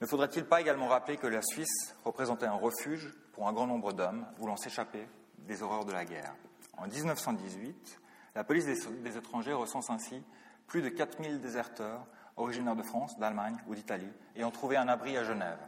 Ne 0.00 0.06
faudrait-il 0.06 0.44
pas 0.44 0.60
également 0.60 0.86
rappeler 0.86 1.16
que 1.16 1.26
la 1.26 1.42
Suisse 1.42 1.96
représentait 2.04 2.46
un 2.46 2.54
refuge 2.54 3.12
pour 3.32 3.48
un 3.48 3.52
grand 3.52 3.66
nombre 3.66 3.92
d'hommes 3.92 4.24
voulant 4.38 4.56
s'échapper 4.56 5.08
des 5.38 5.60
horreurs 5.64 5.86
de 5.86 5.92
la 5.92 6.04
guerre? 6.04 6.36
En 6.76 6.86
1918, 6.86 8.00
la 8.36 8.44
police 8.44 8.66
des, 8.66 8.78
des 9.02 9.16
étrangers 9.16 9.54
recense 9.54 9.90
ainsi 9.90 10.22
plus 10.68 10.82
de 10.82 10.88
4000 10.88 11.40
déserteurs 11.40 12.06
originaires 12.36 12.76
de 12.76 12.84
France, 12.84 13.18
d'Allemagne 13.18 13.56
ou 13.66 13.74
d'Italie, 13.74 14.12
ayant 14.36 14.52
trouvé 14.52 14.76
un 14.76 14.86
abri 14.86 15.16
à 15.16 15.24
Genève. 15.24 15.58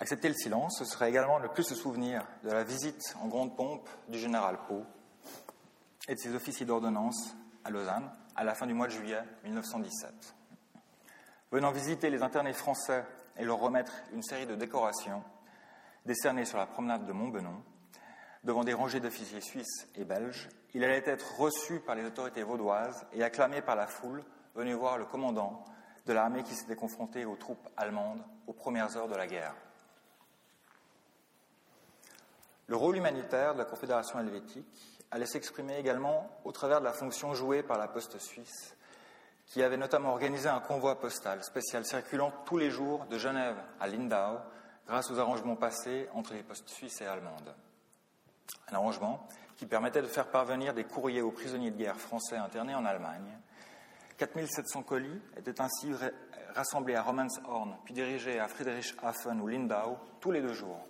Accepter 0.00 0.28
le 0.28 0.34
silence, 0.34 0.78
ce 0.78 0.86
serait 0.86 1.10
également 1.10 1.38
ne 1.40 1.46
plus 1.46 1.62
se 1.62 1.74
souvenir 1.74 2.26
de 2.42 2.50
la 2.50 2.64
visite 2.64 3.14
en 3.20 3.28
grande 3.28 3.54
pompe 3.54 3.86
du 4.08 4.18
général 4.18 4.58
Pau 4.66 4.82
et 6.08 6.14
de 6.14 6.18
ses 6.18 6.34
officiers 6.34 6.64
d'ordonnance 6.64 7.36
à 7.64 7.70
Lausanne 7.70 8.10
à 8.34 8.42
la 8.42 8.54
fin 8.54 8.66
du 8.66 8.72
mois 8.72 8.86
de 8.86 8.92
juillet 8.92 9.22
1917. 9.44 10.34
Venant 11.52 11.70
visiter 11.70 12.08
les 12.08 12.22
internés 12.22 12.54
français 12.54 13.04
et 13.36 13.44
leur 13.44 13.58
remettre 13.58 13.92
une 14.14 14.22
série 14.22 14.46
de 14.46 14.54
décorations 14.54 15.22
décernées 16.06 16.46
sur 16.46 16.56
la 16.56 16.64
promenade 16.64 17.04
de 17.04 17.12
Montbenon, 17.12 17.62
devant 18.42 18.64
des 18.64 18.72
rangées 18.72 19.00
d'officiers 19.00 19.42
suisses 19.42 19.86
et 19.96 20.04
belges, 20.04 20.48
il 20.72 20.82
allait 20.82 21.02
être 21.04 21.38
reçu 21.38 21.78
par 21.78 21.94
les 21.94 22.06
autorités 22.06 22.42
vaudoises 22.42 23.04
et 23.12 23.22
acclamé 23.22 23.60
par 23.60 23.76
la 23.76 23.86
foule 23.86 24.24
venue 24.54 24.72
voir 24.72 24.96
le 24.96 25.04
commandant 25.04 25.62
de 26.06 26.12
l'armée 26.14 26.42
qui 26.42 26.54
s'était 26.54 26.74
confrontée 26.74 27.26
aux 27.26 27.36
troupes 27.36 27.68
allemandes 27.76 28.24
aux 28.46 28.54
premières 28.54 28.96
heures 28.96 29.08
de 29.08 29.14
la 29.14 29.26
guerre. 29.26 29.54
Le 32.70 32.76
rôle 32.76 32.98
humanitaire 32.98 33.54
de 33.54 33.58
la 33.58 33.64
Confédération 33.64 34.20
helvétique 34.20 34.64
allait 35.10 35.26
s'exprimer 35.26 35.76
également 35.78 36.30
au 36.44 36.52
travers 36.52 36.78
de 36.78 36.84
la 36.84 36.92
fonction 36.92 37.34
jouée 37.34 37.64
par 37.64 37.78
la 37.78 37.88
poste 37.88 38.16
suisse, 38.20 38.76
qui 39.46 39.64
avait 39.64 39.76
notamment 39.76 40.10
organisé 40.10 40.48
un 40.48 40.60
convoi 40.60 41.00
postal 41.00 41.42
spécial 41.42 41.84
circulant 41.84 42.32
tous 42.44 42.58
les 42.58 42.70
jours 42.70 43.06
de 43.06 43.18
Genève 43.18 43.56
à 43.80 43.88
Lindau 43.88 44.38
grâce 44.86 45.10
aux 45.10 45.18
arrangements 45.18 45.56
passés 45.56 46.08
entre 46.14 46.32
les 46.32 46.44
postes 46.44 46.68
suisses 46.68 47.00
et 47.00 47.06
allemandes. 47.06 47.56
Un 48.70 48.76
arrangement 48.76 49.26
qui 49.56 49.66
permettait 49.66 50.02
de 50.02 50.06
faire 50.06 50.28
parvenir 50.28 50.72
des 50.72 50.84
courriers 50.84 51.22
aux 51.22 51.32
prisonniers 51.32 51.72
de 51.72 51.76
guerre 51.76 51.98
français 51.98 52.36
internés 52.36 52.76
en 52.76 52.84
Allemagne. 52.84 53.36
4700 54.16 54.84
colis 54.84 55.20
étaient 55.36 55.60
ainsi 55.60 55.90
rassemblés 56.54 56.94
à 56.94 57.02
Romanshorn, 57.02 57.78
puis 57.84 57.94
dirigés 57.94 58.38
à 58.38 58.46
Friedrichshafen 58.46 59.40
ou 59.40 59.48
Lindau 59.48 59.98
tous 60.20 60.30
les 60.30 60.40
deux 60.40 60.52
jours. 60.52 60.86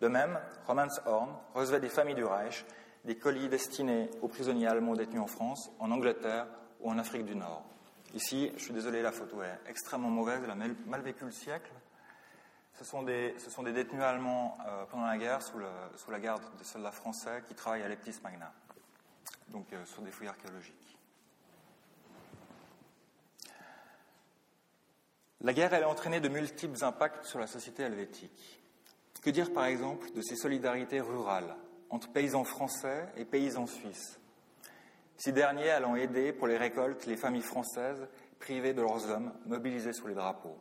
De 0.00 0.08
même, 0.08 0.38
Romanshorn 0.66 1.30
recevait 1.54 1.80
des 1.80 1.88
familles 1.88 2.14
du 2.14 2.24
Reich 2.24 2.64
des 3.04 3.16
colis 3.16 3.48
destinés 3.48 4.10
aux 4.22 4.28
prisonniers 4.28 4.66
allemands 4.66 4.94
détenus 4.94 5.22
en 5.22 5.26
France, 5.26 5.70
en 5.78 5.90
Angleterre 5.90 6.46
ou 6.80 6.90
en 6.90 6.98
Afrique 6.98 7.24
du 7.24 7.34
Nord. 7.34 7.64
Ici, 8.14 8.52
je 8.56 8.64
suis 8.64 8.72
désolé, 8.72 9.02
la 9.02 9.12
photo 9.12 9.42
est 9.42 9.58
extrêmement 9.66 10.10
mauvaise, 10.10 10.40
elle 10.44 10.50
a 10.50 10.54
mal 10.54 11.00
vécu 11.00 11.24
le 11.24 11.30
siècle. 11.30 11.70
Ce 12.78 12.84
sont 12.84 13.02
des, 13.02 13.34
détenus 13.72 14.02
allemands 14.02 14.56
euh, 14.66 14.84
pendant 14.90 15.06
la 15.06 15.18
guerre 15.18 15.42
sous, 15.42 15.58
la 15.58 16.20
garde 16.20 16.42
des 16.58 16.64
soldats 16.64 16.92
français 16.92 17.42
qui 17.48 17.54
travaillent 17.54 17.82
à 17.82 17.88
Leptis 17.88 18.20
Magna, 18.22 18.52
donc 19.48 19.72
euh, 19.72 19.84
sur 19.84 20.02
des 20.02 20.12
fouilles 20.12 20.28
archéologiques. 20.28 20.98
La 25.40 25.52
guerre, 25.52 25.72
elle 25.72 25.84
a 25.84 25.88
entraîné 25.88 26.20
de 26.20 26.28
multiples 26.28 26.84
impacts 26.84 27.24
sur 27.24 27.38
la 27.38 27.46
société 27.46 27.84
helvétique. 27.84 28.57
Que 29.28 29.32
dire 29.34 29.52
par 29.52 29.66
exemple 29.66 30.10
de 30.12 30.22
ces 30.22 30.36
solidarités 30.36 31.02
rurales 31.02 31.54
entre 31.90 32.10
paysans 32.10 32.44
français 32.44 33.08
et 33.14 33.26
paysans 33.26 33.66
suisses 33.66 34.18
Ces 35.18 35.32
derniers 35.32 35.68
allant 35.68 35.96
aider 35.96 36.32
pour 36.32 36.46
les 36.46 36.56
récoltes 36.56 37.04
les 37.04 37.18
familles 37.18 37.42
françaises 37.42 38.08
privées 38.38 38.72
de 38.72 38.80
leurs 38.80 39.10
hommes 39.10 39.34
mobilisés 39.44 39.92
sous 39.92 40.06
les 40.06 40.14
drapeaux? 40.14 40.56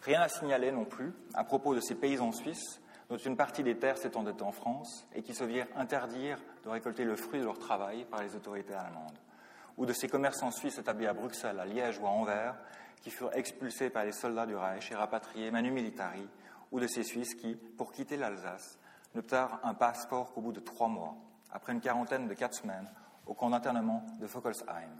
Rien 0.00 0.20
à 0.20 0.28
signaler 0.28 0.72
non 0.72 0.84
plus 0.84 1.12
à 1.34 1.44
propos 1.44 1.76
de 1.76 1.80
ces 1.80 1.94
paysans 1.94 2.32
suisses 2.32 2.80
dont 3.08 3.18
une 3.18 3.36
partie 3.36 3.62
des 3.62 3.78
terres 3.78 3.98
s'étendait 3.98 4.42
en 4.42 4.50
France 4.50 5.06
et 5.14 5.22
qui 5.22 5.32
se 5.32 5.44
virent 5.44 5.68
interdire 5.76 6.38
de 6.64 6.70
récolter 6.70 7.04
le 7.04 7.14
fruit 7.14 7.38
de 7.38 7.44
leur 7.44 7.60
travail 7.60 8.04
par 8.06 8.20
les 8.20 8.34
autorités 8.34 8.74
allemandes, 8.74 9.18
ou 9.76 9.86
de 9.86 9.92
ces 9.92 10.08
commerçants 10.08 10.50
suisses 10.50 10.78
établis 10.78 11.06
à 11.06 11.14
Bruxelles, 11.14 11.60
à 11.60 11.66
Liège 11.66 12.00
ou 12.00 12.06
à 12.06 12.10
Anvers 12.10 12.56
qui 13.00 13.12
furent 13.12 13.32
expulsés 13.34 13.90
par 13.90 14.04
les 14.04 14.12
soldats 14.12 14.46
du 14.46 14.56
Reich 14.56 14.90
et 14.90 14.96
rapatriés 14.96 15.52
manu 15.52 15.70
militari 15.70 16.26
ou 16.72 16.80
de 16.80 16.86
ces 16.86 17.04
Suisses 17.04 17.34
qui, 17.34 17.54
pour 17.54 17.92
quitter 17.92 18.16
l'Alsace, 18.16 18.78
n'obtinrent 19.14 19.60
un 19.62 19.74
passeport 19.74 20.32
qu'au 20.32 20.40
bout 20.40 20.52
de 20.52 20.60
trois 20.60 20.88
mois, 20.88 21.14
après 21.52 21.72
une 21.72 21.80
quarantaine 21.80 22.26
de 22.26 22.34
quatre 22.34 22.54
semaines, 22.54 22.90
au 23.26 23.34
camp 23.34 23.50
d'internement 23.50 24.04
de 24.18 24.26
Fockelsheim. 24.26 24.90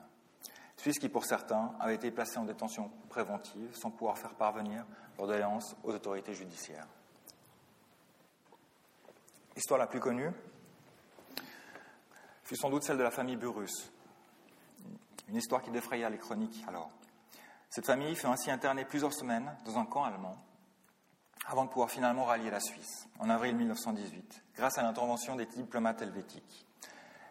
Suisses 0.76 0.98
qui, 0.98 1.08
pour 1.08 1.24
certains, 1.24 1.74
avaient 1.80 1.94
été 1.94 2.10
placés 2.10 2.38
en 2.38 2.44
détention 2.44 2.90
préventive 3.08 3.74
sans 3.74 3.90
pouvoir 3.90 4.18
faire 4.18 4.34
parvenir 4.34 4.84
leur 5.18 5.26
doléance 5.26 5.74
aux 5.82 5.92
autorités 5.92 6.34
judiciaires. 6.34 6.86
L'histoire 9.54 9.78
la 9.78 9.86
plus 9.86 10.00
connue 10.00 10.30
fut 12.44 12.56
sans 12.56 12.70
doute 12.70 12.84
celle 12.84 12.98
de 12.98 13.02
la 13.02 13.10
famille 13.10 13.36
Burrus, 13.36 13.90
une 15.28 15.36
histoire 15.36 15.62
qui 15.62 15.70
défraya 15.70 16.10
les 16.10 16.18
chroniques 16.18 16.64
alors. 16.68 16.90
Cette 17.70 17.86
famille 17.86 18.14
fut 18.14 18.26
ainsi 18.26 18.50
internée 18.50 18.84
plusieurs 18.84 19.14
semaines 19.14 19.56
dans 19.64 19.78
un 19.78 19.86
camp 19.86 20.04
allemand 20.04 20.36
avant 21.46 21.64
de 21.64 21.70
pouvoir 21.70 21.90
finalement 21.90 22.24
rallier 22.24 22.50
la 22.50 22.60
Suisse 22.60 23.08
en 23.18 23.28
avril 23.30 23.56
1918, 23.56 24.44
grâce 24.56 24.78
à 24.78 24.82
l'intervention 24.82 25.36
des 25.36 25.46
diplomates 25.46 26.02
helvétiques. 26.02 26.66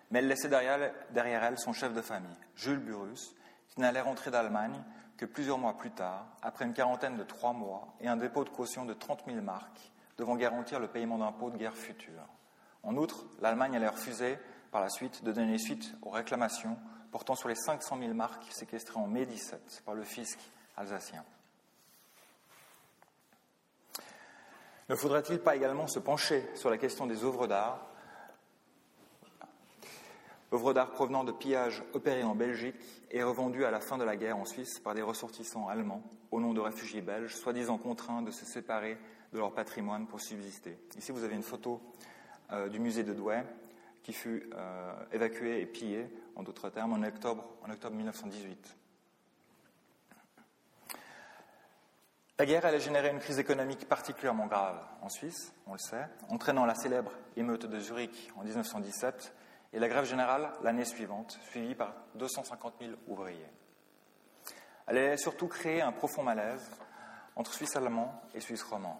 Mais 0.09 0.19
elle 0.19 0.27
laissait 0.27 0.49
derrière, 0.49 1.43
elle 1.43 1.57
son 1.57 1.73
chef 1.73 1.93
de 1.93 2.01
famille, 2.01 2.35
Jules 2.55 2.79
Burrus, 2.79 3.35
qui 3.69 3.79
n'allait 3.79 4.01
rentrer 4.01 4.29
d'Allemagne 4.29 4.83
que 5.15 5.25
plusieurs 5.25 5.57
mois 5.57 5.77
plus 5.77 5.91
tard, 5.91 6.25
après 6.41 6.65
une 6.65 6.73
quarantaine 6.73 7.15
de 7.15 7.23
trois 7.23 7.53
mois 7.53 7.93
et 8.01 8.07
un 8.07 8.17
dépôt 8.17 8.43
de 8.43 8.49
caution 8.49 8.85
de 8.85 8.93
30 8.93 9.23
000 9.27 9.41
marques, 9.41 9.91
devant 10.17 10.35
garantir 10.35 10.79
le 10.79 10.87
paiement 10.87 11.17
d'impôts 11.17 11.49
de 11.49 11.57
guerre 11.57 11.75
future. 11.75 12.27
En 12.83 12.95
outre, 12.97 13.25
l'Allemagne 13.41 13.75
allait 13.75 13.87
refuser 13.87 14.37
par 14.71 14.81
la 14.81 14.89
suite 14.89 15.23
de 15.23 15.31
donner 15.31 15.57
suite 15.57 15.93
aux 16.01 16.09
réclamations 16.09 16.77
portant 17.11 17.35
sur 17.35 17.49
les 17.49 17.55
500 17.55 17.99
000 17.99 18.13
marques 18.13 18.51
séquestrées 18.51 18.99
en 18.99 19.07
mai 19.07 19.25
17 19.25 19.83
par 19.85 19.93
le 19.93 20.03
fisc 20.03 20.39
alsacien. 20.77 21.23
Ne 24.91 24.95
faudrait-il 24.97 25.39
pas 25.39 25.55
également 25.55 25.87
se 25.87 25.99
pencher 25.99 26.43
sur 26.53 26.69
la 26.69 26.77
question 26.77 27.07
des 27.07 27.23
œuvres 27.23 27.47
d'art? 27.47 27.87
Œuvres 30.51 30.73
d'art 30.73 30.91
provenant 30.91 31.23
de 31.23 31.31
pillages 31.31 31.81
opérés 31.93 32.25
en 32.25 32.35
Belgique 32.35 32.75
et 33.09 33.23
revendus 33.23 33.63
à 33.63 33.71
la 33.71 33.79
fin 33.79 33.97
de 33.97 34.03
la 34.03 34.17
guerre 34.17 34.35
en 34.35 34.43
Suisse 34.43 34.79
par 34.79 34.93
des 34.93 35.01
ressortissants 35.01 35.69
allemands 35.69 36.03
au 36.29 36.41
nom 36.41 36.53
de 36.53 36.59
réfugiés 36.59 36.99
belges, 36.99 37.37
soi-disant 37.37 37.77
contraints 37.77 38.21
de 38.21 38.31
se 38.31 38.43
séparer 38.43 38.97
de 39.31 39.37
leur 39.37 39.53
patrimoine 39.53 40.07
pour 40.07 40.19
subsister. 40.19 40.77
Ici, 40.97 41.13
vous 41.13 41.23
avez 41.23 41.35
une 41.35 41.41
photo 41.41 41.81
euh, 42.51 42.67
du 42.67 42.79
musée 42.79 43.05
de 43.05 43.13
Douai 43.13 43.43
qui 44.03 44.11
fut 44.11 44.49
euh, 44.53 44.93
évacué 45.13 45.61
et 45.61 45.65
pillé, 45.67 46.05
en 46.35 46.43
d'autres 46.43 46.67
termes, 46.67 46.91
en 46.91 47.01
octobre 47.01 47.55
1918. 47.95 48.80
La 52.41 52.47
guerre, 52.47 52.65
elle 52.65 52.73
a 52.73 52.79
généré 52.79 53.11
une 53.11 53.19
crise 53.19 53.37
économique 53.37 53.87
particulièrement 53.87 54.47
grave 54.47 54.79
en 55.03 55.09
Suisse, 55.09 55.53
on 55.67 55.73
le 55.73 55.77
sait, 55.77 56.07
entraînant 56.27 56.65
la 56.65 56.73
célèbre 56.73 57.11
émeute 57.37 57.67
de 57.67 57.79
Zurich 57.79 58.31
en 58.35 58.41
1917 58.41 59.35
et 59.73 59.77
la 59.77 59.87
grève 59.87 60.05
générale 60.05 60.51
l'année 60.63 60.85
suivante, 60.85 61.37
suivie 61.51 61.75
par 61.75 61.93
250 62.15 62.73
000 62.81 62.93
ouvriers. 63.05 63.51
Elle 64.87 64.97
a 64.97 65.17
surtout 65.17 65.47
créé 65.47 65.83
un 65.83 65.91
profond 65.91 66.23
malaise 66.23 66.67
entre 67.35 67.53
Suisse 67.53 67.75
allemand 67.75 68.19
et 68.33 68.39
Suisse 68.39 68.63
roman. 68.63 68.99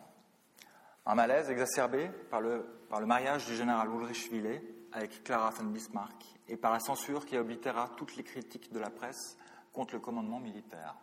Un 1.08 1.16
malaise 1.16 1.50
exacerbé 1.50 2.12
par 2.30 2.42
le, 2.42 2.64
mariage 3.08 3.48
du 3.48 3.56
général 3.56 3.90
Ulrich 3.90 4.30
Willet 4.32 4.62
avec 4.92 5.24
Clara 5.24 5.50
von 5.50 5.64
Bismarck 5.64 6.24
et 6.48 6.58
par 6.58 6.72
la 6.72 6.80
censure 6.80 7.26
qui 7.26 7.40
oblitéra 7.40 7.90
toutes 7.98 8.16
les 8.18 8.24
critiques 8.24 8.72
de 8.72 8.78
la 8.78 8.92
presse 8.92 9.36
contre 9.74 9.96
le 9.96 10.00
commandement 10.00 10.40
militaire. 10.40 10.94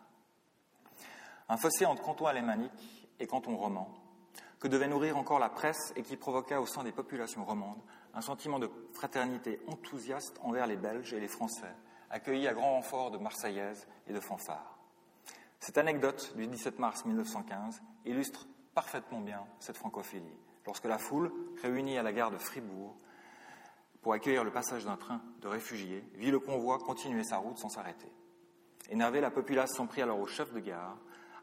Un 1.49 1.57
fossé 1.57 1.85
entre 1.85 2.03
canton 2.03 2.27
alémanique 2.27 3.09
et 3.19 3.25
canton 3.25 3.57
roman, 3.57 3.89
que 4.59 4.67
devait 4.67 4.87
nourrir 4.87 5.17
encore 5.17 5.39
la 5.39 5.49
presse 5.49 5.93
et 5.95 6.03
qui 6.03 6.15
provoqua 6.15 6.61
au 6.61 6.67
sein 6.67 6.83
des 6.83 6.91
populations 6.91 7.43
romandes 7.43 7.81
un 8.13 8.21
sentiment 8.21 8.59
de 8.59 8.69
fraternité 8.93 9.59
enthousiaste 9.67 10.39
envers 10.43 10.67
les 10.67 10.75
Belges 10.75 11.13
et 11.13 11.19
les 11.19 11.27
Français, 11.27 11.73
accueillis 12.11 12.47
à 12.47 12.53
grand 12.53 12.73
renfort 12.73 13.11
de 13.11 13.17
Marseillaises 13.17 13.87
et 14.07 14.13
de 14.13 14.19
fanfares. 14.19 14.77
Cette 15.59 15.77
anecdote 15.77 16.33
du 16.37 16.47
17 16.47 16.79
mars 16.79 17.03
1915 17.05 17.81
illustre 18.05 18.47
parfaitement 18.75 19.19
bien 19.19 19.43
cette 19.59 19.77
francophilie, 19.77 20.37
lorsque 20.65 20.85
la 20.85 20.97
foule, 20.97 21.31
réunie 21.61 21.97
à 21.97 22.03
la 22.03 22.13
gare 22.13 22.31
de 22.31 22.37
Fribourg 22.37 22.95
pour 24.01 24.13
accueillir 24.13 24.43
le 24.43 24.51
passage 24.51 24.85
d'un 24.85 24.97
train 24.97 25.21
de 25.41 25.47
réfugiés, 25.47 26.03
vit 26.13 26.31
le 26.31 26.39
convoi 26.39 26.77
continuer 26.77 27.23
sa 27.23 27.37
route 27.37 27.57
sans 27.57 27.69
s'arrêter. 27.69 28.11
Énervé, 28.89 29.19
la 29.19 29.31
populace 29.31 29.71
s'en 29.75 29.87
prit 29.87 30.01
alors 30.01 30.19
au 30.19 30.27
chef 30.27 30.53
de 30.53 30.59
gare 30.59 30.97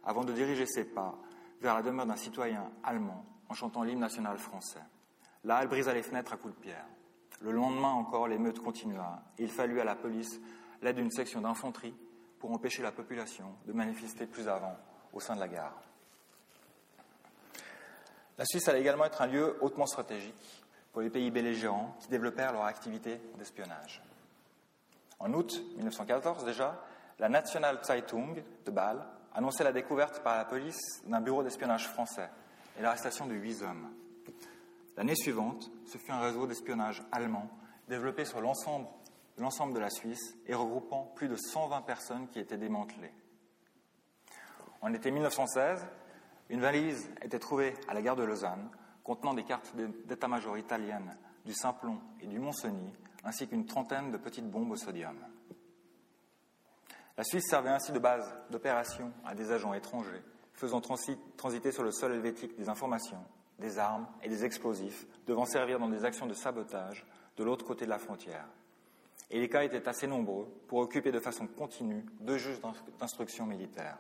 avant 0.07 0.25
de 0.25 0.33
diriger 0.33 0.65
ses 0.67 0.85
pas 0.85 1.15
vers 1.61 1.75
la 1.75 1.83
demeure 1.83 2.07
d'un 2.07 2.17
citoyen 2.17 2.71
allemand 2.83 3.25
en 3.49 3.55
chantant 3.55 3.83
l'hymne 3.83 4.01
national 4.01 4.39
français. 4.39 4.83
Là, 5.45 5.59
elle 5.61 5.69
brisa 5.69 5.93
les 5.93 6.03
fenêtres 6.03 6.33
à 6.33 6.37
coups 6.37 6.55
de 6.55 6.61
pierre. 6.61 6.87
Le 7.43 7.53
lendemain 7.53 7.91
encore, 7.91 8.29
l'émeute 8.29 8.61
continua. 8.61 9.23
Il 9.39 9.51
fallut 9.51 9.81
à 9.81 9.85
la 9.85 9.95
police 9.95 10.41
l'aide 10.83 10.97
d'une 10.97 11.11
section 11.11 11.41
d'infanterie 11.41 11.95
pour 12.39 12.53
empêcher 12.53 12.83
la 12.83 12.93
population 12.93 13.47
de 13.67 13.73
manifester 13.73 14.27
plus 14.27 14.49
avant 14.49 14.77
au 15.13 15.21
sein 15.21 15.35
de 15.35 15.41
la 15.41 15.49
gare. 15.49 15.83
La 18.39 18.45
Suisse 18.45 18.69
allait 18.69 18.81
également 18.81 19.05
être 19.05 19.23
un 19.23 19.27
lieu 19.27 19.57
hautement 19.61 19.87
stratégique 19.87 20.65
pour 20.93 21.03
les 21.03 21.11
pays 21.11 21.31
belligérants 21.31 21.97
qui 22.01 22.09
développèrent 22.09 22.53
leur 22.53 22.65
activité 22.65 23.21
d'espionnage. 23.39 24.03
En 25.19 25.33
août 25.33 25.63
1914 25.77 26.45
déjà, 26.45 26.83
la 27.19 27.29
National 27.29 27.79
Zeitung 27.83 28.43
de 28.65 28.71
Bâle 28.71 29.03
annonçait 29.37 29.65
la 29.65 29.73
découverte 29.73 30.23
par 30.23 30.39
la 30.39 30.47
police 30.47 30.81
d'un 31.05 31.21
bureau 31.21 31.43
d'espionnage 31.43 31.87
français, 31.89 32.31
et 32.79 32.83
l'arrestation 32.83 33.27
de 33.27 33.35
huit 33.35 33.63
hommes. 33.63 33.93
L'année 34.97 35.15
suivante, 35.15 35.71
ce 35.85 35.99
fut 35.99 36.11
un 36.11 36.21
réseau 36.21 36.47
d'espionnage 36.47 37.03
allemand 37.13 37.51
développé 37.87 38.25
sur 38.25 38.41
l'ensemble 38.41 38.89
de 39.75 39.79
la 39.79 39.91
Suisse 39.91 40.37
et 40.47 40.55
regroupant 40.55 41.13
plus 41.15 41.29
de 41.29 41.37
120 41.37 41.83
personnes 41.83 42.29
qui 42.29 42.41
étaient 42.41 42.57
démantelées. 42.57 43.13
En 44.81 44.93
été 44.95 45.11
1916, 45.11 45.87
une 46.49 46.61
valise 46.61 47.11
était 47.21 47.39
trouvée 47.39 47.75
à 47.89 47.95
la 47.95 48.01
gare 48.01 48.17
de 48.17 48.25
Lausanne 48.25 48.71
contenant 49.05 49.35
des 49.35 49.45
cartes 49.45 49.75
d'état-major 50.07 50.57
italiennes 50.57 51.15
du 51.45 51.53
Simplon 51.53 52.01
et 52.21 52.27
du 52.27 52.39
Mont-Cenis, 52.39 52.93
ainsi 53.23 53.47
qu'une 53.47 53.67
trentaine 53.67 54.11
de 54.11 54.17
petites 54.17 54.51
bombes 54.51 54.71
au 54.71 54.77
sodium. 54.77 55.17
La 57.17 57.25
Suisse 57.25 57.47
servait 57.49 57.71
ainsi 57.71 57.93
de 57.93 57.99
base 57.99 58.31
d'opération 58.51 59.11
à 59.25 59.35
des 59.35 59.51
agents 59.51 59.73
étrangers, 59.73 60.23
faisant 60.53 60.81
transiter 60.81 61.73
sur 61.73 61.83
le 61.83 61.91
sol 61.91 62.13
helvétique 62.13 62.57
des 62.59 62.69
informations, 62.69 63.25
des 63.59 63.79
armes 63.79 64.07
et 64.23 64.29
des 64.29 64.45
explosifs, 64.45 65.07
devant 65.27 65.47
servir 65.47 65.79
dans 65.79 65.89
des 65.89 66.05
actions 66.05 66.27
de 66.27 66.35
sabotage 66.35 67.07
de 67.37 67.45
l'autre 67.45 67.65
côté 67.65 67.87
de 67.87 67.91
la 67.91 67.99
frontière. 67.99 68.47
Et 69.31 69.41
les 69.41 69.49
cas 69.49 69.65
étaient 69.65 69.89
assez 69.89 70.07
nombreux 70.07 70.47
pour 70.69 70.79
occuper 70.79 71.11
de 71.11 71.19
façon 71.19 71.47
continue 71.47 72.05
deux 72.21 72.37
juges 72.37 72.61
d'instruction 72.99 73.47
militaire. 73.47 73.99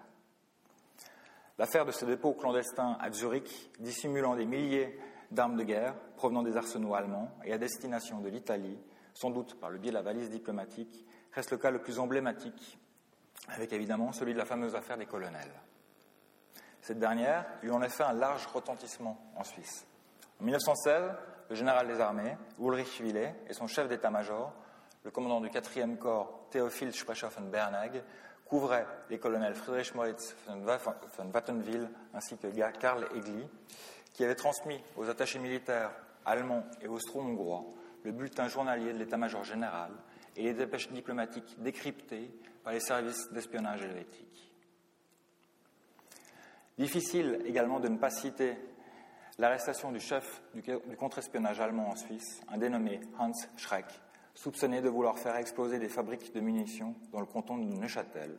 L'affaire 1.58 1.86
de 1.86 1.92
ce 1.92 2.04
dépôt 2.04 2.34
clandestin 2.34 2.98
à 3.00 3.10
Zurich, 3.10 3.70
dissimulant 3.80 4.36
des 4.36 4.44
milliers 4.44 4.98
d'armes 5.30 5.56
de 5.56 5.64
guerre 5.64 5.94
provenant 6.16 6.42
des 6.42 6.56
arsenaux 6.56 6.94
allemands 6.94 7.30
et 7.44 7.52
à 7.54 7.58
destination 7.58 8.20
de 8.20 8.28
l'Italie, 8.28 8.78
sans 9.14 9.30
doute 9.30 9.58
par 9.58 9.70
le 9.70 9.78
biais 9.78 9.90
de 9.90 9.96
la 9.96 10.02
valise 10.02 10.28
diplomatique, 10.28 11.06
reste 11.32 11.50
le 11.50 11.56
cas 11.56 11.70
le 11.70 11.80
plus 11.80 11.98
emblématique, 11.98 12.78
avec 13.48 13.72
évidemment 13.72 14.12
celui 14.12 14.32
de 14.32 14.38
la 14.38 14.44
fameuse 14.44 14.74
affaire 14.74 14.98
des 14.98 15.06
colonels. 15.06 15.52
Cette 16.80 16.98
dernière 16.98 17.44
eut 17.62 17.70
en 17.70 17.82
effet 17.82 18.04
un 18.04 18.12
large 18.12 18.46
retentissement 18.46 19.18
en 19.36 19.44
Suisse. 19.44 19.86
En 20.40 20.44
1916, 20.44 21.10
le 21.50 21.54
général 21.56 21.88
des 21.88 22.00
armées, 22.00 22.36
Ulrich 22.60 23.00
Willet, 23.00 23.34
et 23.48 23.54
son 23.54 23.66
chef 23.66 23.88
d'état-major, 23.88 24.52
le 25.04 25.10
commandant 25.10 25.40
du 25.40 25.48
4e 25.48 25.96
corps, 25.96 26.46
Théophile 26.50 26.92
Sprecher-von-Bernag, 26.92 28.02
couvraient 28.44 28.86
les 29.10 29.18
colonels 29.18 29.54
Friedrich 29.54 29.94
Moritz 29.94 30.36
von 30.46 31.30
Wattenwil 31.32 31.88
ainsi 32.14 32.36
que 32.36 32.46
Karl 32.78 33.06
Egli, 33.14 33.46
qui 34.12 34.24
avaient 34.24 34.34
transmis 34.34 34.82
aux 34.96 35.08
attachés 35.08 35.38
militaires 35.38 35.90
allemands 36.24 36.64
et 36.80 36.88
austro-hongrois 36.88 37.64
le 38.04 38.12
bulletin 38.12 38.48
journalier 38.48 38.92
de 38.92 38.98
l'état-major 38.98 39.44
général 39.44 39.90
et 40.36 40.42
les 40.42 40.54
dépêches 40.54 40.90
diplomatiques 40.90 41.56
décryptées 41.58 42.30
par 42.62 42.72
les 42.72 42.80
services 42.80 43.30
d'espionnage 43.32 43.82
helvétiques. 43.82 44.52
Difficile 46.78 47.40
également 47.46 47.80
de 47.80 47.88
ne 47.88 47.96
pas 47.96 48.10
citer 48.10 48.56
l'arrestation 49.38 49.92
du 49.92 50.00
chef 50.00 50.42
du 50.54 50.62
contre-espionnage 50.96 51.60
allemand 51.60 51.88
en 51.88 51.96
Suisse, 51.96 52.42
un 52.48 52.58
dénommé 52.58 53.00
Hans 53.18 53.32
Schreck, 53.56 53.86
soupçonné 54.34 54.82
de 54.82 54.88
vouloir 54.88 55.18
faire 55.18 55.36
exploser 55.36 55.78
des 55.78 55.88
fabriques 55.88 56.34
de 56.34 56.40
munitions 56.40 56.94
dans 57.12 57.20
le 57.20 57.26
canton 57.26 57.56
de 57.56 57.64
Neuchâtel, 57.64 58.36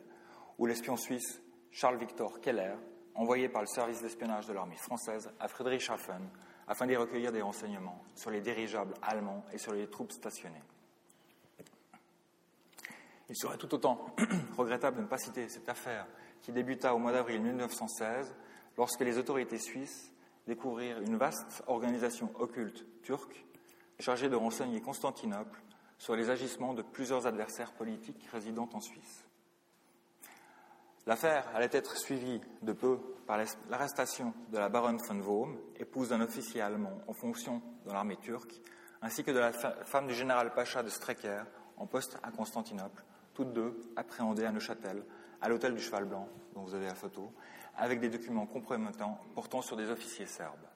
où 0.58 0.66
l'espion 0.66 0.96
suisse 0.96 1.40
Charles-Victor 1.70 2.40
Keller, 2.40 2.74
envoyé 3.14 3.48
par 3.48 3.62
le 3.62 3.66
service 3.66 4.00
d'espionnage 4.00 4.46
de 4.46 4.52
l'armée 4.52 4.76
française 4.76 5.30
à 5.40 5.48
Friedrichshafen 5.48 6.28
afin 6.68 6.86
d'y 6.86 6.96
recueillir 6.96 7.32
des 7.32 7.42
renseignements 7.42 8.04
sur 8.14 8.30
les 8.30 8.40
dirigeables 8.40 8.94
allemands 9.02 9.44
et 9.52 9.58
sur 9.58 9.72
les 9.72 9.88
troupes 9.88 10.12
stationnées. 10.12 10.62
Il 13.28 13.36
serait 13.36 13.58
tout 13.58 13.74
autant 13.74 14.14
regrettable 14.56 14.96
de 14.96 15.02
ne 15.02 15.06
pas 15.06 15.18
citer 15.18 15.48
cette 15.48 15.68
affaire 15.68 16.06
qui 16.40 16.52
débuta 16.52 16.94
au 16.94 16.98
mois 16.98 17.12
d'avril 17.12 17.42
1916 17.42 18.34
lorsque 18.76 19.00
les 19.00 19.18
autorités 19.18 19.58
suisses 19.58 20.12
découvrirent 20.46 21.00
une 21.00 21.16
vaste 21.16 21.62
organisation 21.66 22.30
occulte 22.38 22.86
turque 23.02 23.44
chargée 24.00 24.28
de 24.28 24.36
renseigner 24.36 24.80
Constantinople 24.80 25.60
sur 25.98 26.16
les 26.16 26.30
agissements 26.30 26.74
de 26.74 26.82
plusieurs 26.82 27.26
adversaires 27.26 27.72
politiques 27.72 28.26
résidant 28.32 28.68
en 28.72 28.80
Suisse. 28.80 29.24
L'affaire 31.06 31.44
allait 31.54 31.70
être 31.72 31.96
suivie 31.96 32.40
de 32.62 32.72
peu 32.72 32.98
par 33.26 33.38
l'arrestation 33.68 34.32
de 34.50 34.58
la 34.58 34.68
baronne 34.68 34.98
von 34.98 35.20
Vohm, 35.20 35.58
épouse 35.76 36.10
d'un 36.10 36.20
officier 36.20 36.60
allemand 36.60 37.02
en 37.06 37.14
fonction 37.14 37.62
dans 37.84 37.94
l'armée 37.94 38.16
turque, 38.16 38.60
ainsi 39.02 39.24
que 39.24 39.30
de 39.30 39.38
la 39.38 39.52
femme 39.52 40.06
du 40.06 40.14
général 40.14 40.52
Pacha 40.54 40.82
de 40.82 40.88
Strecker, 40.88 41.44
en 41.76 41.86
poste 41.86 42.18
à 42.22 42.30
Constantinople, 42.30 43.04
toutes 43.38 43.52
deux 43.52 43.80
appréhendées 43.94 44.44
à 44.44 44.50
Neuchâtel, 44.50 45.04
à 45.40 45.48
l'hôtel 45.48 45.72
du 45.72 45.80
Cheval 45.80 46.06
Blanc, 46.06 46.28
dont 46.54 46.62
vous 46.62 46.74
avez 46.74 46.86
la 46.86 46.96
photo, 46.96 47.32
avec 47.76 48.00
des 48.00 48.08
documents 48.08 48.46
compromettants 48.46 49.16
portant 49.36 49.62
sur 49.62 49.76
des 49.76 49.90
officiers 49.90 50.26
serbes. 50.26 50.66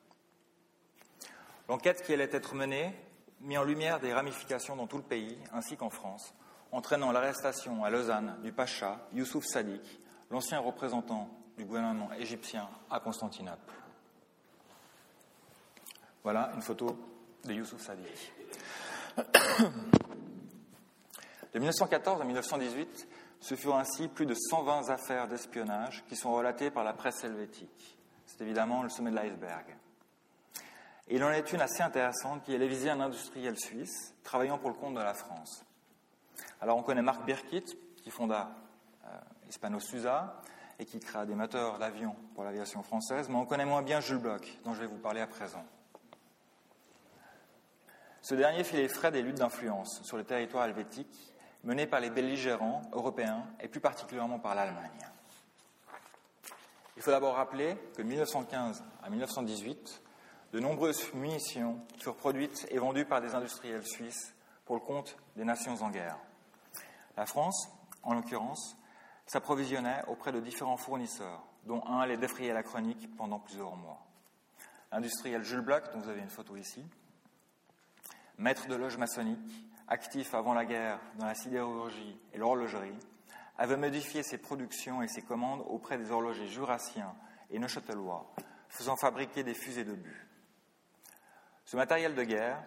L'enquête 1.68 2.02
qui 2.04 2.12
allait 2.12 2.30
être 2.30 2.54
menée 2.54 2.94
mis 3.40 3.58
en 3.58 3.64
lumière 3.64 3.98
des 3.98 4.12
ramifications 4.12 4.76
dans 4.76 4.86
tout 4.86 4.98
le 4.98 5.02
pays, 5.02 5.36
ainsi 5.52 5.76
qu'en 5.76 5.90
France, 5.90 6.34
entraînant 6.70 7.10
l'arrestation 7.10 7.82
à 7.82 7.90
Lausanne 7.90 8.38
du 8.44 8.52
pacha 8.52 9.08
Youssouf 9.12 9.44
Sadik, 9.44 9.82
l'ancien 10.30 10.60
représentant 10.60 11.28
du 11.58 11.64
gouvernement 11.64 12.12
égyptien 12.12 12.68
à 12.88 13.00
Constantinople. 13.00 13.74
Voilà 16.22 16.52
une 16.54 16.62
photo 16.62 16.96
de 17.44 17.54
Youssouf 17.54 17.82
Sadik. 17.82 18.32
De 21.52 21.58
1914 21.58 22.20
à 22.20 22.24
1918, 22.24 23.08
ce 23.40 23.54
furent 23.56 23.76
ainsi 23.76 24.08
plus 24.08 24.24
de 24.24 24.34
120 24.34 24.88
affaires 24.88 25.28
d'espionnage 25.28 26.04
qui 26.08 26.16
sont 26.16 26.32
relatées 26.32 26.70
par 26.70 26.84
la 26.84 26.94
presse 26.94 27.24
helvétique. 27.24 27.98
C'est 28.24 28.40
évidemment 28.40 28.82
le 28.82 28.88
sommet 28.88 29.10
de 29.10 29.16
l'iceberg. 29.16 29.76
Et 31.08 31.16
il 31.16 31.24
en 31.24 31.30
est 31.30 31.52
une 31.52 31.60
assez 31.60 31.82
intéressante 31.82 32.44
qui 32.44 32.54
est 32.54 32.66
visée 32.66 32.88
un 32.88 33.00
industriel 33.00 33.58
suisse 33.58 34.14
travaillant 34.22 34.56
pour 34.56 34.70
le 34.70 34.76
compte 34.76 34.94
de 34.94 35.00
la 35.00 35.12
France. 35.12 35.64
Alors 36.60 36.78
on 36.78 36.82
connaît 36.82 37.02
Marc 37.02 37.24
Birkit, 37.26 37.76
qui 38.02 38.10
fonda 38.10 38.50
euh, 39.04 39.08
Hispano-Susa 39.50 40.40
et 40.78 40.86
qui 40.86 41.00
créa 41.00 41.26
des 41.26 41.34
moteurs 41.34 41.78
d'avion 41.78 42.16
pour 42.34 42.44
l'aviation 42.44 42.82
française, 42.82 43.28
mais 43.28 43.34
on 43.34 43.44
connaît 43.44 43.66
moins 43.66 43.82
bien 43.82 44.00
Jules 44.00 44.18
Bloch, 44.18 44.58
dont 44.64 44.72
je 44.72 44.80
vais 44.80 44.86
vous 44.86 44.96
parler 44.96 45.20
à 45.20 45.26
présent. 45.26 45.64
Ce 48.22 48.34
dernier 48.34 48.62
fit 48.62 48.76
les 48.76 48.88
frais 48.88 49.10
des 49.10 49.20
luttes 49.20 49.38
d'influence 49.38 50.00
sur 50.04 50.16
le 50.16 50.24
territoire 50.24 50.64
helvétique 50.64 51.31
menées 51.64 51.86
par 51.86 52.00
les 52.00 52.10
belligérants 52.10 52.82
européens 52.92 53.46
et 53.60 53.68
plus 53.68 53.80
particulièrement 53.80 54.38
par 54.38 54.54
l'Allemagne. 54.54 55.08
Il 56.96 57.02
faut 57.02 57.10
d'abord 57.10 57.36
rappeler 57.36 57.76
que 57.96 58.02
de 58.02 58.06
1915 58.06 58.84
à 59.02 59.10
1918, 59.10 60.02
de 60.52 60.60
nombreuses 60.60 61.12
munitions 61.14 61.80
furent 61.98 62.16
produites 62.16 62.66
et 62.70 62.78
vendues 62.78 63.06
par 63.06 63.20
des 63.20 63.34
industriels 63.34 63.86
suisses 63.86 64.34
pour 64.64 64.76
le 64.76 64.82
compte 64.82 65.16
des 65.36 65.44
nations 65.44 65.76
en 65.82 65.90
guerre. 65.90 66.18
La 67.16 67.26
France, 67.26 67.68
en 68.02 68.14
l'occurrence, 68.14 68.76
s'approvisionnait 69.26 70.02
auprès 70.08 70.32
de 70.32 70.40
différents 70.40 70.76
fournisseurs, 70.76 71.42
dont 71.64 71.82
un 71.86 72.00
allait 72.00 72.16
défrayer 72.16 72.52
la 72.52 72.62
chronique 72.62 73.08
pendant 73.16 73.38
plusieurs 73.38 73.76
mois. 73.76 74.04
L'industriel 74.90 75.42
Jules 75.42 75.62
Bloch, 75.62 75.84
dont 75.92 76.00
vous 76.00 76.08
avez 76.10 76.20
une 76.20 76.28
photo 76.28 76.56
ici, 76.56 76.84
maître 78.36 78.68
de 78.68 78.74
loge 78.74 78.98
maçonnique, 78.98 79.71
actif 79.92 80.32
avant 80.34 80.54
la 80.54 80.64
guerre 80.64 80.98
dans 81.16 81.26
la 81.26 81.34
sidérurgie 81.34 82.18
et 82.32 82.38
l'horlogerie, 82.38 82.98
avait 83.58 83.76
modifié 83.76 84.22
ses 84.22 84.38
productions 84.38 85.02
et 85.02 85.08
ses 85.08 85.20
commandes 85.20 85.62
auprès 85.68 85.98
des 85.98 86.10
horlogers 86.10 86.48
jurassiens 86.48 87.14
et 87.50 87.58
neuchâtelois, 87.58 88.32
faisant 88.68 88.96
fabriquer 88.96 89.44
des 89.44 89.52
fusées 89.52 89.84
de 89.84 89.94
but. 89.94 90.26
Ce 91.66 91.76
matériel 91.76 92.14
de 92.14 92.24
guerre 92.24 92.64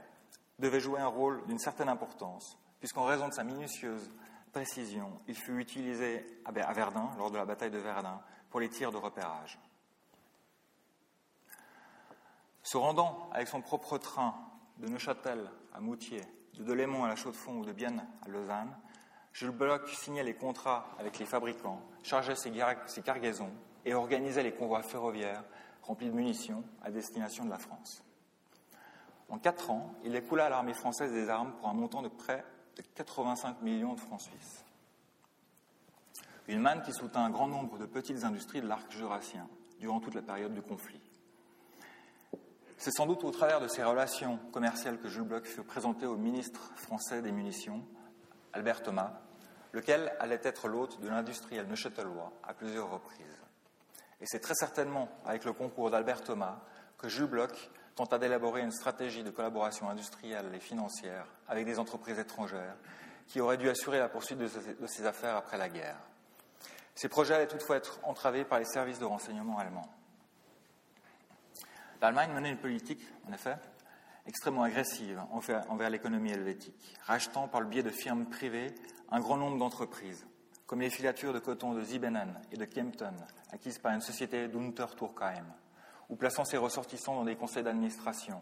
devait 0.60 0.80
jouer 0.80 1.00
un 1.00 1.08
rôle 1.08 1.44
d'une 1.48 1.58
certaine 1.58 1.90
importance, 1.90 2.58
puisqu'en 2.80 3.06
raison 3.06 3.28
de 3.28 3.34
sa 3.34 3.44
minutieuse 3.44 4.12
précision, 4.52 5.20
il 5.28 5.36
fut 5.36 5.60
utilisé 5.60 6.26
à 6.46 6.52
Verdun, 6.52 7.10
lors 7.18 7.32
de 7.32 7.38
la 7.38 7.46
bataille 7.46 7.72
de 7.72 7.80
Verdun, 7.80 8.22
pour 8.52 8.60
les 8.60 8.70
tirs 8.70 8.92
de 8.92 8.98
repérage. 8.98 9.60
Se 12.62 12.78
rendant 12.78 13.30
avec 13.34 13.48
son 13.48 13.62
propre 13.62 13.98
train 13.98 14.36
de 14.78 14.88
Neuchâtel 14.88 15.50
à 15.74 15.80
Moutier, 15.80 16.22
de 16.58 16.64
Delémont 16.64 17.04
à 17.04 17.08
la 17.08 17.16
Chaux-de-Fonds 17.16 17.60
ou 17.60 17.66
de 17.66 17.74
Bienne 17.74 18.06
à 18.26 18.30
Lausanne, 18.30 18.76
Jules 19.34 19.52
Bloch 19.52 19.90
signait 19.90 20.24
les 20.24 20.36
contrats 20.36 20.88
avec 20.98 21.20
les 21.20 21.26
fabricants, 21.26 21.82
chargeait 22.04 22.36
ses, 22.36 22.52
ses 22.88 23.02
cargaisons 23.02 23.52
et 23.84 23.94
organisait 23.94 24.44
les 24.44 24.54
convois 24.54 24.82
ferroviaires 24.82 25.44
remplis 25.84 26.08
de 26.08 26.16
munitions 26.16 26.64
à 26.82 26.92
destination 26.92 27.46
de 27.46 27.50
la 27.50 27.60
France. 27.60 28.04
En 29.30 29.38
quatre 29.38 29.72
ans, 29.72 29.94
il 30.04 30.16
écoula 30.16 30.46
à 30.46 30.50
l'armée 30.50 30.74
française 30.74 31.12
des 31.12 31.30
armes 31.30 31.54
pour 31.60 31.68
un 31.68 31.74
montant 31.74 32.02
de 32.02 32.08
près 32.08 32.44
de 32.78 32.84
85 32.96 33.62
millions 33.62 33.94
de 33.94 34.00
francs 34.00 34.22
suisses. 34.22 34.64
Une 36.48 36.60
manne 36.60 36.84
qui 36.84 36.94
soutint 36.94 37.26
un 37.26 37.30
grand 37.32 37.48
nombre 37.48 37.78
de 37.78 37.86
petites 37.86 38.24
industries 38.24 38.62
de 38.62 38.68
l'arc 38.68 38.92
jurassien 38.92 39.48
durant 39.80 40.00
toute 40.00 40.14
la 40.14 40.22
période 40.22 40.54
du 40.54 40.62
conflit. 40.62 41.02
C'est 42.78 42.92
sans 42.92 43.06
doute 43.06 43.24
au 43.24 43.32
travers 43.32 43.62
de 43.62 43.68
ces 43.68 43.84
relations 43.84 44.38
commerciales 44.52 45.00
que 45.00 45.08
Jules 45.08 45.24
Bloch 45.24 45.46
fut 45.46 45.64
présenté 45.64 46.06
au 46.06 46.18
ministre 46.18 46.72
français 46.76 47.22
des 47.22 47.32
munitions, 47.32 47.86
Albert 48.54 48.84
Thomas, 48.84 49.14
lequel 49.72 50.14
allait 50.20 50.42
être 50.44 50.68
l'hôte 50.68 51.00
de 51.02 51.08
l'industriel 51.08 51.68
neuchâtelois 51.68 52.34
à 52.44 52.54
plusieurs 52.54 52.92
reprises. 52.92 53.26
Et 54.22 54.26
c'est 54.26 54.40
très 54.40 54.56
certainement 54.56 55.10
avec 55.26 55.46
le 55.46 55.54
concours 55.54 55.90
d'Albert 55.90 56.24
Thomas 56.24 56.60
que 56.98 57.08
Jules 57.08 57.28
Bloch 57.28 57.72
tenta 57.96 58.18
d'élaborer 58.18 58.62
une 58.62 58.72
stratégie 58.72 59.24
de 59.24 59.30
collaboration 59.30 59.90
industrielle 59.90 60.52
et 60.54 60.60
financière 60.60 61.28
avec 61.48 61.66
des 61.66 61.80
entreprises 61.80 62.20
étrangères 62.20 62.76
qui 63.28 63.42
auraient 63.42 63.58
dû 63.58 63.70
assurer 63.70 64.00
la 64.00 64.10
poursuite 64.10 64.38
de 64.38 64.88
ses 64.88 65.06
affaires 65.06 65.36
après 65.36 65.58
la 65.58 65.70
guerre. 65.70 65.98
Ces 66.94 67.10
projets 67.10 67.34
allaient 67.34 67.48
toutefois 67.48 67.78
être 67.78 68.00
entravés 68.04 68.46
par 68.46 68.60
les 68.60 68.66
services 68.66 69.00
de 69.00 69.06
renseignement 69.06 69.58
allemands. 69.60 69.90
L'Allemagne 72.02 72.32
menait 72.34 72.52
une 72.52 72.58
politique, 72.58 73.02
en 73.28 73.34
effet, 73.34 73.58
extrêmement 74.26 74.64
agressive 74.64 75.22
envers 75.32 75.90
l'économie 75.90 76.32
helvétique, 76.32 76.98
rachetant 77.04 77.48
par 77.48 77.62
le 77.62 77.68
biais 77.68 77.84
de 77.84 77.92
firmes 77.92 78.26
privées 78.26 78.74
un 79.10 79.20
grand 79.20 79.38
nombre 79.38 79.58
d'entreprises, 79.58 80.26
comme 80.66 80.82
les 80.82 80.90
filatures 80.90 81.34
de 81.34 81.40
coton 81.40 81.74
de 81.74 81.82
Zibenen 81.82 82.40
et 82.52 82.58
de 82.58 82.66
Kempten, 82.66 83.16
acquises 83.52 83.80
par 83.80 83.94
une 83.94 84.02
société 84.02 84.48
d'Unter-Turkheim, 84.48 85.46
ou 86.10 86.16
plaçant 86.16 86.46
ses 86.46 86.58
ressortissants 86.58 87.16
dans 87.16 87.26
des 87.26 87.36
conseils 87.36 87.64
d'administration, 87.64 88.42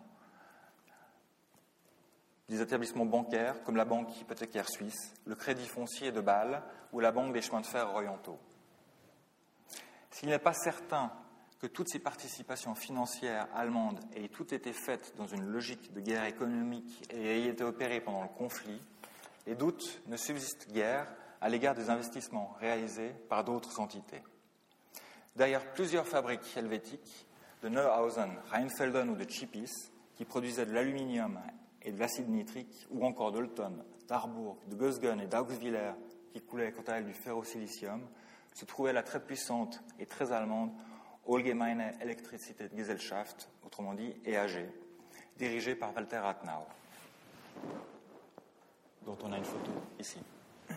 des 2.50 2.62
établissements 2.62 3.06
bancaires 3.06 3.64
comme 3.64 3.78
la 3.78 3.86
Banque 3.86 4.20
hypothécaire 4.20 4.70
suisse, 4.70 5.14
le 5.26 5.36
Crédit 5.36 5.68
foncier 5.68 6.12
de 6.12 6.22
Bâle 6.22 6.62
ou 6.92 7.00
la 7.00 7.12
Banque 7.12 7.34
des 7.34 7.42
chemins 7.42 7.62
de 7.62 7.66
fer 7.66 7.90
orientaux. 7.90 8.40
S'il 10.12 10.30
n'est 10.30 10.40
pas 10.40 10.54
certain 10.54 11.12
que 11.64 11.68
toutes 11.68 11.88
ces 11.88 12.00
participations 12.00 12.76
financières 12.76 13.48
allemandes 13.56 14.02
aient 14.18 14.28
toutes 14.28 14.52
été 14.52 14.74
faites 14.74 15.14
dans 15.16 15.28
une 15.28 15.46
logique 15.46 15.94
de 15.94 16.02
guerre 16.02 16.26
économique 16.26 17.10
et 17.10 17.26
aient 17.26 17.48
été 17.48 17.64
opérées 17.64 18.02
pendant 18.02 18.22
le 18.22 18.28
conflit, 18.28 18.82
les 19.48 19.56
doutes 19.56 20.02
ne 20.08 20.18
subsistent 20.18 20.68
guère 20.74 21.08
à 21.40 21.48
l'égard 21.48 21.74
des 21.74 21.90
investissements 21.90 22.54
réalisés 22.60 23.16
par 23.30 23.46
d'autres 23.46 23.80
entités. 23.80 24.22
Derrière 25.38 25.72
plusieurs 25.72 26.06
fabriques 26.06 26.58
helvétiques, 26.58 27.28
de 27.62 27.70
Neuhausen, 27.70 28.34
Rheinfelden 28.52 29.10
ou 29.12 29.16
de 29.16 29.30
Chipis, 29.30 29.72
qui 30.18 30.26
produisaient 30.26 30.66
de 30.66 30.74
l'aluminium 30.74 31.40
et 31.82 31.94
de 31.94 32.00
l'acide 32.00 32.28
nitrique, 32.28 32.88
ou 32.90 33.06
encore 33.06 33.32
d'Olton, 33.32 33.86
d'Arbourg, 34.10 34.58
de 34.68 34.76
Gösgen 34.76 35.22
et 35.22 35.28
d'Auxwiller, 35.28 35.94
qui 36.34 36.42
coulaient 36.42 36.74
quant 36.74 36.92
à 36.92 36.98
elles 36.98 37.06
du 37.06 37.14
ferrosilicium, 37.14 38.06
se 38.54 38.66
trouvait 38.66 38.92
la 38.92 39.02
très 39.02 39.24
puissante 39.24 39.82
et 39.98 40.06
très 40.06 40.34
allemande 40.34 40.74
Allgemeine 41.28 41.94
Gesellschaft, 42.76 43.50
autrement 43.66 43.94
dit 43.94 44.16
EAG, 44.26 44.70
dirigée 45.38 45.76
par 45.76 45.94
Walter 45.96 46.18
Rathenau, 46.18 46.66
dont 49.06 49.18
on 49.24 49.32
a 49.32 49.38
une 49.38 49.46
photo 49.46 49.72
ici. 50.00 50.20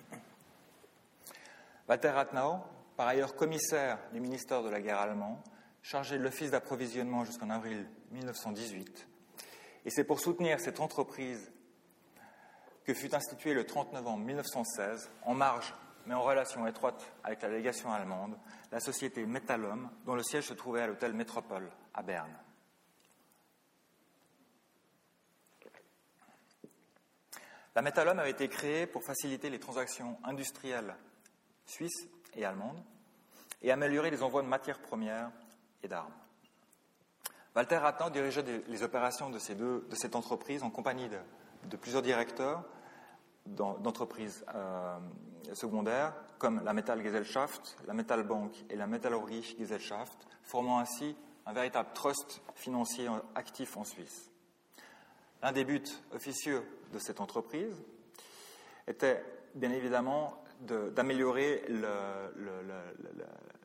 Walter 1.89 2.11
Rathenau, 2.11 2.61
par 2.97 3.09
ailleurs 3.09 3.35
commissaire 3.35 3.99
du 4.13 4.21
ministère 4.21 4.63
de 4.63 4.71
la 4.71 4.81
guerre 4.81 5.01
allemand, 5.01 5.43
chargé 5.83 6.19
de 6.19 6.23
l'office 6.23 6.51
d'approvisionnement 6.51 7.25
jusqu'en 7.25 7.51
avril 7.51 7.87
1918, 8.13 9.09
et 9.85 9.91
c'est 9.91 10.05
pour 10.05 10.21
soutenir 10.21 10.61
cette 10.61 10.81
entreprise 10.81 11.53
que 12.85 12.95
fut 12.95 13.15
instituée 13.15 13.55
le 13.55 13.65
30 13.65 13.93
novembre 13.93 14.25
1916, 14.25 15.11
en 15.25 15.35
marge 15.35 15.75
mais 16.07 16.15
en 16.15 16.23
relation 16.23 16.67
étroite 16.67 17.13
avec 17.25 17.43
la 17.43 17.49
délégation 17.49 17.93
allemande, 17.93 18.39
la 18.71 18.81
société 18.81 19.27
Metallum, 19.27 19.91
dont 20.05 20.15
le 20.15 20.23
siège 20.23 20.47
se 20.47 20.55
trouvait 20.55 20.83
à 20.83 20.87
l'hôtel 20.87 21.13
Métropole 21.13 21.71
à 21.95 22.03
Berne. 22.03 22.35
La 27.75 27.83
Metallum 27.83 28.19
avait 28.19 28.31
été 28.31 28.49
créée 28.49 28.87
pour 28.87 29.05
faciliter 29.05 29.51
les 29.51 29.59
transactions 29.59 30.19
industrielles 30.25 30.95
suisses 31.67 32.09
et 32.35 32.45
allemandes 32.45 32.83
et 33.61 33.71
améliorer 33.71 34.11
les 34.11 34.23
envois 34.23 34.43
de 34.43 34.49
matières 34.49 34.81
premières 34.81 35.31
et 35.83 35.89
d'armes. 35.89 36.15
Walter 37.55 37.77
Rattan 37.77 38.11
dirigeait 38.11 38.45
les 38.69 38.83
opérations 38.83 39.29
de, 39.29 39.39
ces 39.39 39.55
deux, 39.55 39.87
de 39.91 39.97
cette 39.97 40.15
entreprise 40.15 40.63
en 40.63 40.71
compagnie 40.71 41.09
de 41.65 41.77
plusieurs 41.77 42.03
directeurs 42.03 42.65
d'entreprises 43.47 44.45
euh, 44.55 44.99
secondaires 45.53 46.15
comme 46.39 46.63
la 46.65 46.73
Metallgesellschaft, 46.73 47.77
la 47.87 47.95
Metallbank 47.95 48.53
et 48.69 48.77
la 48.77 48.87
Metallurgische 48.87 49.57
Gesellschaft, 49.57 50.27
formant 50.43 50.79
ainsi 50.79 51.17
un 51.47 51.53
véritable 51.53 51.91
trust 51.95 52.43
financier 52.55 53.09
actif 53.35 53.77
en 53.77 53.85
Suisse. 53.85 54.31
L'un 55.43 55.53
des 55.53 55.65
buts 55.65 55.83
officieux 56.13 56.63
de 56.93 56.99
cette 56.99 57.21
entreprise 57.21 57.83
était 58.87 59.25
bien 59.55 59.71
évidemment 59.71 60.43
d'améliorer 60.61 61.65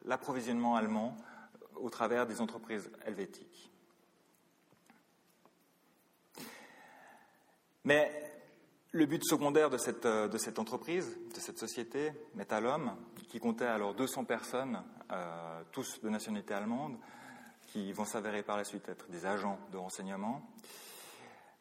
l'approvisionnement 0.05 0.75
allemand 0.75 1.15
au 1.75 1.89
travers 1.89 2.25
des 2.25 2.41
entreprises 2.41 2.91
helvétiques. 3.05 3.71
Mais 7.83 8.30
le 8.91 9.05
but 9.05 9.23
secondaire 9.23 9.69
de 9.69 9.77
cette, 9.77 10.05
euh, 10.05 10.27
de 10.27 10.37
cette, 10.37 10.59
entreprise, 10.59 11.17
de 11.33 11.39
cette 11.39 11.57
société, 11.57 12.11
Metallum, 12.35 12.95
qui 13.29 13.39
comptait 13.39 13.65
alors 13.65 13.93
200 13.93 14.25
personnes, 14.25 14.83
euh, 15.11 15.61
tous 15.71 16.01
de 16.01 16.09
nationalité 16.09 16.53
allemande, 16.53 16.97
qui 17.67 17.93
vont 17.93 18.05
s'avérer 18.05 18.43
par 18.43 18.57
la 18.57 18.65
suite 18.65 18.89
être 18.89 19.09
des 19.09 19.25
agents 19.25 19.57
de 19.71 19.77
renseignement, 19.77 20.41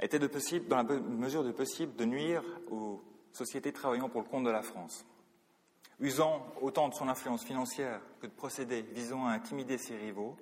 était 0.00 0.18
de 0.18 0.26
possible, 0.26 0.66
dans 0.66 0.76
la 0.76 0.82
mesure 0.82 1.44
de 1.44 1.52
possible 1.52 1.94
de 1.94 2.04
nuire 2.04 2.42
aux 2.70 3.02
sociétés 3.32 3.72
travaillant 3.72 4.08
pour 4.08 4.22
le 4.22 4.26
compte 4.26 4.44
de 4.44 4.50
la 4.50 4.62
France. 4.62 5.04
Usant 6.00 6.52
autant 6.62 6.88
de 6.88 6.94
son 6.94 7.08
influence 7.08 7.44
financière 7.44 8.00
que 8.20 8.26
de 8.26 8.32
procédés 8.32 8.82
visant 8.82 9.26
à 9.26 9.32
intimider 9.32 9.78
ses 9.78 9.96
rivaux, 9.96 10.36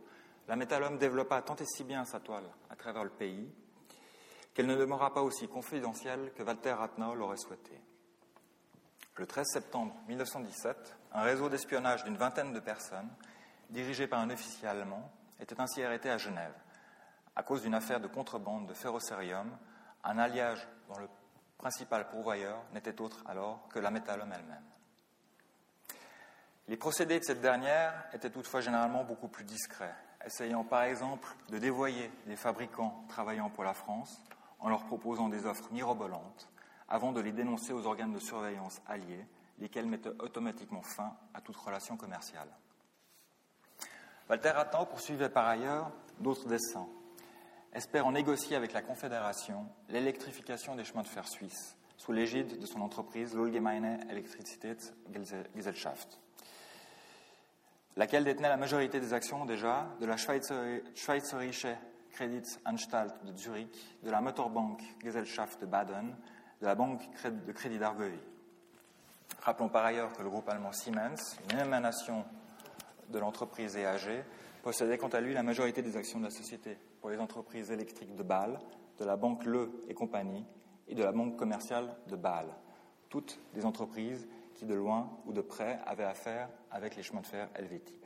la 0.46 0.56
Metallum 0.56 0.96
développa 0.96 1.42
tant 1.42 1.56
et 1.56 1.66
si 1.66 1.84
bien 1.84 2.04
sa 2.06 2.20
toile 2.20 2.48
à 2.70 2.76
travers 2.76 3.04
le 3.04 3.10
pays 3.10 3.50
qu'elle 4.58 4.66
ne 4.66 4.74
demeura 4.74 5.14
pas 5.14 5.22
aussi 5.22 5.46
confidentielle 5.46 6.32
que 6.34 6.42
Walter 6.42 6.72
Rathenau 6.72 7.14
l'aurait 7.14 7.36
souhaité. 7.36 7.80
Le 9.14 9.24
13 9.24 9.46
septembre 9.52 9.94
1917, 10.08 10.96
un 11.12 11.22
réseau 11.22 11.48
d'espionnage 11.48 12.02
d'une 12.02 12.16
vingtaine 12.16 12.52
de 12.52 12.58
personnes, 12.58 13.08
dirigé 13.70 14.08
par 14.08 14.18
un 14.18 14.30
officier 14.30 14.66
allemand, 14.66 15.12
était 15.38 15.60
ainsi 15.60 15.80
arrêté 15.84 16.10
à 16.10 16.18
Genève, 16.18 16.54
à 17.36 17.44
cause 17.44 17.62
d'une 17.62 17.74
affaire 17.74 18.00
de 18.00 18.08
contrebande 18.08 18.66
de 18.66 18.74
ferrocérium, 18.74 19.48
un 20.02 20.18
alliage 20.18 20.66
dont 20.88 20.98
le 20.98 21.08
principal 21.56 22.08
pourvoyeur 22.08 22.60
n'était 22.74 23.00
autre 23.00 23.22
alors 23.26 23.68
que 23.68 23.78
la 23.78 23.92
Metallum 23.92 24.32
elle-même. 24.32 24.66
Les 26.66 26.76
procédés 26.76 27.20
de 27.20 27.24
cette 27.24 27.40
dernière 27.40 28.08
étaient 28.12 28.28
toutefois 28.28 28.60
généralement 28.60 29.04
beaucoup 29.04 29.28
plus 29.28 29.44
discrets, 29.44 29.94
essayant 30.26 30.64
par 30.64 30.82
exemple 30.82 31.28
de 31.48 31.58
dévoyer 31.58 32.10
les 32.26 32.34
fabricants 32.34 33.04
travaillant 33.08 33.50
pour 33.50 33.62
la 33.62 33.72
France 33.72 34.20
en 34.60 34.68
leur 34.68 34.84
proposant 34.84 35.28
des 35.28 35.46
offres 35.46 35.72
mirobolantes 35.72 36.48
avant 36.88 37.12
de 37.12 37.20
les 37.20 37.32
dénoncer 37.32 37.72
aux 37.72 37.86
organes 37.86 38.12
de 38.12 38.18
surveillance 38.18 38.80
alliés, 38.86 39.26
lesquels 39.58 39.86
mettent 39.86 40.08
automatiquement 40.20 40.82
fin 40.82 41.16
à 41.34 41.40
toute 41.40 41.56
relation 41.56 41.96
commerciale. 41.96 42.48
Walter 44.28 44.52
Attan 44.56 44.86
poursuivait 44.86 45.30
par 45.30 45.46
ailleurs 45.46 45.92
d'autres 46.20 46.48
dessins, 46.48 46.88
espérant 47.72 48.12
négocier 48.12 48.56
avec 48.56 48.72
la 48.72 48.82
Confédération 48.82 49.66
l'électrification 49.88 50.74
des 50.74 50.84
chemins 50.84 51.02
de 51.02 51.08
fer 51.08 51.28
suisses 51.28 51.76
sous 51.96 52.12
l'égide 52.12 52.58
de 52.58 52.66
son 52.66 52.80
entreprise 52.80 53.34
l'Allgemeine 53.34 54.06
Elektrizitätsgesellschaft, 54.08 56.20
laquelle 57.96 58.24
détenait 58.24 58.48
la 58.48 58.56
majorité 58.56 59.00
des 59.00 59.12
actions 59.12 59.44
déjà 59.44 59.88
de 60.00 60.06
la 60.06 60.16
Schweizerische 60.16 61.66
De 62.18 63.36
Zurich, 63.36 64.00
de 64.02 64.10
la 64.10 64.20
Motorbank 64.20 64.82
Gesellschaft 65.04 65.60
de 65.60 65.66
Baden, 65.66 66.16
de 66.60 66.66
la 66.66 66.74
Banque 66.74 67.08
de 67.24 67.52
Crédit 67.52 67.78
d'Argovie. 67.78 68.18
Rappelons 69.40 69.68
par 69.68 69.84
ailleurs 69.84 70.12
que 70.12 70.22
le 70.22 70.28
groupe 70.28 70.48
allemand 70.48 70.72
Siemens, 70.72 71.38
une 71.52 71.60
émanation 71.60 72.24
de 73.08 73.18
l'entreprise 73.20 73.76
EAG, 73.76 74.24
possédait 74.64 74.98
quant 74.98 75.08
à 75.08 75.20
lui 75.20 75.32
la 75.32 75.44
majorité 75.44 75.80
des 75.80 75.96
actions 75.96 76.18
de 76.18 76.24
la 76.24 76.30
société 76.30 76.76
pour 77.00 77.10
les 77.10 77.18
entreprises 77.18 77.70
électriques 77.70 78.16
de 78.16 78.24
Bâle, 78.24 78.58
de 78.98 79.04
la 79.04 79.16
Banque 79.16 79.44
Le 79.44 79.84
et 79.88 79.94
compagnie 79.94 80.44
et 80.88 80.96
de 80.96 81.04
la 81.04 81.12
Banque 81.12 81.36
commerciale 81.36 81.96
de 82.08 82.16
Bâle, 82.16 82.52
toutes 83.08 83.38
des 83.54 83.64
entreprises 83.64 84.26
qui, 84.56 84.66
de 84.66 84.74
loin 84.74 85.08
ou 85.24 85.32
de 85.32 85.40
près, 85.40 85.78
avaient 85.86 86.02
affaire 86.02 86.48
avec 86.72 86.96
les 86.96 87.04
chemins 87.04 87.20
de 87.20 87.26
fer 87.26 87.48
helvétiques. 87.54 88.04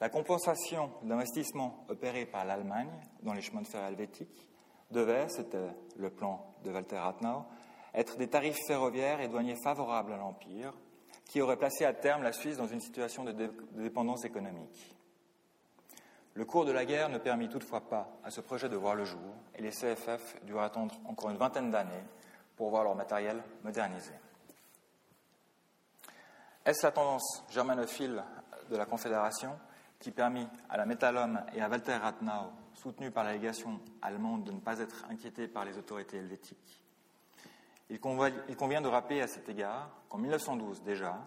La 0.00 0.10
compensation 0.10 0.90
de 1.02 1.08
l'investissement 1.08 1.86
par 2.30 2.44
l'Allemagne 2.44 2.90
dans 3.22 3.32
les 3.32 3.40
chemins 3.40 3.62
de 3.62 3.66
fer 3.66 3.82
helvétiques 3.82 4.46
devait, 4.90 5.28
c'était 5.28 5.74
le 5.96 6.10
plan 6.10 6.54
de 6.64 6.70
Walter 6.70 6.98
Rathenau, 6.98 7.44
être 7.94 8.18
des 8.18 8.28
tarifs 8.28 8.58
ferroviaires 8.66 9.20
et 9.20 9.28
douaniers 9.28 9.56
favorables 9.56 10.12
à 10.12 10.18
l'Empire, 10.18 10.74
qui 11.24 11.40
auraient 11.40 11.56
placé 11.56 11.86
à 11.86 11.94
terme 11.94 12.22
la 12.22 12.32
Suisse 12.32 12.58
dans 12.58 12.66
une 12.66 12.80
situation 12.80 13.24
de, 13.24 13.32
dépendance 13.72 14.24
économique. 14.26 14.94
Le 16.34 16.44
cours 16.44 16.66
de 16.66 16.72
la 16.72 16.84
guerre 16.84 17.08
ne 17.08 17.16
permit 17.16 17.48
toutefois 17.48 17.88
pas 17.88 18.18
à 18.22 18.30
ce 18.30 18.42
projet 18.42 18.68
de 18.68 18.76
voir 18.76 18.94
le 18.94 19.06
jour, 19.06 19.34
et 19.54 19.62
les 19.62 19.70
CFF 19.70 20.44
durent 20.44 20.60
attendre 20.60 20.94
encore 21.06 21.30
une 21.30 21.38
vingtaine 21.38 21.70
d'années 21.70 22.04
pour 22.56 22.68
voir 22.68 22.84
leur 22.84 22.94
matériel 22.94 23.42
modernisé. 23.64 24.12
Est-ce 26.66 26.84
la 26.84 26.92
tendance 26.92 27.44
germanophile 27.48 28.22
de 28.68 28.76
la 28.76 28.84
Confédération 28.84 29.56
qui 29.98 30.10
permit 30.10 30.46
à 30.68 30.76
la 30.76 30.86
Metallum 30.86 31.42
et 31.54 31.60
à 31.60 31.68
Walter 31.68 31.96
Rathenau, 31.96 32.52
soutenus 32.74 33.12
par 33.12 33.24
la 33.24 33.32
légation 33.32 33.80
allemande, 34.02 34.44
de 34.44 34.52
ne 34.52 34.60
pas 34.60 34.78
être 34.78 35.04
inquiétés 35.10 35.48
par 35.48 35.64
les 35.64 35.78
autorités 35.78 36.18
helvétiques. 36.18 36.82
Il 37.88 38.00
convient 38.00 38.80
de 38.80 38.88
rappeler 38.88 39.20
à 39.20 39.28
cet 39.28 39.48
égard 39.48 39.90
qu'en 40.08 40.18
1912 40.18 40.82
déjà, 40.82 41.18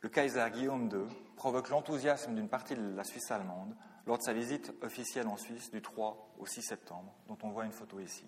le 0.00 0.08
Kaiser 0.08 0.44
Guillaume 0.52 0.88
II 0.92 1.06
provoque 1.36 1.70
l'enthousiasme 1.70 2.34
d'une 2.34 2.48
partie 2.48 2.74
de 2.76 2.94
la 2.94 3.02
Suisse 3.02 3.30
allemande 3.30 3.74
lors 4.06 4.18
de 4.18 4.22
sa 4.22 4.32
visite 4.32 4.72
officielle 4.82 5.26
en 5.26 5.36
Suisse 5.36 5.70
du 5.70 5.82
3 5.82 6.34
au 6.38 6.46
6 6.46 6.62
septembre, 6.62 7.12
dont 7.26 7.38
on 7.42 7.50
voit 7.50 7.64
une 7.64 7.72
photo 7.72 7.98
ici. 7.98 8.24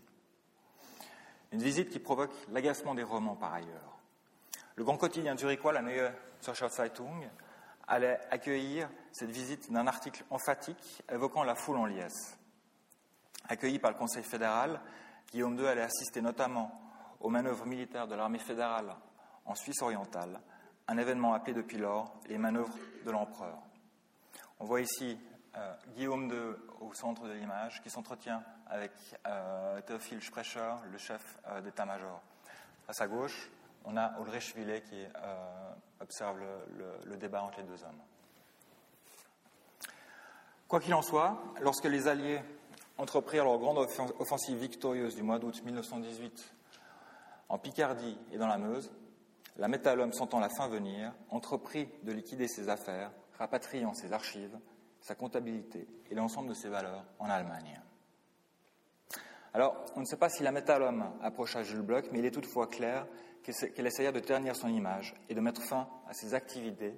Une 1.53 1.63
visite 1.63 1.91
qui 1.91 1.99
provoque 1.99 2.33
l'agacement 2.51 2.95
des 2.95 3.03
romans 3.03 3.37
par 3.37 3.55
ailleurs. 3.55 3.99
Le 4.77 4.85
grand 4.85 4.97
quotidien 4.97 5.37
zurichois, 5.37 5.73
la 5.73 5.83
Neue 5.83 6.11
Zürcher 6.43 6.69
Zeitung, 6.69 7.29
allait 7.91 8.21
accueillir 8.31 8.89
cette 9.13 9.31
visite 9.31 9.71
d'un 9.71 9.87
article 9.87 10.25
emphatique 10.31 11.03
évoquant 11.11 11.43
la 11.43 11.57
foule 11.57 11.77
en 11.77 11.87
liesse. 11.87 12.39
Accueilli 13.49 13.81
par 13.81 13.91
le 13.91 13.99
Conseil 13.99 14.23
fédéral, 14.23 14.81
Guillaume 15.33 15.59
II 15.59 15.67
allait 15.67 15.83
assister 15.83 16.23
notamment 16.23 16.71
aux 17.21 17.31
manœuvres 17.31 17.67
militaires 17.67 18.07
de 18.07 18.15
l'armée 18.15 18.39
fédérale 18.39 18.95
en 19.45 19.55
Suisse 19.57 19.83
orientale, 19.83 20.41
un 20.87 20.99
événement 20.99 21.35
appelé 21.35 21.53
depuis 21.53 21.79
lors 21.79 22.15
les 22.29 22.39
manœuvres 22.39 22.77
de 23.05 23.11
l'empereur. 23.11 23.59
On 24.61 24.65
voit 24.65 24.81
ici 24.81 25.19
euh, 25.57 25.75
Guillaume 25.97 26.31
II 26.31 26.55
au 26.81 26.95
centre 26.95 27.27
de 27.27 27.33
l'image 27.33 27.83
qui 27.83 27.91
s'entretient 27.91 28.43
avec 28.69 28.93
euh, 29.27 29.81
Théophile 29.81 30.23
Sprecher, 30.23 30.75
le 30.93 30.99
chef 30.99 31.39
euh, 31.49 31.61
d'état-major. 31.61 32.23
À 32.87 32.93
sa 32.93 33.09
gauche, 33.09 33.51
on 33.85 33.97
a 33.97 34.13
Ulrich 34.21 34.55
Willet 34.57 34.83
qui 34.83 35.05
observe 36.01 36.39
le, 37.05 37.17
débat 37.17 37.43
entre 37.43 37.59
les 37.59 37.65
deux 37.65 37.83
hommes. 37.85 38.01
Quoi 40.69 40.81
qu'il 40.81 40.95
en 40.95 41.03
soit, 41.03 41.39
lorsque 41.61 41.85
les 41.85 42.09
Alliés 42.09 42.41
entreprirent 42.97 43.45
leur 43.45 43.59
grande 43.59 43.79
offensive 44.19 44.59
victorieuse 44.59 45.17
du 45.17 45.23
mois 45.23 45.39
d'août 45.39 45.63
1918 45.65 46.55
en 47.49 47.59
Picardie 47.59 48.19
et 48.33 48.39
dans 48.39 48.47
la 48.47 48.59
Meuse, 48.59 48.93
la 49.57 49.69
Métallum, 49.69 50.13
sentant 50.13 50.39
la 50.39 50.49
fin 50.49 50.69
venir, 50.69 51.13
entreprit 51.29 51.89
de 52.05 52.13
liquider 52.13 52.47
ses 52.47 52.69
affaires, 52.69 53.11
rapatriant 53.39 53.95
ses 53.95 54.13
archives, 54.13 54.59
sa 55.01 55.15
comptabilité 55.15 55.89
et 56.11 56.15
l'ensemble 56.15 56.51
de 56.51 56.55
ses 56.55 56.69
valeurs 56.69 57.05
en 57.19 57.29
Allemagne. 57.29 57.81
Alors, 59.53 59.85
on 59.97 60.01
ne 60.01 60.05
sait 60.05 60.17
pas 60.17 60.29
si 60.29 60.45
la 60.45 60.53
Métallum 60.53 61.05
approcha 61.23 61.63
Jules 61.63 61.83
Bloch, 61.83 62.05
mais 62.13 62.21
il 62.21 62.25
est 62.25 62.31
toutefois 62.31 62.69
clair 62.69 63.07
qu'elle 63.43 63.87
essaya 63.87 64.13
de 64.13 64.21
ternir 64.21 64.57
son 64.57 64.69
image 64.69 65.15
et 65.29 65.35
de 65.35 65.41
mettre 65.41 65.63
fin 65.63 65.89
à 66.09 66.15
ses 66.15 66.35
activités 66.35 66.95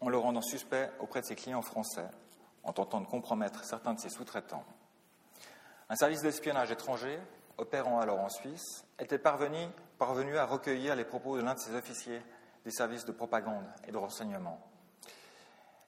en 0.00 0.08
le 0.08 0.18
rendant 0.18 0.42
suspect 0.42 0.90
auprès 1.00 1.20
de 1.20 1.26
ses 1.26 1.34
clients 1.34 1.62
français, 1.62 2.08
en 2.62 2.72
tentant 2.72 3.00
de 3.00 3.06
compromettre 3.06 3.64
certains 3.64 3.94
de 3.94 4.00
ses 4.00 4.08
sous-traitants. 4.08 4.64
Un 5.88 5.96
service 5.96 6.22
d'espionnage 6.22 6.70
étranger, 6.70 7.18
opérant 7.58 8.00
alors 8.00 8.20
en 8.20 8.28
Suisse, 8.28 8.84
était 8.98 9.18
parvenu, 9.18 9.66
à 10.38 10.46
recueillir 10.46 10.96
les 10.96 11.04
propos 11.04 11.36
de 11.36 11.42
l'un 11.42 11.54
de 11.54 11.58
ses 11.58 11.74
officiers 11.74 12.22
des 12.64 12.70
services 12.70 13.04
de 13.04 13.12
propagande 13.12 13.66
et 13.86 13.92
de 13.92 13.96
renseignement. 13.96 14.60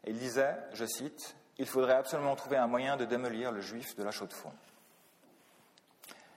Il 0.05 0.18
disait, 0.18 0.57
je 0.72 0.84
cite, 0.84 1.36
Il 1.59 1.66
faudrait 1.66 1.94
absolument 1.94 2.34
trouver 2.34 2.57
un 2.57 2.66
moyen 2.66 2.96
de 2.96 3.05
démolir 3.05 3.53
le 3.53 3.61
juif 3.61 3.94
de 3.94 4.03
la 4.03 4.11
Chaux-de-Fonds. 4.11 4.53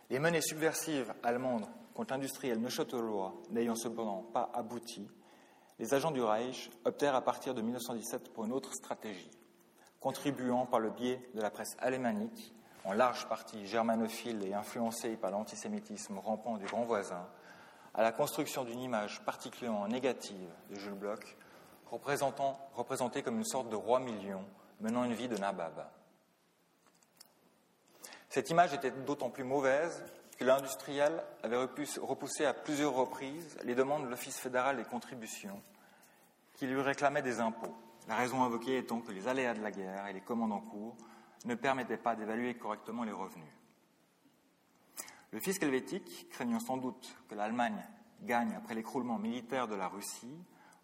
Les 0.09 0.20
menées 0.20 0.41
subversives 0.41 1.13
allemandes 1.24 1.68
contre 1.95 2.13
l'industriel 2.13 2.59
neuchâtelois 2.59 3.33
n'ayant 3.49 3.75
cependant 3.75 4.21
pas 4.21 4.51
abouti, 4.53 5.07
les 5.79 5.93
agents 5.93 6.11
du 6.11 6.21
Reich 6.21 6.69
optèrent 6.83 7.15
à 7.15 7.21
partir 7.21 7.53
de 7.53 7.61
1917 7.61 8.33
pour 8.33 8.45
une 8.45 8.51
autre 8.51 8.73
stratégie, 8.73 9.31
contribuant 9.99 10.65
par 10.65 10.79
le 10.79 10.91
biais 10.91 11.27
de 11.33 11.41
la 11.41 11.49
presse 11.49 11.75
alémanique, 11.79 12.53
en 12.83 12.93
large 12.93 13.27
partie 13.27 13.65
germanophile 13.65 14.43
et 14.45 14.53
influencée 14.53 15.15
par 15.15 15.31
l'antisémitisme 15.31 16.19
rampant 16.19 16.57
du 16.57 16.65
grand 16.65 16.83
voisin, 16.83 17.27
à 17.93 18.03
la 18.03 18.11
construction 18.11 18.65
d'une 18.65 18.81
image 18.81 19.23
particulièrement 19.23 19.87
négative 19.87 20.49
de 20.69 20.75
Jules 20.75 20.93
Bloch, 20.93 21.37
représenté 21.89 23.23
comme 23.23 23.37
une 23.37 23.45
sorte 23.45 23.69
de 23.69 23.75
roi 23.75 24.01
million 24.01 24.45
menant 24.81 25.05
une 25.05 25.13
vie 25.13 25.29
de 25.29 25.37
nabab. 25.37 25.87
Cette 28.29 28.49
image 28.49 28.73
était 28.73 28.91
d'autant 28.91 29.29
plus 29.29 29.45
mauvaise 29.45 30.03
que 30.38 30.43
l'industriel 30.43 31.23
avait 31.43 31.57
repoussé 31.57 32.45
à 32.45 32.53
plusieurs 32.53 32.93
reprises 32.93 33.57
les 33.63 33.75
demandes 33.75 34.03
de 34.03 34.09
l'Office 34.09 34.38
fédéral 34.38 34.77
des 34.77 34.83
contributions 34.83 35.61
qui 36.53 36.67
lui 36.67 36.81
réclamait 36.81 37.21
des 37.21 37.39
impôts, 37.39 37.75
la 38.07 38.15
raison 38.15 38.43
invoquée 38.43 38.77
étant 38.77 39.01
que 39.01 39.11
les 39.11 39.27
aléas 39.27 39.53
de 39.53 39.61
la 39.61 39.71
guerre 39.71 40.07
et 40.07 40.13
les 40.13 40.21
commandes 40.21 40.53
en 40.53 40.61
cours 40.61 40.95
ne 41.45 41.55
permettaient 41.55 41.97
pas 41.97 42.15
d'évaluer 42.15 42.55
correctement 42.55 43.03
les 43.03 43.11
revenus. 43.11 43.45
Le 45.31 45.39
fisc 45.39 45.61
helvétique, 45.63 46.29
craignant 46.29 46.59
sans 46.59 46.77
doute 46.77 47.15
que 47.27 47.36
l'Allemagne 47.36 47.83
gagne 48.21 48.55
après 48.55 48.73
l'écroulement 48.73 49.17
militaire 49.17 49.67
de 49.67 49.75
la 49.75 49.88
Russie, 49.88 50.38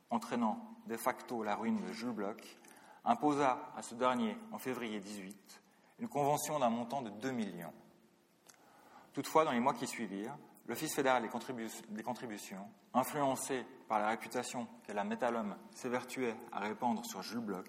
entraînant 0.09 0.59
de 0.87 0.97
facto 0.97 1.43
la 1.43 1.55
ruine 1.55 1.81
de 1.81 1.93
Jules 1.93 2.11
Bloch, 2.11 2.57
imposa 3.05 3.71
à 3.75 3.81
ce 3.81 3.95
dernier, 3.95 4.37
en 4.51 4.59
février 4.59 4.99
18, 4.99 5.61
une 5.99 6.07
convention 6.07 6.59
d'un 6.59 6.69
montant 6.69 7.01
de 7.01 7.09
2 7.09 7.31
millions. 7.31 7.73
Toutefois, 9.13 9.43
dans 9.43 9.51
les 9.51 9.59
mois 9.59 9.73
qui 9.73 9.87
suivirent, 9.87 10.37
l'Office 10.67 10.95
fédéral 10.95 11.23
des, 11.89 12.03
contributions, 12.03 12.65
influencé 12.93 13.65
par 13.89 13.99
la 13.99 14.07
réputation 14.07 14.67
que 14.87 14.93
la 14.93 15.03
Métallum 15.03 15.55
s'évertuait 15.75 16.35
à 16.51 16.59
répandre 16.59 17.05
sur 17.05 17.21
Jules 17.21 17.39
Bloch, 17.39 17.67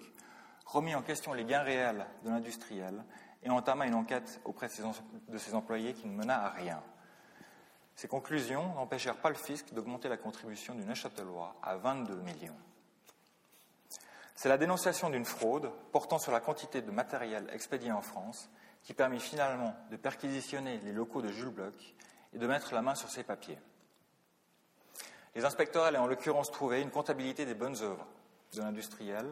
remit 0.65 0.95
en 0.95 1.01
question 1.01 1.33
les 1.33 1.43
gains 1.43 1.63
réels 1.63 2.05
de 2.23 2.29
l'industriel 2.29 3.03
et 3.43 3.49
entama 3.49 3.85
une 3.87 3.95
enquête 3.95 4.39
auprès 4.45 4.67
de 4.67 5.37
ses, 5.37 5.53
employés 5.53 5.93
qui 5.93 6.07
ne 6.07 6.15
mena 6.15 6.45
à 6.45 6.49
rien. 6.49 6.81
Ces 7.95 8.07
conclusions 8.07 8.73
n'empêchèrent 8.75 9.17
pas 9.17 9.29
le 9.29 9.35
fisc 9.35 9.73
d'augmenter 9.73 10.07
la 10.07 10.17
contribution 10.17 10.73
du 10.73 10.85
Neuchâtelois 10.85 11.57
à 11.61 11.75
22 11.75 12.15
millions. 12.21 12.55
C'est 14.33 14.49
la 14.49 14.57
dénonciation 14.57 15.09
d'une 15.09 15.25
fraude 15.25 15.71
portant 15.91 16.19
sur 16.19 16.31
la 16.31 16.39
quantité 16.39 16.81
de 16.81 16.89
matériel 16.89 17.49
expédié 17.51 17.91
en 17.91 18.01
France 18.01 18.49
qui 18.83 18.93
permit 18.93 19.19
finalement 19.19 19.75
de 19.91 19.95
perquisitionner 19.95 20.79
les 20.79 20.91
locaux 20.91 21.21
de 21.21 21.29
Jules 21.29 21.49
Bloch 21.49 21.95
et 22.33 22.37
de 22.37 22.47
mettre 22.47 22.73
la 22.73 22.81
main 22.81 22.95
sur 22.95 23.09
ses 23.09 23.23
papiers. 23.23 23.59
Les 25.35 25.45
inspecteurs 25.45 25.85
allaient 25.85 25.97
en 25.97 26.07
l'occurrence 26.07 26.51
trouver 26.51 26.81
une 26.81 26.91
comptabilité 26.91 27.45
des 27.45 27.55
bonnes 27.55 27.81
œuvres 27.81 28.05
de 28.53 28.61
l'industriel 28.61 29.25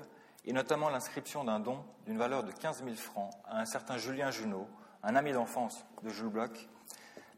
et 0.46 0.54
notamment 0.54 0.90
l'inscription 0.90 1.44
d'un 1.44 1.60
don 1.60 1.84
d'une 2.06 2.18
valeur 2.18 2.44
de 2.44 2.52
15 2.52 2.84
000 2.84 2.96
francs 2.96 3.32
à 3.46 3.60
un 3.60 3.66
certain 3.66 3.98
Julien 3.98 4.32
Junot, 4.32 4.68
un 5.04 5.16
ami 5.16 5.34
d'enfance 5.34 5.86
de 6.02 6.10
Jules 6.10 6.30
Bloch, 6.30 6.68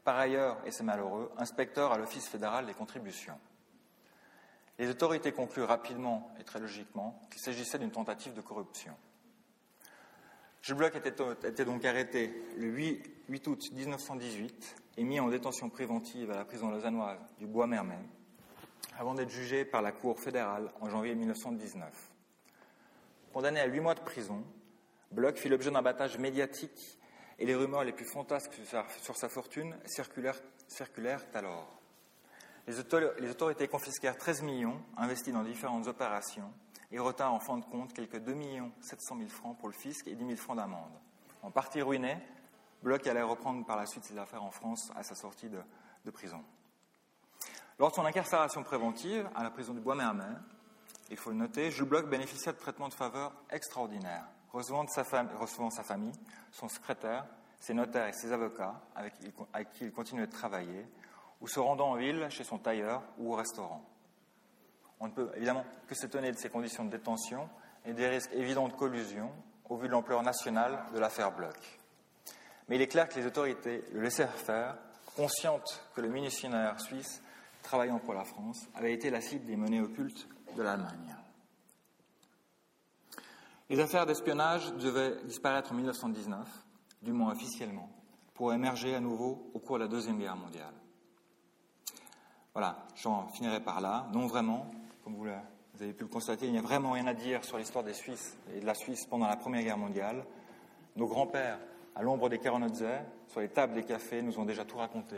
par 0.04 0.18
ailleurs, 0.18 0.58
et 0.66 0.70
c'est 0.70 0.84
malheureux, 0.84 1.32
inspecteur 1.38 1.92
à 1.92 1.98
l'Office 1.98 2.28
fédéral 2.28 2.66
des 2.66 2.74
contributions. 2.74 3.38
Les 4.78 4.88
autorités 4.90 5.32
conclurent 5.32 5.68
rapidement 5.68 6.30
et 6.38 6.44
très 6.44 6.58
logiquement 6.58 7.20
qu'il 7.30 7.40
s'agissait 7.40 7.78
d'une 7.78 7.90
tentative 7.90 8.34
de 8.34 8.40
corruption. 8.40 8.94
Jules 10.64 10.76
Bloch 10.76 10.96
était, 10.96 11.64
donc 11.66 11.84
arrêté 11.84 12.32
le 12.56 12.68
8, 12.68 13.48
août 13.48 13.60
1918 13.70 14.76
et 14.96 15.04
mis 15.04 15.20
en 15.20 15.28
détention 15.28 15.68
préventive 15.68 16.30
à 16.30 16.36
la 16.36 16.46
prison 16.46 16.70
lausannoise 16.70 17.18
du 17.38 17.46
Bois-Mermet, 17.46 17.98
avant 18.98 19.12
d'être 19.12 19.28
jugé 19.28 19.66
par 19.66 19.82
la 19.82 19.92
Cour 19.92 20.18
fédérale 20.18 20.72
en 20.80 20.88
janvier 20.88 21.14
1919. 21.16 21.86
Condamné 23.34 23.60
à 23.60 23.66
huit 23.66 23.80
mois 23.80 23.94
de 23.94 24.00
prison, 24.00 24.42
Bloch 25.10 25.36
fit 25.36 25.50
l'objet 25.50 25.70
d'un 25.70 25.82
battage 25.82 26.16
médiatique 26.16 26.98
et 27.38 27.44
les 27.44 27.54
rumeurs 27.54 27.84
les 27.84 27.92
plus 27.92 28.06
fantasques 28.06 28.58
sur 29.02 29.16
sa, 29.18 29.28
fortune 29.28 29.76
circulèrent, 29.84 30.40
circulèrent 30.66 31.26
alors. 31.34 31.78
Les, 32.66 32.80
autorités 33.28 33.68
confisquèrent 33.68 34.16
13 34.16 34.40
millions 34.40 34.80
investis 34.96 35.34
dans 35.34 35.42
différentes 35.42 35.88
opérations 35.88 36.50
et 36.94 36.98
retint 37.00 37.28
en 37.28 37.40
fin 37.40 37.58
de 37.58 37.64
compte 37.64 37.92
quelques 37.92 38.20
2 38.20 38.36
700 38.80 39.16
000 39.18 39.28
francs 39.28 39.58
pour 39.58 39.66
le 39.66 39.74
fisc 39.74 40.06
et 40.06 40.14
10 40.14 40.26
000 40.26 40.36
francs 40.36 40.56
d'amende. 40.56 40.92
En 41.42 41.50
partie 41.50 41.82
ruiné, 41.82 42.16
Bloch 42.84 43.04
allait 43.08 43.22
reprendre 43.22 43.66
par 43.66 43.76
la 43.76 43.84
suite 43.84 44.04
ses 44.04 44.16
affaires 44.16 44.44
en 44.44 44.52
France 44.52 44.92
à 44.94 45.02
sa 45.02 45.16
sortie 45.16 45.48
de, 45.48 46.10
prison. 46.12 46.40
Lors 47.80 47.90
de 47.90 47.96
son 47.96 48.04
incarcération 48.04 48.62
préventive 48.62 49.28
à 49.34 49.42
la 49.42 49.50
prison 49.50 49.74
du 49.74 49.80
Bois-Mermet, 49.80 50.36
il 51.10 51.16
faut 51.16 51.30
le 51.30 51.36
noter, 51.36 51.72
Jules 51.72 51.88
Bloch 51.88 52.08
bénéficia 52.08 52.52
de 52.52 52.58
traitements 52.58 52.88
de 52.88 52.94
faveur 52.94 53.32
extraordinaires, 53.50 54.26
recevant, 54.52 54.86
sa, 54.86 55.02
recevant 55.02 55.70
sa 55.70 55.82
famille, 55.82 56.12
son 56.52 56.68
secrétaire, 56.68 57.26
ses 57.58 57.74
notaires 57.74 58.06
et 58.06 58.12
ses 58.12 58.30
avocats 58.30 58.80
avec, 58.94 59.14
avec 59.52 59.72
qui 59.72 59.86
il 59.86 59.92
continuait 59.92 60.28
de 60.28 60.32
travailler, 60.32 60.86
ou 61.40 61.48
se 61.48 61.58
rendant 61.58 61.90
en 61.90 61.96
ville 61.96 62.28
chez 62.30 62.44
son 62.44 62.58
tailleur 62.58 63.02
ou 63.18 63.32
au 63.32 63.36
restaurant. 63.36 63.84
On 65.04 65.08
ne 65.08 65.12
peut 65.12 65.30
évidemment 65.36 65.66
que 65.86 65.94
s'étonner 65.94 66.32
de 66.32 66.38
ces 66.38 66.48
conditions 66.48 66.86
de 66.86 66.90
détention 66.90 67.50
et 67.84 67.92
des 67.92 68.08
risques 68.08 68.32
évidents 68.32 68.68
de 68.68 68.72
collusion 68.72 69.30
au 69.68 69.76
vu 69.76 69.86
de 69.86 69.92
l'ampleur 69.92 70.22
nationale 70.22 70.82
de 70.94 70.98
l'affaire 70.98 71.30
Bloch. 71.30 71.78
Mais 72.68 72.76
il 72.76 72.82
est 72.82 72.86
clair 72.86 73.06
que 73.06 73.20
les 73.20 73.26
autorités 73.26 73.84
le 73.92 74.00
laissèrent 74.00 74.32
faire, 74.32 74.78
conscientes 75.14 75.84
que 75.94 76.00
le 76.00 76.08
missionnaire 76.08 76.80
suisse, 76.80 77.22
travaillant 77.62 77.98
pour 77.98 78.14
la 78.14 78.24
France, 78.24 78.66
avait 78.74 78.94
été 78.94 79.10
la 79.10 79.20
cible 79.20 79.44
des 79.44 79.56
monnaies 79.56 79.82
occultes 79.82 80.26
de 80.56 80.62
l'Allemagne. 80.62 81.14
Les 83.68 83.80
affaires 83.80 84.06
d'espionnage 84.06 84.72
devaient 84.72 85.22
disparaître 85.24 85.72
en 85.72 85.74
1919, 85.74 86.48
du 87.02 87.12
moins 87.12 87.32
officiellement, 87.32 87.90
pour 88.32 88.54
émerger 88.54 88.94
à 88.94 89.00
nouveau 89.00 89.50
au 89.52 89.58
cours 89.58 89.76
de 89.76 89.82
la 89.82 89.88
Deuxième 89.88 90.18
Guerre 90.18 90.36
mondiale. 90.36 90.72
Voilà, 92.54 92.86
j'en 92.96 93.28
finirai 93.28 93.60
par 93.60 93.82
là. 93.82 94.06
Non, 94.14 94.26
vraiment, 94.26 94.70
comme 95.04 95.16
vous, 95.16 95.26
avez 95.80 95.92
pu 95.92 96.04
le 96.04 96.08
constater, 96.08 96.46
il 96.46 96.52
n'y 96.52 96.58
a 96.58 96.62
vraiment 96.62 96.92
rien 96.92 97.06
à 97.06 97.12
dire 97.12 97.44
sur 97.44 97.58
l'histoire 97.58 97.84
des 97.84 97.92
Suisses 97.92 98.38
et 98.54 98.60
de 98.60 98.66
la 98.66 98.74
Suisse 98.74 99.04
pendant 99.04 99.28
la 99.28 99.36
Première 99.36 99.62
Guerre 99.62 99.76
mondiale. 99.76 100.24
Nos 100.96 101.06
grands-pères, 101.06 101.58
à 101.94 102.02
l'ombre 102.02 102.30
des 102.30 102.38
Kerenotzer, 102.38 103.00
sur 103.28 103.40
les 103.40 103.50
tables 103.50 103.74
des 103.74 103.84
cafés, 103.84 104.22
nous 104.22 104.38
ont 104.38 104.46
déjà 104.46 104.64
tout 104.64 104.78
raconté. 104.78 105.16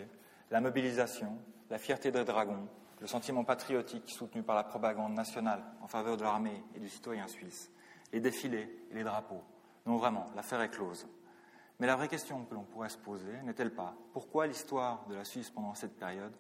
La 0.50 0.60
mobilisation, 0.60 1.38
la 1.70 1.78
fierté 1.78 2.10
des 2.10 2.24
dragons, 2.24 2.66
le 3.00 3.06
sentiment 3.06 3.44
patriotique 3.44 4.10
soutenu 4.10 4.42
par 4.42 4.56
la 4.56 4.64
propagande 4.64 5.14
nationale 5.14 5.62
en 5.80 5.86
faveur 5.86 6.16
de 6.16 6.24
l'armée 6.24 6.64
et 6.74 6.80
du 6.80 6.88
citoyen 6.88 7.28
suisse, 7.28 7.70
les 8.12 8.20
défilés 8.20 8.68
et 8.90 8.94
les 8.94 9.04
drapeaux. 9.04 9.44
Non, 9.86 9.96
vraiment, 9.98 10.26
l'affaire 10.34 10.60
est 10.62 10.70
close. 10.70 11.06
Mais 11.78 11.86
la 11.86 11.94
vraie 11.94 12.08
question 12.08 12.44
que 12.44 12.54
l'on 12.54 12.64
pourrait 12.64 12.88
se 12.88 12.98
poser 12.98 13.40
n'est-elle 13.44 13.74
pas 13.74 13.94
pourquoi 14.12 14.46
l'histoire 14.46 15.04
de 15.08 15.14
la 15.14 15.24
Suisse 15.24 15.50
pendant 15.50 15.74
cette 15.74 15.96
période 15.96 16.32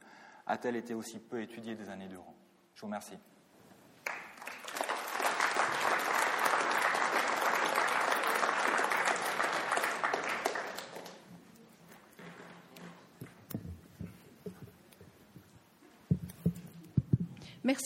a-t-elle 0.46 0.76
été 0.76 0.94
aussi 0.94 1.20
peu 1.20 1.42
étudiée 1.42 1.76
des 1.76 1.90
années 1.90 2.08
durant? 2.08 2.34
Je 2.74 2.80
vous 2.80 2.86
remercie. 2.86 3.18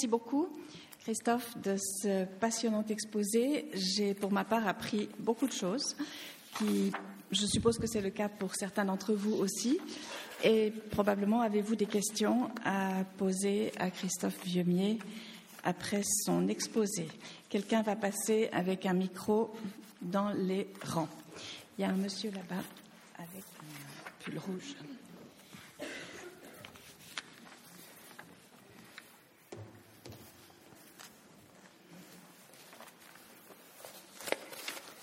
Merci 0.00 0.08
beaucoup, 0.08 0.48
Christophe, 1.00 1.58
de 1.58 1.76
ce 1.76 2.24
passionnant 2.24 2.82
exposé. 2.88 3.66
J'ai, 3.74 4.14
pour 4.14 4.32
ma 4.32 4.44
part, 4.44 4.66
appris 4.66 5.10
beaucoup 5.18 5.46
de 5.46 5.52
choses, 5.52 5.94
qui, 6.56 6.90
je 7.30 7.44
suppose 7.44 7.76
que 7.76 7.86
c'est 7.86 8.00
le 8.00 8.08
cas 8.08 8.30
pour 8.30 8.54
certains 8.54 8.86
d'entre 8.86 9.12
vous 9.12 9.34
aussi. 9.34 9.78
Et 10.42 10.72
probablement 10.90 11.42
avez-vous 11.42 11.76
des 11.76 11.84
questions 11.84 12.50
à 12.64 13.04
poser 13.18 13.72
à 13.78 13.90
Christophe 13.90 14.42
Vieumier 14.42 14.98
après 15.64 16.00
son 16.24 16.48
exposé. 16.48 17.06
Quelqu'un 17.50 17.82
va 17.82 17.94
passer 17.94 18.48
avec 18.52 18.86
un 18.86 18.94
micro 18.94 19.52
dans 20.00 20.30
les 20.30 20.66
rangs. 20.82 21.10
Il 21.76 21.82
y 21.82 21.84
a 21.84 21.90
un 21.90 21.96
monsieur 21.96 22.30
là-bas 22.30 22.64
avec 23.18 23.44
un 23.60 24.24
pull 24.24 24.38
rouge. 24.38 24.76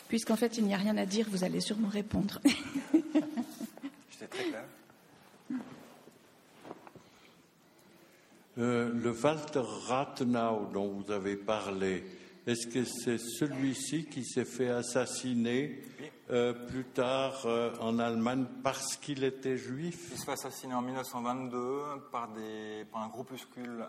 Puisqu'en 0.08 0.36
fait, 0.36 0.58
il 0.58 0.66
n'y 0.66 0.74
a 0.74 0.78
rien 0.78 0.98
à 0.98 1.06
dire, 1.06 1.28
vous 1.30 1.44
allez 1.44 1.60
sûrement 1.60 1.90
répondre. 1.90 2.40
J'étais 2.94 4.28
très 4.30 4.44
clair. 4.46 4.64
Euh, 8.58 8.92
le 8.92 9.12
Walter 9.12 9.62
Rathenau 9.88 10.68
dont 10.74 10.88
vous 10.88 11.12
avez 11.12 11.36
parlé, 11.36 12.04
est-ce 12.48 12.66
que 12.68 12.86
c'est 12.86 13.20
celui-ci 13.20 14.06
qui 14.06 14.26
s'est 14.26 14.46
fait 14.46 14.70
assassiner 14.70 15.84
euh, 16.32 16.54
plus 16.54 16.86
tard 16.86 17.44
euh, 17.46 17.72
en 17.80 18.00
Allemagne 18.00 18.46
parce 18.64 18.96
qu'il 18.98 19.24
était 19.24 19.58
juif? 19.58 20.10
Il 20.12 20.18
se 20.18 20.26
fait 20.26 20.32
assassiner 20.32 20.74
en 20.74 20.82
1922 20.82 21.60
par, 22.12 22.30
des, 22.30 22.86
par 22.92 23.04
un 23.04 23.10
groupuscule 23.10 23.86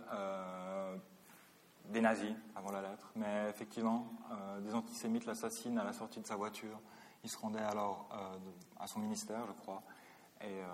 des 1.88 2.00
nazis 2.00 2.34
avant 2.54 2.70
la 2.70 2.82
lettre, 2.82 3.10
mais 3.16 3.48
effectivement, 3.48 4.10
euh, 4.30 4.60
des 4.60 4.74
antisémites 4.74 5.26
l'assassinent 5.26 5.78
à 5.78 5.84
la 5.84 5.92
sortie 5.92 6.20
de 6.20 6.26
sa 6.26 6.36
voiture. 6.36 6.80
Il 7.24 7.30
se 7.30 7.38
rendait 7.38 7.58
alors 7.58 8.08
euh, 8.12 8.36
à 8.78 8.86
son 8.86 9.00
ministère, 9.00 9.46
je 9.46 9.52
crois, 9.52 9.82
et 10.40 10.44
euh, 10.44 10.66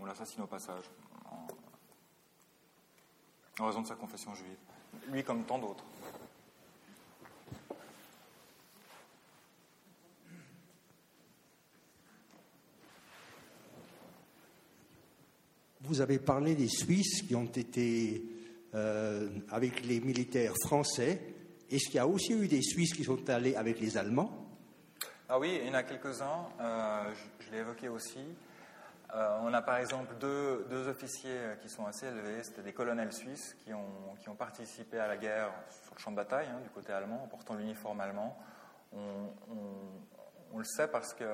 on 0.00 0.04
l'assassine 0.04 0.42
au 0.42 0.46
passage, 0.46 0.84
en, 1.30 1.46
en, 3.62 3.66
raison 3.66 3.82
de 3.82 3.86
sa 3.86 3.94
confession 3.94 4.34
juive. 4.34 4.58
Lui 5.08 5.24
comme 5.24 5.44
tant 5.44 5.58
d'autres. 5.58 5.84
Vous 15.82 16.00
avez 16.00 16.18
parlé 16.18 16.54
des 16.54 16.68
Suisses 16.68 17.22
qui 17.22 17.34
ont 17.34 17.44
été 17.44 18.22
euh, 18.74 19.28
avec 19.50 19.84
les 19.84 20.00
militaires 20.00 20.54
français. 20.66 21.20
Est-ce 21.70 21.86
qu'il 21.86 21.96
y 21.96 21.98
a 21.98 22.06
aussi 22.06 22.32
eu 22.32 22.48
des 22.48 22.62
Suisses 22.62 22.94
qui 22.94 23.04
sont 23.04 23.28
allés 23.28 23.54
avec 23.54 23.78
les 23.78 23.98
Allemands? 23.98 24.30
Ah 25.28 25.38
oui, 25.38 25.58
il 25.60 25.68
y 25.68 25.70
en 25.70 25.74
a 25.74 25.82
quelques-uns. 25.82 26.48
Euh, 26.58 27.12
je, 27.40 27.50
l'ai 27.50 27.58
évoqué 27.58 27.90
aussi. 27.90 28.24
Euh, 29.14 29.38
on 29.42 29.52
a 29.52 29.60
par 29.60 29.76
exemple 29.76 30.14
deux, 30.18 30.66
deux, 30.70 30.88
officiers 30.88 31.38
qui 31.60 31.68
sont 31.68 31.84
assez 31.84 32.06
élevés. 32.06 32.42
C'était 32.42 32.62
des 32.62 32.72
colonels 32.72 33.12
suisses 33.12 33.54
qui 33.62 33.74
ont, 33.74 34.16
qui 34.22 34.30
ont, 34.30 34.34
participé 34.34 34.98
à 34.98 35.06
la 35.06 35.18
guerre 35.18 35.52
sur 35.84 35.94
le 35.94 36.00
champ 36.00 36.10
de 36.10 36.16
bataille 36.16 36.48
hein, 36.48 36.60
du 36.62 36.70
côté 36.70 36.94
allemand 36.94 37.22
en 37.24 37.28
portant 37.28 37.54
l'uniforme 37.54 38.00
allemand. 38.00 38.38
On, 38.94 40.58
le 40.58 40.64
sait 40.64 40.88
parce 40.88 41.12
que 41.12 41.24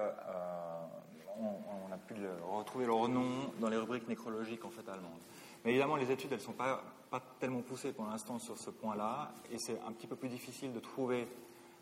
on, 1.39 1.93
a 1.93 1.97
pu 1.99 2.14
retrouver 2.43 2.86
leur 2.86 3.09
nom 3.09 3.53
dans 3.61 3.68
les 3.68 3.76
rubriques 3.76 4.09
nécrologiques 4.09 4.64
en 4.64 4.70
fait 4.70 4.89
allemandes. 4.89 5.22
Mais 5.64 5.70
évidemment, 5.70 5.97
les 5.97 6.11
études, 6.11 6.32
elles 6.32 6.39
ne 6.39 6.45
sont 6.45 6.53
pas, 6.53 6.82
pas, 7.11 7.20
tellement 7.40 7.62
poussées 7.62 7.92
pour 7.92 8.06
l'instant 8.06 8.38
sur 8.38 8.59
ce 8.59 8.70
point-là, 8.70 9.32
et 9.50 9.59
c'est 9.59 9.80
un 9.86 9.92
petit 9.92 10.06
peu 10.06 10.16
plus 10.16 10.28
difficile 10.28 10.72
de 10.72 10.80
trouver 10.80 11.28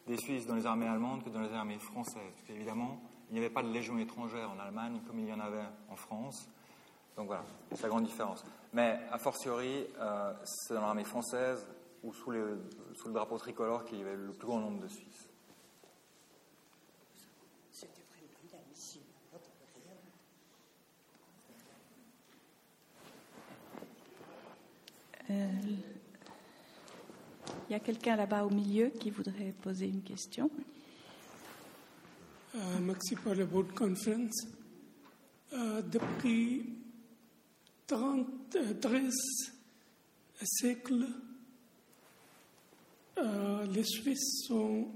des 0.07 0.17
Suisses 0.17 0.47
dans 0.47 0.55
les 0.55 0.67
armées 0.67 0.87
allemandes 0.87 1.25
que 1.25 1.31
dans 1.31 1.41
les 1.41 1.53
armées 1.53 1.79
françaises. 1.79 2.33
Parce 2.35 2.47
qu'évidemment, 2.47 3.01
il 3.29 3.35
n'y 3.35 3.41
avait 3.41 3.53
pas 3.53 3.63
de 3.63 3.69
légion 3.69 3.99
étrangère 3.99 4.51
en 4.51 4.59
Allemagne 4.59 5.01
comme 5.07 5.19
il 5.19 5.29
y 5.29 5.33
en 5.33 5.41
avait 5.41 5.65
en 5.89 5.97
France. 5.97 6.49
Donc 7.17 7.27
voilà, 7.27 7.45
c'est 7.73 7.83
la 7.83 7.89
grande 7.89 8.05
différence. 8.05 8.45
Mais 8.73 9.01
a 9.11 9.19
fortiori, 9.19 9.87
euh, 9.99 10.33
c'est 10.45 10.75
dans 10.75 10.83
l'armée 10.83 11.05
française 11.05 11.67
ou 12.03 12.13
sous, 12.13 12.31
le 12.31 12.61
drapeau 13.07 13.39
tricolore 13.39 13.85
qu'il 13.85 13.99
y 13.99 14.03
avait 14.03 14.17
le 14.17 14.33
plus 14.33 14.47
grand 14.47 14.61
nombre 14.61 14.83
de 14.83 14.89
Suisses. 14.89 15.26
Euh, 25.31 25.51
il 27.69 27.73
y 27.73 27.75
a 27.75 27.81
quelqu'un 27.81 28.17
là-bas 28.17 28.45
au 28.45 28.51
milieu 28.51 28.91
qui 28.91 29.11
voudrait 29.11 29.53
poser 29.61 29.87
une 29.89 30.03
question? 30.03 30.51
Euh, 32.55 32.59
merci 32.81 33.17
pour 33.17 33.35
la 33.35 33.45
bonne 33.45 33.73
conférence. 33.73 34.47
Euh, 35.53 35.83
depuis 35.83 36.65
30, 37.87 38.57
13 38.81 39.15
siècles, 40.43 41.07
euh, 43.19 43.67
les 43.67 43.85
Suisses 43.85 44.45
sont 44.47 44.89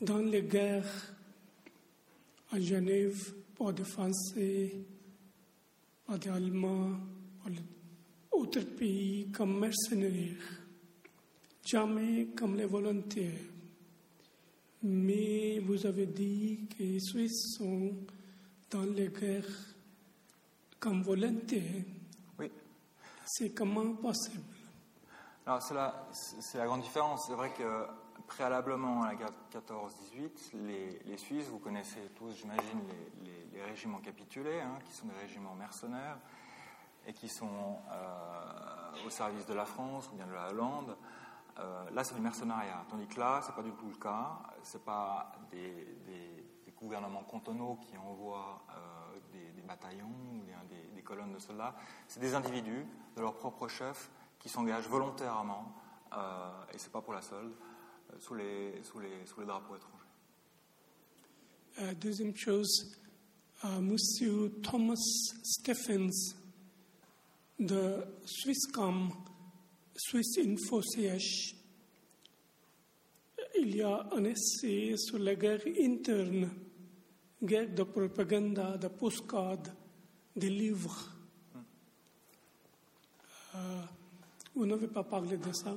dans 0.00 0.18
les 0.18 0.42
guerres 0.42 1.14
à 2.52 2.60
Genève 2.60 3.34
pour 3.56 3.72
des 3.72 3.84
Français, 3.84 4.76
pour 6.06 6.18
des 6.18 6.28
Allemands, 6.30 6.98
pour 7.40 7.50
les 7.50 7.62
pays 8.46 9.30
comme 9.32 9.58
mercenaires, 9.58 10.62
jamais 11.64 12.28
comme 12.36 12.56
les 12.56 12.66
volontaires. 12.66 13.40
Mais 14.82 15.58
vous 15.60 15.86
avez 15.86 16.06
dit 16.06 16.68
que 16.76 16.82
les 16.82 17.00
Suisses 17.00 17.56
sont 17.58 17.92
dans 18.70 18.84
les 18.84 19.08
guerres 19.08 19.44
comme 20.78 21.02
volontaires. 21.02 21.82
Oui. 22.38 22.50
C'est 23.24 23.50
comment 23.50 23.94
possible 23.94 24.42
Alors, 25.46 25.62
c'est 25.62 25.74
la, 26.58 26.66
grande 26.66 26.82
différence. 26.82 27.26
C'est 27.26 27.34
vrai 27.34 27.52
que 27.52 27.86
préalablement 28.28 29.02
à 29.02 29.08
la 29.08 29.14
guerre 29.16 29.32
14-18, 29.52 30.66
les, 30.66 31.00
les, 31.06 31.16
Suisses, 31.16 31.48
vous 31.48 31.58
connaissez 31.58 32.10
tous, 32.14 32.30
j'imagine, 32.36 32.80
les, 33.24 33.30
les, 33.30 33.58
les, 33.58 33.62
régiments 33.64 33.98
capitulés, 33.98 34.60
hein, 34.60 34.78
qui 34.84 34.92
sont 34.92 35.06
des 35.06 35.26
régiments 35.26 35.56
mercenaires 35.56 36.18
et 37.08 37.12
qui 37.14 37.28
sont 37.28 37.78
euh, 37.90 39.06
au 39.06 39.10
service 39.10 39.46
de 39.46 39.54
la 39.54 39.64
France 39.64 40.10
ou 40.12 40.16
bien 40.16 40.26
de 40.26 40.34
la 40.34 40.50
Hollande. 40.50 40.94
Euh, 41.58 41.90
là, 41.90 42.04
c'est 42.04 42.14
du 42.14 42.20
mercenariat. 42.20 42.84
Tandis 42.88 43.06
que 43.06 43.18
là, 43.18 43.40
c'est 43.44 43.54
pas 43.54 43.62
du 43.62 43.72
tout 43.72 43.88
le 43.88 43.96
cas. 43.96 44.38
C'est 44.62 44.84
pas 44.84 45.32
des, 45.50 45.96
des, 46.06 46.44
des, 46.66 46.72
gouvernements 46.76 47.24
cantonaux 47.24 47.80
qui 47.82 47.96
envoient 47.96 48.62
euh, 48.70 49.18
des, 49.32 49.62
bataillons 49.62 50.06
ou 50.06 50.94
des, 50.94 51.02
colonnes 51.02 51.32
de 51.32 51.40
soldats. 51.40 51.74
C'est 52.06 52.20
des 52.20 52.34
individus 52.34 52.86
de 53.16 53.20
leur 53.20 53.34
propre 53.34 53.66
chef 53.66 54.10
qui 54.38 54.48
s'engagent 54.48 54.88
volontairement, 54.88 55.74
et 56.72 56.78
c'est 56.78 56.92
pas 56.92 57.00
pour 57.00 57.14
la 57.14 57.22
solde, 57.22 57.52
sous 58.18 58.34
les, 58.34 58.80
drapeaux 59.44 59.74
étrangers. 59.74 59.96
Deuxième 61.96 62.36
chose, 62.36 62.96
euh, 63.64 63.80
Monsieur 63.80 64.52
Thomas 64.62 64.94
Stephens 65.42 66.36
de 67.58 68.04
Swisscom, 68.24 69.10
Swiss 69.96 70.38
InfoCH, 70.38 71.54
il 73.58 73.76
y 73.76 73.82
a 73.82 74.06
un 74.12 74.24
essai 74.24 74.96
sur 74.96 75.18
la 75.18 75.34
guerre 75.34 75.62
interne, 75.80 76.50
guerre 77.42 77.68
de 77.74 77.82
propagande, 77.82 78.78
de 78.80 78.88
postcards, 78.88 79.74
des 80.36 80.50
livres. 80.50 81.12
Euh, 83.56 83.82
vous 84.54 84.66
n'avez 84.66 84.86
pas 84.86 85.02
parlé 85.02 85.36
de 85.36 85.52
ça? 85.52 85.74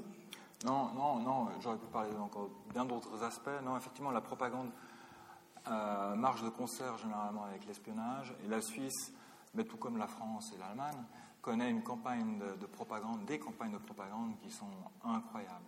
Non, 0.65 0.93
non, 0.93 1.19
non, 1.19 1.47
j'aurais 1.59 1.77
pu 1.77 1.87
parler 1.87 2.15
encore 2.15 2.49
bien 2.71 2.85
d'autres 2.85 3.23
aspects. 3.23 3.49
Non, 3.63 3.75
effectivement, 3.77 4.11
la 4.11 4.21
propagande 4.21 4.69
euh, 5.67 6.15
marche 6.15 6.43
de 6.43 6.49
concert 6.49 6.97
généralement 6.99 7.45
avec 7.45 7.65
l'espionnage, 7.65 8.35
et 8.45 8.47
la 8.47 8.61
Suisse, 8.61 9.11
mais 9.55 9.63
tout 9.63 9.77
comme 9.77 9.97
la 9.97 10.07
France 10.07 10.51
et 10.55 10.59
l'Allemagne, 10.59 11.03
connaît 11.41 11.69
une 11.69 11.83
campagne 11.83 12.39
de, 12.59 12.65
propagande, 12.65 13.25
des 13.25 13.39
campagnes 13.39 13.73
de 13.73 13.77
propagande 13.77 14.39
qui 14.41 14.51
sont 14.51 14.69
incroyables. 15.03 15.65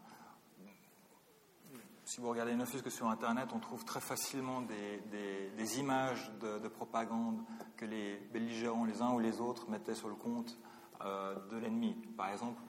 Si 2.06 2.20
vous 2.20 2.30
regardez 2.30 2.56
ne 2.56 2.66
fût 2.66 2.82
que 2.82 2.90
sur 2.90 3.08
Internet, 3.08 3.50
on 3.56 3.60
trouve 3.60 3.86
très 3.86 4.02
facilement 4.02 4.62
des, 4.62 5.80
images 5.80 6.32
de, 6.42 6.68
propagande 6.68 7.40
que 7.78 7.86
les 7.86 8.18
belligérants, 8.34 8.86
les 8.86 9.02
uns 9.02 9.14
ou 9.14 9.20
les 9.20 9.40
autres, 9.40 9.70
mettaient 9.70 9.96
sur 9.96 10.10
le 10.10 10.16
compte 10.16 10.58
euh, 11.02 11.36
de 11.50 11.58
l'ennemi. 11.58 11.96
Par 12.18 12.30
exemple, 12.30 12.62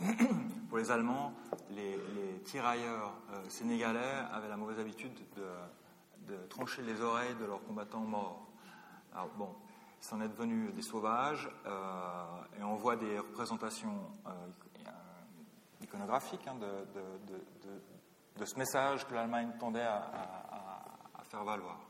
pour 0.68 0.78
les 0.78 0.90
Allemands, 0.90 1.32
les, 1.70 1.98
tirailleurs 2.44 3.14
euh, 3.32 3.48
sénégalais 3.48 4.22
avaient 4.32 4.48
la 4.48 4.56
mauvaise 4.56 4.78
habitude 4.78 5.12
de, 5.36 6.36
trancher 6.48 6.82
les 6.82 7.00
oreilles 7.00 7.34
de 7.40 7.44
leurs 7.44 7.62
combattants 7.64 8.00
morts. 8.00 8.46
Alors 9.12 9.28
bon, 9.36 9.48
c'en 10.04 10.20
est 10.20 10.28
devenu 10.28 10.70
des 10.72 10.82
sauvages, 10.82 11.48
euh, 11.64 12.60
et 12.60 12.62
on 12.62 12.76
voit 12.76 12.94
des 12.94 13.18
représentations 13.18 13.98
iconographiques 15.80 16.46
hein, 16.46 16.56
de, 16.56 18.44
ce 18.44 18.58
message 18.58 19.06
que 19.06 19.14
l'Allemagne 19.14 19.52
tendait 19.58 19.80
à, 19.80 21.22
faire 21.22 21.42
valoir. 21.42 21.80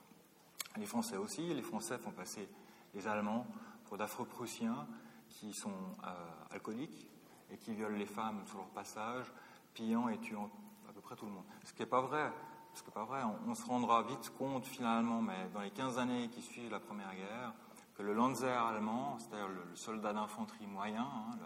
Les 0.76 0.86
Français 0.86 1.16
aussi, 1.16 1.52
les 1.52 1.62
Français 1.62 1.98
font 1.98 2.12
passer 2.12 2.48
les 2.94 3.06
Allemands 3.08 3.46
pour 3.86 3.98
d'affreux 3.98 4.26
Prussiens 4.26 4.86
qui 5.28 5.52
sont 5.52 5.70
euh, 6.04 6.54
alcooliques 6.54 7.10
et 7.50 7.58
qui 7.58 7.74
violent 7.74 7.96
les 7.96 8.06
femmes 8.06 8.42
sur 8.46 8.58
leur 8.58 8.68
passage, 8.68 9.26
pillant 9.74 10.08
et 10.08 10.18
tuant 10.18 10.50
à 10.88 10.92
peu 10.92 11.00
près 11.00 11.16
tout 11.16 11.26
le 11.26 11.32
monde. 11.32 11.44
Ce 11.64 11.72
qui 11.72 11.82
n'est 11.82 11.88
pas 11.88 12.00
vrai. 12.00 12.32
Ce 12.74 12.82
qui 12.82 12.90
pas 12.90 13.04
vrai. 13.04 13.22
On, 13.46 13.54
se 13.54 13.66
rendra 13.66 14.02
vite 14.02 14.30
compte 14.38 14.66
finalement, 14.66 15.20
mais 15.20 15.48
dans 15.52 15.60
les 15.60 15.70
15 15.70 15.98
années 15.98 16.28
qui 16.28 16.42
suivent 16.42 16.70
la 16.70 16.80
Première 16.80 17.14
Guerre, 17.14 17.52
que 17.94 18.02
le 18.02 18.12
Lanzer 18.12 18.48
allemand, 18.48 19.18
c'est-à-dire 19.18 19.48
le, 19.48 19.76
soldat 19.76 20.12
d'infanterie 20.12 20.66
moyen, 20.66 21.02
hein, 21.02 21.38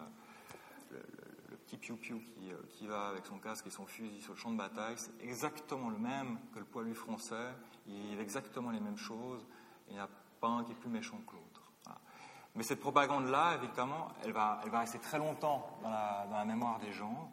le, 0.90 1.56
petit 1.66 1.76
piou-piou 1.76 2.20
qui, 2.20 2.50
euh, 2.50 2.56
qui, 2.70 2.86
va 2.86 3.08
avec 3.08 3.26
son 3.26 3.38
casque 3.38 3.66
et 3.66 3.70
son 3.70 3.84
fusil 3.84 4.22
sur 4.22 4.32
le 4.32 4.38
champ 4.38 4.50
de 4.50 4.56
bataille, 4.56 4.94
c'est 4.96 5.22
exactement 5.22 5.90
le 5.90 5.98
même 5.98 6.38
que 6.54 6.58
le 6.58 6.64
poilu 6.64 6.94
français. 6.94 7.54
Il 7.86 8.16
vit 8.16 8.20
exactement 8.20 8.70
les 8.70 8.80
mêmes 8.80 8.96
choses. 8.96 9.46
Il 9.88 9.94
n'y 9.94 10.00
a 10.00 10.08
pas 10.40 10.48
un 10.48 10.64
qui 10.64 10.72
est 10.72 10.76
plus 10.76 10.88
méchant 10.88 11.18
que 11.26 11.34
l'autre. 11.34 11.68
Mais 12.54 12.62
cette 12.62 12.80
propagande-là, 12.80 13.56
évidemment, 13.62 14.08
elle 14.24 14.32
va, 14.32 14.60
elle 14.64 14.70
va 14.70 14.80
rester 14.80 14.98
très 14.98 15.18
longtemps 15.18 15.78
dans 15.82 15.90
la, 15.90 16.44
mémoire 16.44 16.78
des 16.80 16.92
gens. 16.92 17.30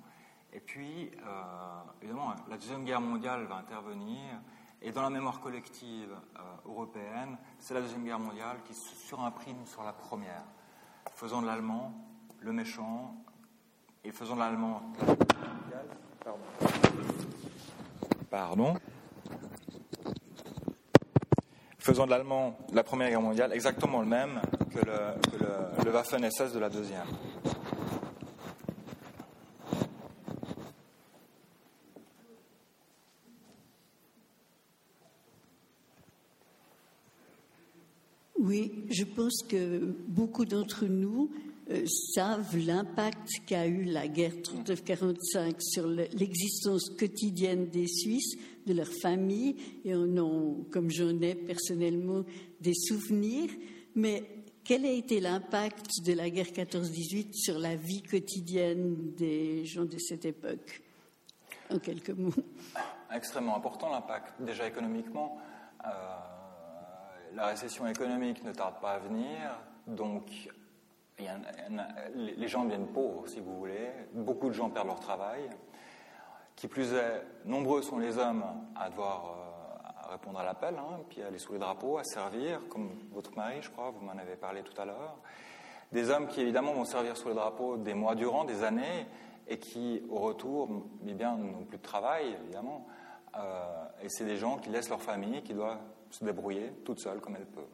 Et 0.54 0.60
puis, 0.60 1.10
euh, 1.26 1.82
évidemment, 2.02 2.36
la 2.48 2.58
Deuxième 2.58 2.84
Guerre 2.84 3.02
mondiale 3.02 3.46
va 3.46 3.56
intervenir. 3.56 4.40
Et 4.88 4.92
dans 4.92 5.02
la 5.02 5.10
mémoire 5.10 5.40
collective 5.40 6.12
euh, 6.38 6.70
européenne, 6.70 7.38
c'est 7.58 7.74
la 7.74 7.82
Deuxième 7.82 8.06
Guerre 8.06 8.20
mondiale 8.20 8.58
qui 8.68 8.76
se 8.76 8.96
surimprime 9.08 9.66
sur 9.66 9.84
la 9.84 9.92
Première, 9.92 10.44
faisant 11.16 11.42
de 11.42 11.48
l'allemand 11.48 11.92
le 12.40 12.54
méchant 12.54 13.16
et 14.04 14.12
faisant 14.12 14.36
de 14.36 14.42
l'allemand. 14.42 14.84
Pardon. 16.24 16.40
Pardon 18.30 18.76
faisant 21.86 22.08
de 22.08 22.10
l'allemand 22.10 22.58
la 22.74 22.84
Première 22.84 23.10
Guerre 23.10 23.22
mondiale 23.22 23.54
exactement 23.54 24.02
le 24.02 24.08
même 24.08 24.42
que 24.74 24.80
le, 24.80 25.78
que 25.78 25.86
le, 25.86 25.92
Waffen-SS 25.92 26.52
de 26.52 26.60
la 26.60 26.70
Deuxième. 26.70 27.06
Oui, 38.46 38.86
je 38.92 39.04
pense 39.06 39.42
que 39.42 39.96
beaucoup 40.08 40.46
d'entre 40.46 40.86
nous 40.86 41.32
euh, 41.72 41.84
savent 42.14 42.56
l'impact 42.56 43.28
qu'a 43.48 43.66
eu 43.66 43.86
la 43.86 44.08
guerre 44.08 44.36
39-45 44.36 45.56
sur 45.62 45.88
l'existence 45.88 46.92
quotidienne 46.92 47.70
des 47.70 47.88
Suisses, 47.88 48.38
de 48.68 48.74
leur 48.74 48.90
famille, 49.02 49.56
et 49.84 49.96
en 49.96 50.16
ont, 50.20 50.64
comme 50.70 50.92
j'en 50.92 51.20
ai 51.22 51.34
personnellement, 51.34 52.24
des 52.62 52.76
souvenirs. 52.76 53.50
Mais 53.96 54.22
quel 54.64 54.86
a 54.86 54.92
été 54.92 55.20
l'impact 55.20 56.04
de 56.06 56.14
la 56.14 56.30
guerre 56.30 56.52
14-18 56.54 57.34
sur 57.34 57.58
la 57.58 57.76
vie 57.76 58.04
quotidienne 58.04 59.14
des 59.18 59.66
gens 59.66 59.86
de 59.86 59.98
cette 59.98 60.26
époque? 60.26 60.84
En 61.72 61.80
quelques 61.80 62.12
mots. 62.12 62.32
Extrêmement 63.12 63.58
important 63.58 63.90
l'impact, 63.90 64.36
déjà 64.40 64.68
économiquement. 64.68 65.40
Euh, 65.84 65.90
la 67.36 67.48
récession 67.48 67.86
économique 67.88 68.44
ne 68.44 68.52
tarde 68.52 68.76
pas 68.82 68.94
à 68.94 69.00
venir, 69.00 69.60
donc 69.88 70.50
les 72.16 72.48
gens 72.48 72.64
deviennent 72.64 72.88
pauvres, 72.88 73.28
si 73.28 73.40
vous 73.40 73.58
voulez. 73.58 73.92
Beaucoup 74.14 74.50
de 74.50 74.54
gens 74.54 74.70
perdent 74.70 74.88
leur 74.88 75.00
travail. 75.00 75.50
Qui 76.56 76.68
plus 76.68 76.94
est, 76.94 77.22
nombreux 77.44 77.82
sont 77.82 78.00
les 78.00 78.18
hommes 78.18 78.46
à 78.78 78.90
devoir 78.90 79.36
euh, 79.36 80.12
répondre 80.12 80.40
à 80.40 80.46
l'appel, 80.46 80.76
hein, 80.78 81.02
puis 81.10 81.22
aller 81.22 81.38
sous 81.38 81.52
les 81.52 81.60
drapeaux, 81.60 81.98
à 81.98 82.06
servir, 82.06 82.62
comme 82.70 82.92
votre 83.12 83.36
mari, 83.36 83.58
je 83.62 83.70
crois, 83.70 83.92
vous 83.92 84.06
m'en 84.06 84.14
avez 84.14 84.38
parlé 84.38 84.64
tout 84.64 84.80
à 84.82 84.86
l'heure. 84.86 85.18
Des 85.92 86.10
hommes 86.10 86.28
qui, 86.28 86.40
évidemment, 86.40 86.72
vont 86.72 86.86
servir 86.86 87.18
sous 87.18 87.28
les 87.28 87.34
drapeaux 87.34 87.76
des 87.76 87.94
mois 87.94 88.16
durant, 88.16 88.46
des 88.46 88.64
années, 88.64 89.06
et 89.50 89.60
qui, 89.60 90.02
au 90.10 90.20
retour, 90.20 90.70
eh 91.06 91.14
bien, 91.14 91.36
n'ont 91.36 91.66
plus 91.66 91.78
de 91.78 91.84
travail, 91.84 92.38
évidemment. 92.44 92.88
Euh, 93.38 93.86
et 94.02 94.08
c'est 94.08 94.26
des 94.26 94.38
gens 94.38 94.58
qui 94.58 94.70
laissent 94.70 94.90
leur 94.90 95.02
famille, 95.02 95.42
qui 95.44 95.54
doivent 95.54 95.78
se 96.16 96.24
débrouiller 96.24 96.72
toutes 96.86 97.00
seules 97.00 97.20
comme 97.20 97.36
elles 97.36 97.46
peuvent. 97.46 97.66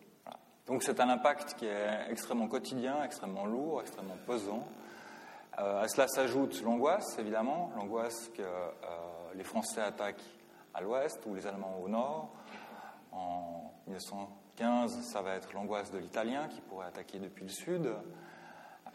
Donc 0.68 0.84
c'est 0.84 1.00
un 1.00 1.10
impact 1.10 1.56
qui 1.56 1.66
est 1.66 2.10
extrêmement 2.10 2.48
quotidien, 2.48 3.04
extrêmement 3.04 3.46
lourd, 3.46 3.82
extrêmement 3.82 4.18
pesant. 4.26 4.68
Euh, 5.60 5.84
à 5.84 5.88
cela 5.88 6.08
s'ajoute 6.08 6.62
l'angoisse, 6.64 7.20
évidemment, 7.20 7.72
l'angoisse 7.76 8.30
que 8.30 8.42
euh, 8.42 8.70
les 9.36 9.44
Français 9.44 9.82
attaquent 9.82 10.24
à 10.74 10.82
l'ouest 10.82 11.24
ou 11.26 11.36
les 11.36 11.46
Allemands 11.46 11.78
au 11.84 11.90
nord. 11.90 12.30
En 13.12 13.74
1915, 13.88 15.02
ça 15.02 15.22
va 15.22 15.36
être 15.36 15.54
l'angoisse 15.54 15.92
de 15.92 15.98
l'italien 15.98 16.48
qui 16.48 16.62
pourrait 16.62 16.88
attaquer 16.88 17.20
depuis 17.20 17.44
le 17.44 17.50
sud. 17.50 17.94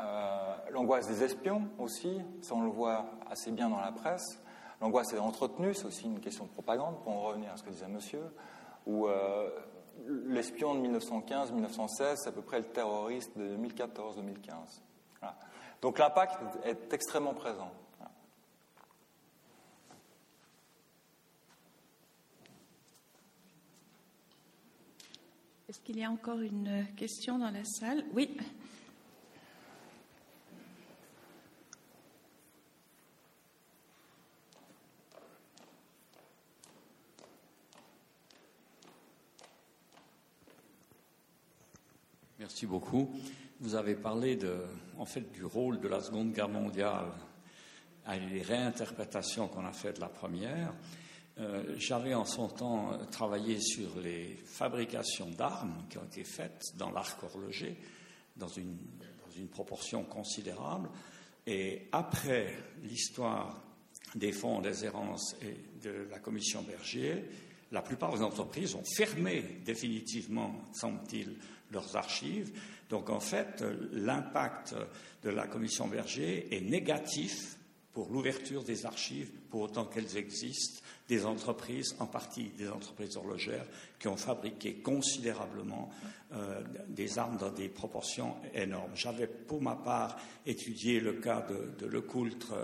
Euh, 0.01 0.57
l'angoisse 0.71 1.07
des 1.09 1.23
espions 1.23 1.69
aussi, 1.79 2.21
ça 2.43 2.55
on 2.55 2.63
le 2.63 2.71
voit 2.71 3.07
assez 3.31 3.53
bien 3.53 3.69
dans 3.69 3.81
la 3.81 3.93
presse. 3.93 4.41
L'angoisse 4.81 5.13
est 5.13 5.19
entretenue, 5.19 5.75
c'est 5.75 5.87
aussi 5.87 6.05
une 6.05 6.21
question 6.21 6.45
de 6.45 6.51
propagande, 6.51 6.99
pour 7.03 7.13
en 7.13 7.23
revenir 7.23 7.53
à 7.53 7.57
ce 7.57 7.63
que 7.63 7.71
disait 7.71 7.89
monsieur, 7.89 8.23
où 8.87 9.09
l'espion 10.27 10.75
de 10.75 10.87
1915-1916, 10.89 12.17
c'est 12.17 12.29
à 12.29 12.33
peu 12.33 12.43
près 12.43 12.59
le 12.59 12.67
terroriste 12.67 13.37
de 13.37 13.57
2014-2015. 13.57 14.81
Donc 15.83 15.99
l'impact 15.99 16.39
est 16.65 16.93
extrêmement 16.93 17.35
présent. 17.35 17.71
Est-ce 25.69 25.81
qu'il 25.81 25.99
y 25.99 26.05
a 26.05 26.11
encore 26.11 26.39
une 26.39 26.87
question 26.97 27.39
dans 27.39 27.51
la 27.51 27.65
salle? 27.65 28.05
Oui. 28.15 28.37
Merci 42.47 42.67
beaucoup. 42.67 43.11
Vous 43.59 43.75
avez 43.75 43.97
parlé 43.97 44.37
de, 44.37 44.55
en 44.99 45.05
fait, 45.05 45.33
du 45.33 45.45
rôle 45.45 45.81
de 45.81 45.89
la 45.89 46.01
Seconde 46.01 46.33
Guerre 46.33 46.49
mondiale 46.49 47.07
à 48.05 48.17
les 48.17 48.41
réinterprétations 48.41 49.49
qu'on 49.49 49.67
a 49.67 49.73
faites 49.73 49.97
de 49.97 50.01
la 50.01 50.09
première. 50.09 50.73
Euh, 51.41 51.75
j'avais 51.77 52.15
en 52.15 52.25
son 52.25 52.47
temps 52.47 52.97
travaillé 53.11 53.59
sur 53.61 53.99
les 53.99 54.39
fabrications 54.45 55.29
d'armes 55.31 55.87
qui 55.91 55.99
ont 55.99 56.05
été 56.05 56.23
faites 56.23 56.63
dans 56.77 56.93
l'arc 56.93 57.21
horloger 57.21 57.77
dans 58.37 58.47
une, 58.47 58.77
dans 59.01 59.33
une 59.37 59.49
proportion 59.49 60.05
considérable. 60.05 60.89
Et 61.49 61.89
après 61.91 62.57
l'histoire 62.85 63.61
des 64.15 64.31
fonds 64.31 64.61
des 64.61 64.85
errances 64.85 65.35
et 65.43 65.83
de 65.83 66.07
la 66.13 66.21
commission 66.21 66.63
Bergier, 66.63 67.25
la 67.77 67.83
plupart 67.83 68.15
des 68.15 68.23
entreprises 68.23 68.75
ont 68.75 68.85
fermé 68.97 69.61
définitivement, 69.67 70.65
semble-t-il, 70.73 71.37
leurs 71.71 71.95
archives. 71.95 72.59
Donc 72.89 73.11
en 73.11 73.21
fait, 73.21 73.63
l'impact 73.93 74.75
de 75.23 75.29
la 75.29 75.47
commission 75.47 75.87
Berger 75.87 76.49
est 76.57 76.63
négatif 76.63 77.59
pour 77.93 78.11
l'ouverture 78.11 78.65
des 78.65 78.87
archives, 78.87 79.31
pour 79.51 79.61
autant 79.61 79.85
qu'elles 79.85 80.17
existent 80.17 80.81
des 81.09 81.25
entreprises, 81.25 81.95
en 82.01 82.07
partie 82.07 82.51
des 82.59 82.69
entreprises 82.69 83.17
horlogères, 83.17 83.67
qui 83.99 84.09
ont 84.09 84.17
fabriqué 84.17 84.75
considérablement 84.75 85.91
euh, 86.33 86.61
des 86.89 87.19
armes 87.19 87.37
dans 87.37 87.51
des 87.51 87.69
proportions 87.69 88.35
énormes. 88.55 88.91
J'avais 88.95 89.27
pour 89.27 89.63
ma 89.63 89.77
part 89.77 90.17
étudié 90.45 90.99
le 91.01 91.15
cas 91.15 91.47
de, 91.49 91.85
de 91.85 91.87
Lecoultre 91.87 92.55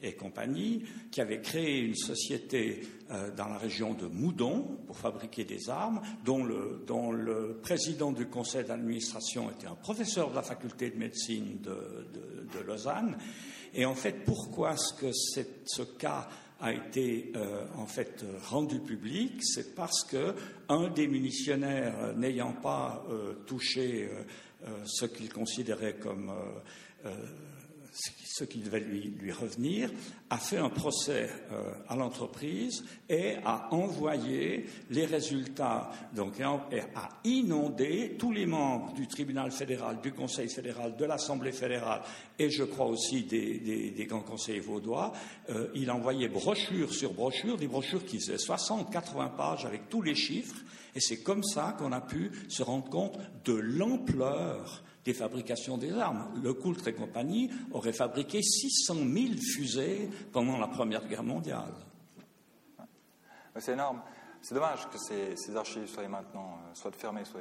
et 0.00 0.12
compagnie, 0.14 0.84
qui 1.10 1.20
avait 1.20 1.40
créé 1.40 1.80
une 1.80 1.96
société 1.96 2.86
euh, 3.10 3.34
dans 3.34 3.48
la 3.48 3.58
région 3.58 3.94
de 3.94 4.06
Moudon 4.06 4.78
pour 4.86 4.96
fabriquer 4.96 5.44
des 5.44 5.68
armes, 5.68 6.00
dont 6.24 6.44
le, 6.44 7.58
président 7.62 8.12
du 8.12 8.26
conseil 8.26 8.64
d'administration 8.64 9.50
était 9.50 9.66
un 9.66 9.74
professeur 9.74 10.30
de 10.30 10.36
la 10.36 10.42
faculté 10.42 10.90
de 10.90 10.96
médecine 10.96 11.58
de, 11.60 12.06
de, 12.14 12.58
de 12.58 12.64
Lausanne. 12.64 13.18
Et 13.74 13.84
en 13.84 13.94
fait, 13.94 14.24
pourquoi 14.24 14.74
est-ce 14.74 14.94
que 14.94 15.10
ce 15.12 15.82
cas 15.82 16.28
a 16.60 16.72
été 16.72 17.32
euh, 17.36 17.64
en 17.76 17.86
fait 17.86 18.24
rendu 18.48 18.80
public, 18.80 19.40
c'est 19.42 19.74
parce 19.74 20.02
que 20.04 20.34
un 20.68 20.88
des 20.88 21.06
munitionnaires 21.06 22.14
n'ayant 22.16 22.52
pas 22.52 23.04
euh, 23.10 23.34
touché 23.46 24.08
euh, 24.66 24.70
ce 24.84 25.06
qu'il 25.06 25.32
considérait 25.32 25.94
comme 25.94 26.32
ce 28.38 28.44
qui 28.44 28.58
devait 28.58 28.80
lui, 28.80 29.12
lui, 29.20 29.32
revenir, 29.32 29.90
a 30.30 30.38
fait 30.38 30.58
un 30.58 30.68
procès 30.68 31.28
euh, 31.50 31.72
à 31.88 31.96
l'entreprise 31.96 32.84
et 33.08 33.34
a 33.44 33.74
envoyé 33.74 34.66
les 34.90 35.06
résultats, 35.06 35.90
donc 36.14 36.40
a 36.40 37.08
inondé 37.24 38.14
tous 38.16 38.30
les 38.30 38.46
membres 38.46 38.92
du 38.94 39.08
tribunal 39.08 39.50
fédéral, 39.50 40.00
du 40.00 40.12
Conseil 40.12 40.48
fédéral, 40.48 40.96
de 40.96 41.04
l'Assemblée 41.04 41.50
fédérale 41.50 42.02
et 42.38 42.48
je 42.50 42.62
crois 42.62 42.86
aussi 42.86 43.24
des, 43.24 44.06
grands 44.08 44.20
conseillers 44.20 44.60
vaudois. 44.60 45.12
Euh, 45.50 45.68
il 45.74 45.90
a 45.90 45.96
envoyé 45.96 46.28
brochure 46.28 46.92
sur 46.92 47.12
brochure, 47.12 47.56
des 47.56 47.66
brochures 47.66 48.04
qui 48.04 48.20
faisaient 48.20 48.36
60-80 48.36 49.34
pages 49.36 49.66
avec 49.66 49.88
tous 49.88 50.02
les 50.02 50.14
chiffres, 50.14 50.56
et 50.94 51.00
c'est 51.00 51.22
comme 51.22 51.42
ça 51.42 51.76
qu'on 51.78 51.92
a 51.92 52.00
pu 52.00 52.30
se 52.48 52.62
rendre 52.62 52.88
compte 52.88 53.18
de 53.44 53.54
l'ampleur 53.54 54.84
des 55.08 55.14
fabrications 55.14 55.78
des 55.78 55.90
armes. 55.94 56.30
Le 56.42 56.52
Coultre 56.52 56.88
et 56.88 56.92
compagnie 56.92 57.50
aurait 57.72 57.94
fabriqué 57.94 58.42
600 58.42 58.94
000 58.94 59.06
fusées 59.40 60.10
pendant 60.32 60.58
la 60.58 60.68
Première 60.68 61.08
Guerre 61.08 61.22
mondiale. 61.22 61.72
C'est 63.56 63.72
énorme. 63.72 64.02
C'est 64.42 64.54
dommage 64.54 64.86
que 64.90 64.98
ces, 64.98 65.56
archives 65.56 65.88
soient 65.88 66.06
maintenant 66.08 66.58
euh, 66.58 66.74
soit 66.74 66.94
fermées, 66.94 67.24
soit, 67.24 67.40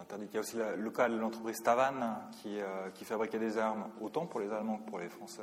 interdites. 0.00 0.30
Il 0.32 0.34
y 0.34 0.38
a 0.38 0.40
aussi 0.40 0.56
le 0.76 0.90
cas 0.90 1.08
de 1.08 1.14
l'entreprise 1.14 1.62
Tavan 1.62 2.16
qui, 2.32 2.58
euh, 2.60 2.90
qui, 2.90 3.04
fabriquait 3.04 3.38
des 3.38 3.58
armes 3.58 3.86
autant 4.00 4.26
pour 4.26 4.40
les 4.40 4.50
Allemands 4.50 4.78
que 4.78 4.90
pour 4.90 4.98
les 4.98 5.08
Français. 5.08 5.42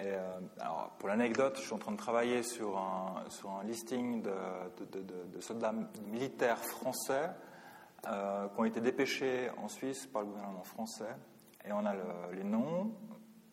Euh, 0.00 0.40
alors, 0.58 0.90
pour 0.98 1.08
l'anecdote, 1.08 1.56
je 1.58 1.62
suis 1.62 1.72
en 1.72 1.78
train 1.78 1.92
de 1.92 1.96
travailler 1.96 2.42
sur 2.42 2.76
un, 2.76 3.24
listing 3.64 4.20
de 4.20 5.40
soldats 5.40 5.74
militaires 6.10 6.58
français 6.58 7.30
euh, 8.06 8.48
qui 8.48 8.60
ont 8.60 8.64
été 8.64 8.80
dépêchés 8.80 9.50
en 9.58 9.68
Suisse 9.68 10.06
par 10.06 10.22
le 10.22 10.28
gouvernement 10.28 10.64
français. 10.64 11.16
Et 11.64 11.72
on 11.72 11.84
a 11.84 11.94
le, 11.94 12.34
les 12.34 12.44
noms, 12.44 12.92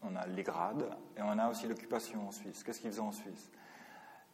on 0.02 0.16
a 0.16 0.26
les 0.28 0.44
grades, 0.44 0.90
et 1.18 1.22
on 1.22 1.38
a 1.40 1.50
aussi 1.50 1.68
l'occupation 1.68 2.28
en 2.28 2.32
Suisse. 2.32 2.64
Qu'est-ce 2.64 2.80
qu'ils 2.80 2.92
faisaient 2.92 3.02
en 3.02 3.12
Suisse? 3.12 3.52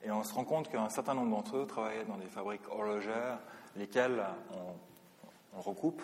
Et 0.03 0.12
on 0.12 0.24
se 0.24 0.34
rend 0.34 0.43
compte 0.43 0.70
qu'un 0.70 0.89
certain 0.89 1.14
nombre 1.14 1.30
d'entre 1.32 1.57
eux 1.57 1.68
travaillaient 1.68 2.05
dans 2.05 2.18
des 2.18 2.28
fabriques 2.28 2.68
horlogères, 2.70 3.39
lesquelles 3.76 4.24
on, 4.53 5.57
on 5.57 5.62
recoupe, 5.62 6.01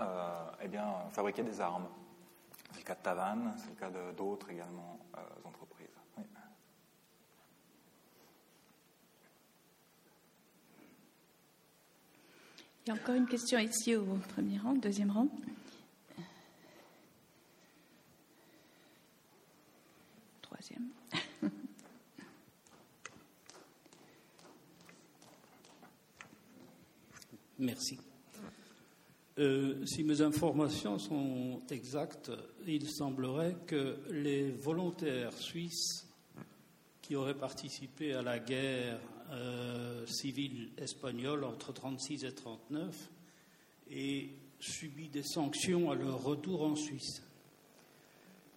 euh, 0.00 0.44
eh 0.62 0.68
bien, 0.68 0.86
fabriquaient 1.10 1.44
des 1.44 1.60
armes. 1.60 1.86
C'est 2.72 2.80
le 2.80 2.84
cas 2.84 2.94
de 2.94 3.02
Tavannes, 3.02 3.54
c'est 3.58 3.70
le 3.70 3.76
cas 3.76 3.90
d'autres 4.12 4.50
également 4.50 4.98
euh, 5.16 5.20
entreprises. 5.44 5.86
Oui. 6.18 6.24
Il 12.86 12.90
y 12.90 12.92
a 12.92 12.94
encore 12.96 13.14
une 13.14 13.26
question 13.26 13.58
ici 13.58 13.96
au 13.96 14.04
premier 14.34 14.58
rang, 14.58 14.74
deuxième 14.74 15.10
rang. 15.10 15.26
Troisième. 20.42 20.88
Merci. 27.58 27.98
Euh, 29.38 29.86
si 29.86 30.04
mes 30.04 30.20
informations 30.20 30.98
sont 30.98 31.62
exactes, 31.70 32.30
il 32.66 32.90
semblerait 32.90 33.56
que 33.66 33.98
les 34.10 34.50
volontaires 34.50 35.32
suisses 35.32 36.06
qui 37.00 37.16
auraient 37.16 37.32
participé 37.32 38.12
à 38.12 38.20
la 38.20 38.38
guerre 38.38 39.00
euh, 39.34 40.06
civile 40.06 40.70
espagnole 40.78 41.44
entre 41.44 41.72
36 41.72 42.24
et 42.24 42.32
39 42.32 43.10
aient 43.90 44.28
subi 44.60 45.08
des 45.08 45.22
sanctions 45.22 45.90
à 45.90 45.94
leur 45.94 46.22
retour 46.22 46.62
en 46.62 46.76
Suisse. 46.76 47.22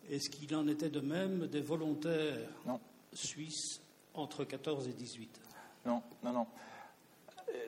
Est-ce 0.09 0.29
qu'il 0.29 0.55
en 0.55 0.67
était 0.67 0.89
de 0.89 1.01
même 1.01 1.47
des 1.47 1.61
volontaires 1.61 2.49
non. 2.65 2.79
suisses 3.11 3.81
entre 4.13 4.45
14 4.45 4.87
et 4.87 4.93
18 4.93 5.41
Non, 5.85 6.01
non, 6.23 6.31
non 6.31 6.47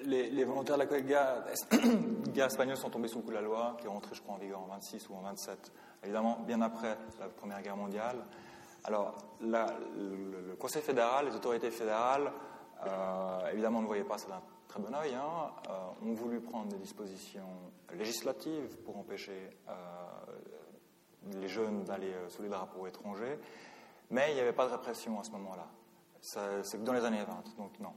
les, 0.05 0.29
les, 0.29 0.43
volontaires 0.43 0.77
de 0.77 0.83
la 0.83 1.01
guerre, 1.01 2.45
espagnole 2.45 2.77
sont 2.77 2.89
tombés 2.89 3.07
sous 3.07 3.17
le 3.17 3.23
coup 3.23 3.29
de 3.29 3.35
la 3.35 3.41
loi, 3.41 3.75
qui 3.79 3.85
est 3.85 3.89
rentrée, 3.89 4.15
je 4.15 4.21
crois, 4.21 4.35
en 4.35 4.37
vigueur 4.37 4.59
en 4.59 4.67
26 4.67 5.09
ou 5.09 5.15
en 5.15 5.21
27, 5.21 5.71
évidemment, 6.03 6.39
bien 6.45 6.61
après 6.61 6.97
la 7.19 7.27
Première 7.27 7.61
Guerre 7.61 7.77
mondiale. 7.77 8.17
Alors, 8.83 9.15
la, 9.41 9.77
le, 9.97 10.49
le, 10.49 10.55
Conseil 10.55 10.81
fédéral, 10.81 11.27
les 11.27 11.35
autorités 11.35 11.71
fédérales, 11.71 12.31
euh, 12.85 13.51
évidemment, 13.51 13.81
ne 13.81 13.87
voyaient 13.87 14.03
pas 14.03 14.17
ça 14.17 14.27
d'un 14.27 14.41
très 14.67 14.79
bon 14.79 14.93
oeil, 14.95 15.13
hein, 15.13 15.51
euh, 15.69 16.07
ont 16.09 16.13
voulu 16.13 16.39
prendre 16.39 16.67
des 16.67 16.77
dispositions 16.77 17.49
législatives 17.93 18.77
pour 18.85 18.97
empêcher 18.97 19.49
euh, 19.67 19.73
les 21.39 21.47
jeunes 21.47 21.83
d'aller 21.83 22.13
sous 22.29 22.41
les 22.41 22.49
drapeaux 22.49 22.87
étrangers, 22.87 23.39
mais 24.09 24.31
il 24.31 24.35
n'y 24.35 24.41
avait 24.41 24.53
pas 24.53 24.65
de 24.67 24.71
répression 24.71 25.19
à 25.19 25.23
ce 25.23 25.31
moment-là. 25.31 25.67
C'est 26.21 26.77
que 26.77 26.83
dans 26.83 26.93
les 26.93 27.05
années 27.05 27.23
20, 27.23 27.57
donc 27.57 27.79
non. 27.79 27.93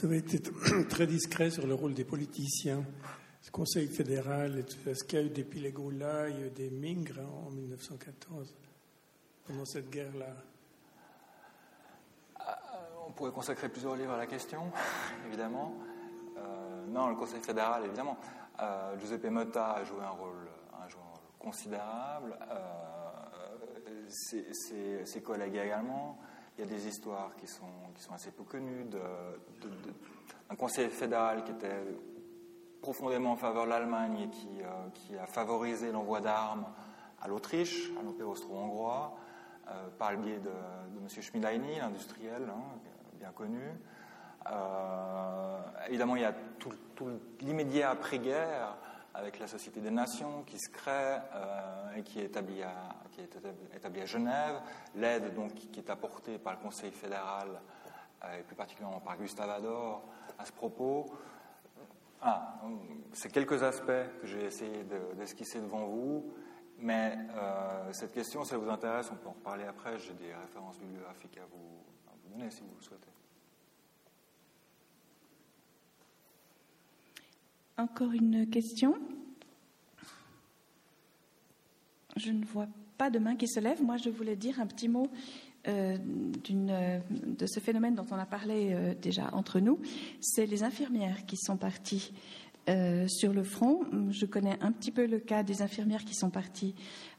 Vous 0.00 0.06
avez 0.06 0.16
été 0.16 0.40
très 0.88 1.06
discret 1.06 1.50
sur 1.50 1.66
le 1.66 1.74
rôle 1.74 1.92
des 1.92 2.04
politiciens. 2.04 2.82
Le 3.44 3.50
Conseil 3.50 3.86
fédéral, 3.86 4.64
est-ce 4.86 5.04
qu'il 5.04 5.18
y 5.18 5.22
a 5.22 5.26
eu 5.26 5.28
des 5.28 5.44
Pilegola, 5.44 6.30
il 6.30 6.50
des 6.54 6.70
Mingres 6.70 7.20
en 7.46 7.50
1914, 7.50 8.54
pendant 9.46 9.66
cette 9.66 9.90
guerre-là? 9.90 10.34
On 13.06 13.12
pourrait 13.12 13.30
consacrer 13.32 13.68
plusieurs 13.68 13.94
livres 13.94 14.12
à 14.12 14.16
la 14.16 14.26
question, 14.26 14.72
évidemment. 15.26 15.74
Euh, 16.38 16.86
non, 16.88 17.10
le 17.10 17.16
Conseil 17.16 17.42
fédéral, 17.42 17.84
évidemment. 17.84 18.16
Euh, 18.58 18.98
Giuseppe 18.98 19.26
Motta 19.26 19.72
a 19.72 19.84
joué 19.84 20.00
un 20.00 20.10
rôle, 20.10 20.48
un 20.72 20.84
rôle 20.84 21.20
considérable. 21.38 22.38
Euh, 22.50 22.70
ses 24.08 25.22
collègues 25.22 25.56
également. 25.56 26.18
Il 26.60 26.68
y 26.68 26.74
a 26.74 26.76
des 26.76 26.88
histoires 26.88 27.34
qui 27.36 27.46
sont, 27.46 27.64
assez 28.12 28.32
peu 28.32 28.44
connues 28.44 28.84
d'un 28.84 30.56
conseil 30.56 30.90
fédéral 30.90 31.42
qui 31.42 31.52
était 31.52 31.82
profondément 32.82 33.32
en 33.32 33.36
faveur 33.36 33.64
de 33.64 33.70
l'Allemagne 33.70 34.18
et 34.20 34.28
qui, 34.28 34.60
euh, 34.62 35.22
a 35.22 35.26
favorisé 35.26 35.90
l'envoi 35.90 36.20
d'armes 36.20 36.66
à 37.22 37.28
l'Autriche, 37.28 37.90
à 37.98 38.02
l'Empire 38.02 38.28
austro-hongrois, 38.28 39.16
euh, 39.68 39.88
par 39.98 40.12
le 40.12 40.18
biais 40.18 40.38
de, 40.38 40.50
de 40.50 40.98
M. 41.00 41.08
Schmidaini, 41.08 41.78
l'industriel, 41.78 42.42
hein, 42.50 42.78
bien 43.14 43.30
connu. 43.30 43.62
Euh, 44.52 45.60
évidemment, 45.88 46.16
il 46.16 46.22
y 46.22 46.26
a 46.26 46.34
tout, 46.58 46.74
l'immédiat 47.40 47.88
après-guerre 47.88 48.76
avec 49.14 49.38
la 49.38 49.46
Société 49.46 49.80
des 49.80 49.90
Nations 49.90 50.42
qui 50.42 50.58
se 50.58 50.68
crée 50.68 51.16
qui 52.04 52.20
est 52.20 52.24
établie 52.24 52.62
à, 52.62 52.94
qui 53.10 53.20
est 53.20 54.02
à 54.02 54.06
Genève, 54.06 54.60
l'aide 54.94 55.34
donc 55.34 55.54
qui 55.54 55.80
est 55.80 55.90
apportée 55.90 56.38
par 56.38 56.54
le 56.54 56.58
Conseil 56.60 56.90
fédéral 56.90 57.60
euh, 58.24 58.38
et 58.38 58.42
plus 58.42 58.56
particulièrement 58.56 59.00
par 59.00 59.16
Gustave 59.16 59.50
Ador 59.50 60.02
à 60.38 60.44
ce 60.44 60.52
propos. 60.52 61.06
Ah, 62.22 62.60
c'est 63.12 63.32
quelques 63.32 63.62
aspects 63.62 64.20
que 64.20 64.26
j'ai 64.26 64.44
essayé 64.44 64.84
d'esquisser 65.16 65.58
de, 65.58 65.64
devant 65.64 65.86
vous, 65.86 66.32
mais 66.78 67.16
euh, 67.34 67.92
cette 67.92 68.12
question, 68.12 68.44
si 68.44 68.52
elle 68.52 68.60
vous 68.60 68.70
intéresse, 68.70 69.10
on 69.10 69.16
peut 69.16 69.28
en 69.28 69.32
reparler 69.32 69.64
après. 69.64 69.98
J'ai 69.98 70.12
des 70.14 70.34
références 70.34 70.78
bibliographiques 70.78 71.38
à 71.38 71.46
vous, 71.50 71.82
à 72.08 72.12
vous 72.22 72.38
donner 72.38 72.50
si 72.50 72.60
vous 72.60 72.74
le 72.78 72.82
souhaitez. 72.82 73.08
Encore 77.78 78.12
une 78.12 78.48
question? 78.50 78.98
Je 82.22 82.32
ne 82.32 82.44
vois 82.44 82.68
pas 82.98 83.10
de 83.10 83.18
main 83.18 83.34
qui 83.34 83.48
se 83.48 83.60
lève, 83.60 83.82
moi 83.82 83.96
je 83.96 84.10
voulais 84.10 84.36
dire 84.36 84.60
un 84.60 84.66
petit 84.66 84.88
mot 84.88 85.08
euh, 85.68 85.96
de 85.98 87.46
ce 87.46 87.60
phénomène 87.60 87.94
dont 87.94 88.06
on 88.10 88.16
a 88.16 88.26
parlé 88.26 88.72
euh, 88.72 88.94
déjà 88.94 89.30
entre 89.32 89.58
nous. 89.58 89.78
C'est 90.20 90.44
les 90.44 90.62
infirmières 90.62 91.24
qui 91.24 91.36
sont 91.38 91.56
parties 91.56 92.12
euh, 92.68 93.06
sur 93.08 93.32
le 93.32 93.42
front. 93.42 93.80
Je 94.10 94.26
connais 94.26 94.58
un 94.60 94.70
petit 94.72 94.90
peu 94.90 95.06
le 95.06 95.18
cas 95.18 95.42
des 95.42 95.62
infirmières 95.62 96.04
qui 96.04 96.14
sont 96.14 96.28
parties 96.28 96.74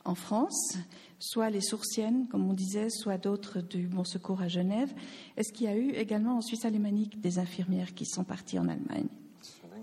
en 0.06 0.14
France, 0.14 0.78
soit 1.18 1.50
les 1.50 1.62
sourciennes, 1.62 2.28
comme 2.28 2.48
on 2.48 2.54
disait, 2.54 2.90
soit 2.90 3.18
d'autres 3.18 3.62
du 3.62 3.88
Bon 3.88 4.04
Secours 4.04 4.42
à 4.42 4.48
Genève. 4.48 4.94
Est-ce 5.36 5.52
qu'il 5.52 5.66
y 5.66 5.70
a 5.70 5.76
eu 5.76 5.92
également 5.92 6.38
en 6.38 6.42
Suisse 6.42 6.66
alémanique 6.66 7.20
des 7.20 7.40
infirmières 7.40 7.96
qui 7.96 8.06
sont 8.06 8.24
parties 8.24 8.60
en 8.60 8.68
Allemagne? 8.68 9.08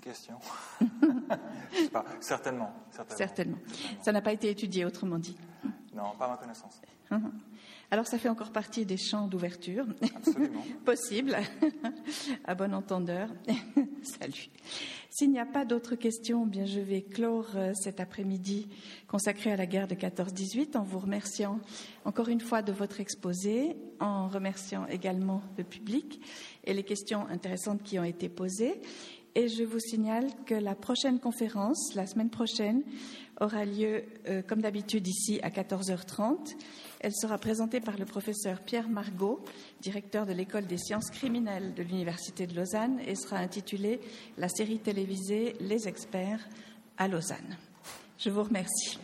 Question. 0.01 0.38
certainement, 2.20 2.72
certainement. 2.90 3.16
Certainement. 3.16 3.59
Ça 4.03 4.12
n'a 4.12 4.22
pas 4.22 4.32
été 4.32 4.51
étudié, 4.51 4.84
autrement 4.84 5.18
dit. 5.18 5.36
Non, 5.94 6.12
pas 6.18 6.26
à 6.26 6.28
ma 6.28 6.36
connaissance. 6.36 6.80
Alors 7.90 8.07
ça 8.07 8.18
fait 8.18 8.28
encore 8.28 8.53
partie 8.53 8.84
des 8.84 8.99
champs 8.99 9.26
d'ouverture 9.28 9.86
possibles, 10.84 11.38
à 12.44 12.55
bon 12.55 12.74
entendeur. 12.74 13.30
Salut. 14.03 14.51
S'il 15.09 15.30
n'y 15.30 15.40
a 15.40 15.46
pas 15.46 15.64
d'autres 15.64 15.94
questions, 15.94 16.44
bien 16.44 16.66
je 16.66 16.80
vais 16.80 17.01
clore 17.01 17.49
euh, 17.57 17.72
cet 17.72 17.99
après-midi 17.99 18.68
consacré 19.09 19.51
à 19.51 19.57
la 19.57 19.64
guerre 19.64 19.88
de 19.88 19.94
14-18 19.94 20.76
en 20.76 20.82
vous 20.82 20.99
remerciant 20.99 21.61
encore 22.05 22.28
une 22.28 22.40
fois 22.40 22.61
de 22.61 22.72
votre 22.72 23.01
exposé, 23.01 23.74
en 24.01 24.28
remerciant 24.28 24.86
également 24.86 25.42
le 25.57 25.64
public 25.64 26.20
et 26.64 26.74
les 26.74 26.84
questions 26.84 27.26
intéressantes 27.28 27.82
qui 27.82 27.99
ont 27.99 28.05
été 28.05 28.28
posées. 28.28 28.82
Et 29.39 29.47
je 29.47 29.62
vous 29.62 29.78
signale 29.78 30.26
que 30.47 30.55
la 30.57 30.74
prochaine 30.74 31.20
conférence, 31.20 31.95
la 31.95 32.09
semaine 32.09 32.28
prochaine, 32.28 32.82
aura 33.41 33.64
lieu, 33.64 34.03
euh, 34.26 34.43
comme 34.43 34.61
d'habitude, 34.61 35.07
ici 35.07 35.39
à 35.45 35.51
14h30. 35.51 36.57
Elle 36.99 37.14
sera 37.14 37.39
présentée 37.39 37.78
par 37.78 37.97
le 37.99 38.05
professeur 38.05 38.62
Pierre 38.62 38.89
Margot, 38.89 39.39
directeur 39.80 40.26
de 40.26 40.32
l'école 40.32 40.66
des 40.66 40.76
sciences 40.76 41.11
criminelles 41.11 41.72
de 41.74 41.84
l'Université 41.84 42.49
de 42.49 42.57
Lausanne, 42.57 42.99
et 43.07 43.14
sera 43.14 43.36
intitulée 43.36 44.01
La 44.39 44.49
série 44.49 44.80
télévisée 44.80 45.55
Les 45.61 45.86
experts 45.86 46.49
à 46.97 47.07
Lausanne. 47.07 47.57
Je 48.18 48.30
vous 48.30 48.43
remercie. 48.43 48.99